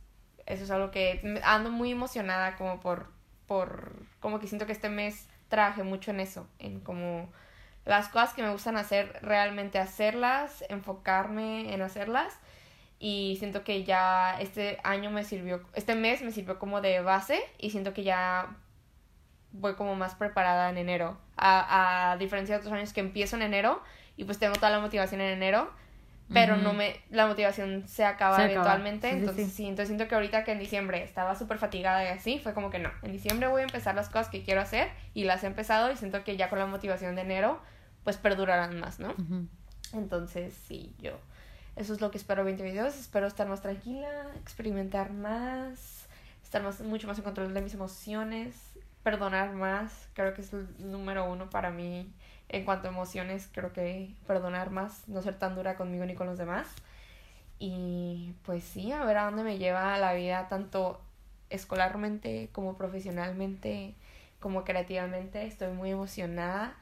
[0.46, 3.13] eso es algo que ando muy emocionada como por,
[3.48, 7.30] por, como que siento que este mes trabajé mucho en eso, en como
[7.86, 12.40] las cosas que me gustan hacer, realmente hacerlas, enfocarme en hacerlas.
[13.00, 17.42] Y siento que ya este año me sirvió, este mes me sirvió como de base
[17.60, 18.56] y siento que ya
[19.52, 21.18] voy como más preparada en enero.
[21.36, 23.82] A, a diferencia de otros años que empiezo en enero
[24.16, 25.70] y pues tengo toda la motivación en enero,
[26.34, 28.54] pero no me, la motivación se acaba Se acaba.
[28.54, 29.10] eventualmente.
[29.12, 29.52] Sí, entonces sí.
[29.52, 32.70] sí, entonces siento que ahorita que en diciembre estaba súper fatigada y así, fue como
[32.70, 32.90] que no.
[33.02, 35.96] En diciembre voy a empezar las cosas que quiero hacer y las he empezado y
[35.96, 37.62] siento que ya con la motivación de enero
[38.04, 39.16] pues perdurarán más, ¿no?
[39.94, 41.14] Entonces, sí, yo.
[41.76, 42.96] Eso es lo que espero 2022.
[42.96, 44.10] Espero estar más tranquila,
[44.42, 46.08] experimentar más,
[46.44, 48.56] estar más, mucho más en control de mis emociones,
[49.04, 50.10] perdonar más.
[50.14, 52.12] Creo que es el número uno para mí
[52.50, 53.50] en cuanto a emociones.
[53.52, 56.68] Creo que perdonar más, no ser tan dura conmigo ni con los demás.
[57.60, 61.00] Y pues sí, a ver a dónde me lleva la vida, tanto
[61.50, 63.94] escolarmente como profesionalmente,
[64.40, 65.46] como creativamente.
[65.46, 66.76] Estoy muy emocionada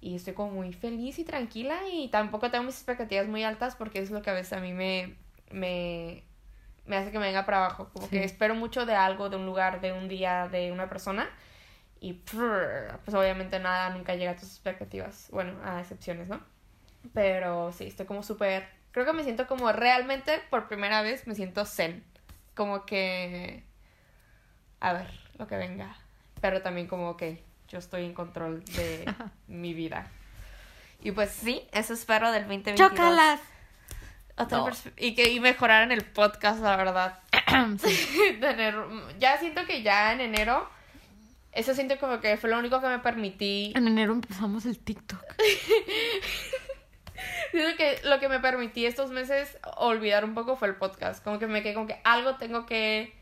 [0.00, 4.00] y estoy como muy feliz y tranquila y tampoco tengo mis expectativas muy altas porque
[4.00, 5.16] es lo que a veces a mí me,
[5.50, 6.22] me,
[6.86, 7.90] me hace que me venga para abajo.
[7.92, 8.16] Como Sí.
[8.18, 11.28] que espero mucho de algo, de un lugar, de un día, de una persona
[12.02, 15.28] y prrr, pues obviamente nada nunca llega a tus expectativas.
[15.30, 16.40] Bueno, a excepciones, ¿no?
[17.14, 18.68] Pero sí, estoy como súper...
[18.90, 22.04] Creo que me siento como realmente por primera vez me siento zen.
[22.56, 23.62] Como que...
[24.80, 25.08] A ver,
[25.38, 25.96] lo que venga.
[26.40, 29.04] Pero también como que yo estoy en control de
[29.46, 30.08] mi vida.
[31.02, 32.90] Y pues sí, eso espero del 2022.
[32.90, 33.40] ¡Chócalas!
[34.36, 34.70] Otra No.
[34.96, 37.20] y que y mejorar en el podcast, la verdad.
[38.40, 38.74] Tener,
[39.20, 40.68] ya siento que ya en enero,
[41.52, 43.72] eso siento como que fue lo único que me permití.
[43.76, 45.22] En enero empezamos el TikTok.
[47.50, 51.22] Siento que lo que me permití estos meses olvidar un poco fue el podcast.
[51.22, 53.14] Como que me quedé como que algo tengo que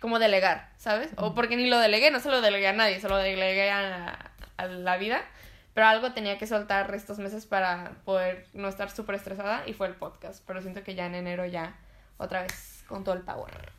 [0.00, 1.10] como delegar, ¿sabes?
[1.16, 4.32] O porque ni lo delegué, no se lo delegué a nadie, se lo delegué a,
[4.56, 5.20] a la vida.
[5.74, 9.86] Pero algo tenía que soltar estos meses para poder no estar súper estresada y fue
[9.86, 10.42] el podcast.
[10.46, 11.76] Pero siento que ya en enero ya
[12.16, 13.72] otra vez con todo el power.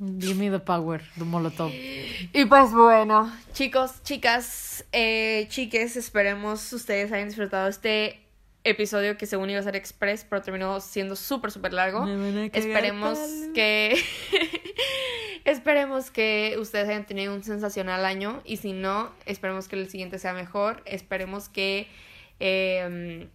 [0.00, 1.70] Give me the power, the molotov.
[1.70, 8.18] Y pues bueno, chicos, chicas, eh, chiques, esperemos ustedes hayan disfrutado este
[8.64, 12.06] episodio que según iba a ser express, pero terminó siendo súper, súper largo.
[12.54, 13.18] Esperemos
[13.52, 14.02] que...
[15.44, 20.18] esperemos que ustedes hayan tenido un sensacional año y si no, esperemos que el siguiente
[20.18, 20.82] sea mejor.
[20.86, 21.88] Esperemos que
[22.38, 23.28] eh,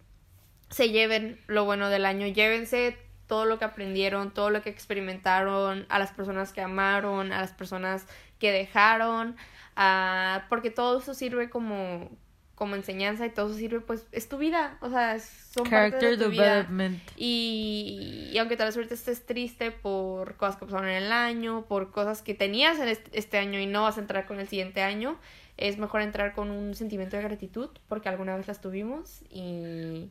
[0.71, 2.25] se lleven lo bueno del año.
[2.25, 2.97] Llévense
[3.27, 7.51] todo lo que aprendieron, todo lo que experimentaron, a las personas que amaron, a las
[7.51, 8.05] personas
[8.39, 9.35] que dejaron,
[9.75, 12.09] a- porque todo eso sirve como,
[12.55, 15.69] como enseñanza y todo eso sirve, pues, es tu vida, o sea, son parte
[15.99, 16.43] Character de tu vida.
[16.63, 16.99] development.
[17.17, 21.65] Y, y aunque tal vez ahorita estés triste por cosas que pasaron en el año,
[21.67, 24.81] por cosas que tenías en este año y no vas a entrar con el siguiente
[24.81, 25.17] año,
[25.57, 30.09] es mejor entrar con un sentimiento de gratitud porque alguna vez las tuvimos y,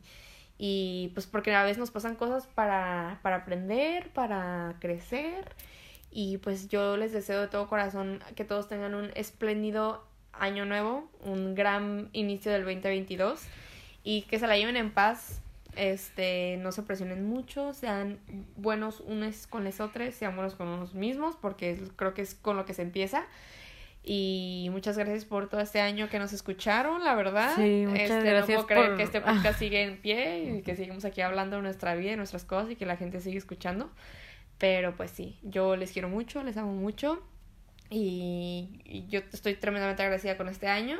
[0.57, 5.53] y pues porque a veces nos pasan cosas para, para aprender, para crecer
[6.11, 11.09] y pues yo les deseo de todo corazón que todos tengan un espléndido año nuevo,
[11.21, 13.41] un gran inicio del 2022
[14.03, 15.41] y que se la lleven en paz,
[15.75, 18.19] este, no se presionen mucho, sean
[18.55, 22.55] buenos unos con los otros, sean buenos con unos mismos, porque creo que es con
[22.55, 23.25] lo que se empieza.
[24.07, 27.55] Y muchas gracias por todo este año que nos escucharon, la verdad.
[27.55, 30.61] Sí, muchas este, gracias No puedo creer por- que este podcast sigue en pie y
[30.61, 33.37] que seguimos aquí hablando de nuestra vida y nuestras cosas y que la gente sigue
[33.39, 33.89] escuchando.
[34.59, 37.21] Pero pues sí, yo les quiero mucho, les amo mucho
[37.89, 40.99] y, y yo estoy tremendamente agradecida con este año.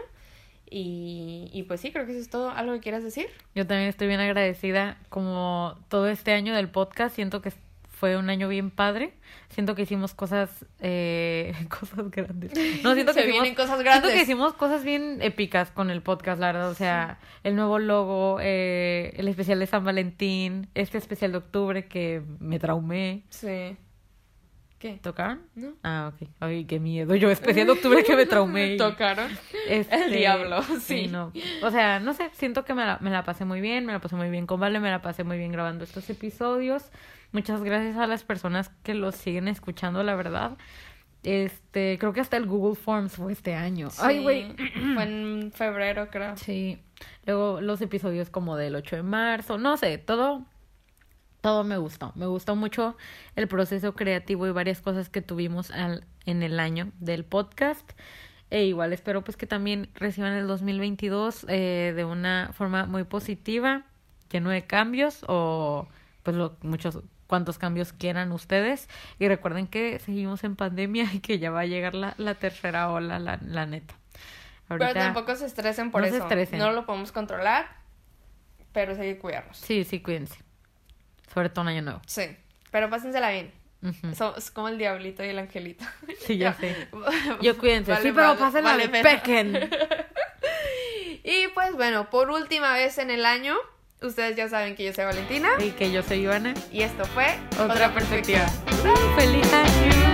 [0.67, 2.49] Y, y pues sí, creo que eso es todo.
[2.49, 3.27] ¿Algo que quieras decir?
[3.53, 7.13] Yo también estoy bien agradecida como todo este año del podcast.
[7.15, 7.51] Siento que
[7.95, 9.13] fue un año bien padre.
[9.49, 12.51] Siento que hicimos cosas, eh, cosas grandes.
[12.83, 16.01] No, siento que Se hicimos, vienen cosas siento que hicimos cosas bien épicas con el
[16.01, 16.69] podcast, la verdad.
[16.69, 21.85] O sea, el nuevo logo, eh, el especial de San Valentín, este especial de octubre
[21.85, 23.23] que me traumé.
[23.29, 23.77] Sí.
[24.77, 24.99] ¿Qué?
[25.01, 25.41] ¿Tocaron?
[25.55, 25.73] ¿No?
[25.83, 26.27] Ah, ok.
[26.41, 27.15] Ay, qué miedo.
[27.15, 28.75] Yo especial de octubre que me traumé.
[28.77, 29.31] Tocaron.
[29.69, 31.07] este, El diablo, sí.
[31.07, 31.31] no.
[31.63, 33.99] O sea, no sé, siento que me la, me la pasé muy bien, me la
[33.99, 36.91] pasé muy bien con Vale, me la pasé muy bien grabando estos episodios.
[37.35, 40.57] Muchas gracias a las personas que los siguen escuchando, la verdad.
[41.23, 43.89] Este, creo que hasta el Google Forms fue este año.
[43.99, 44.55] Ay, güey.
[44.93, 46.37] Fue en febrero, creo.
[46.37, 46.79] Sí.
[47.25, 50.45] Luego los episodios como del 8 de marzo, no sé, todo
[51.41, 52.13] todo me gustó.
[52.15, 52.95] Me gustó mucho
[53.35, 57.91] el proceso creativo y varias cosas que tuvimos al- en el año del podcast.
[58.49, 63.83] E igual espero pues que también reciban el 2022 eh, de una forma muy positiva,
[64.31, 65.87] lleno de cambios o
[66.23, 68.89] pues lo, muchos cuantos cambios quieran ustedes.
[69.19, 72.89] Y recuerden que seguimos en pandemia y que ya va a llegar la, la tercera
[72.91, 73.95] ola, la, la neta.
[74.67, 76.23] Pero tampoco se estresen por No se eso.
[76.23, 76.57] estresen.
[76.59, 77.67] No lo podemos controlar,
[78.71, 79.57] pero hay que cuidarnos.
[79.57, 80.39] Sí, sí, cuídense.
[81.33, 82.01] Sobre todo un año nuevo.
[82.07, 82.35] Sí.
[82.71, 83.51] Pero pásensela bien.
[84.15, 85.85] So- es como el diablito y el angelito.
[86.25, 86.75] Sí, ya sé.
[87.41, 87.91] Yo cuídense.
[87.91, 89.69] Vale, sí, pero pásenla vale, pequen.
[91.23, 93.55] Y pues bueno, por última vez en el año,
[94.07, 95.49] ustedes ya saben que yo soy Valentina.
[95.59, 96.53] Y que yo soy Ivana.
[96.71, 97.27] Y esto fue
[97.59, 98.45] Otra perspectiva.
[99.17, 100.04] ¡Feliz año!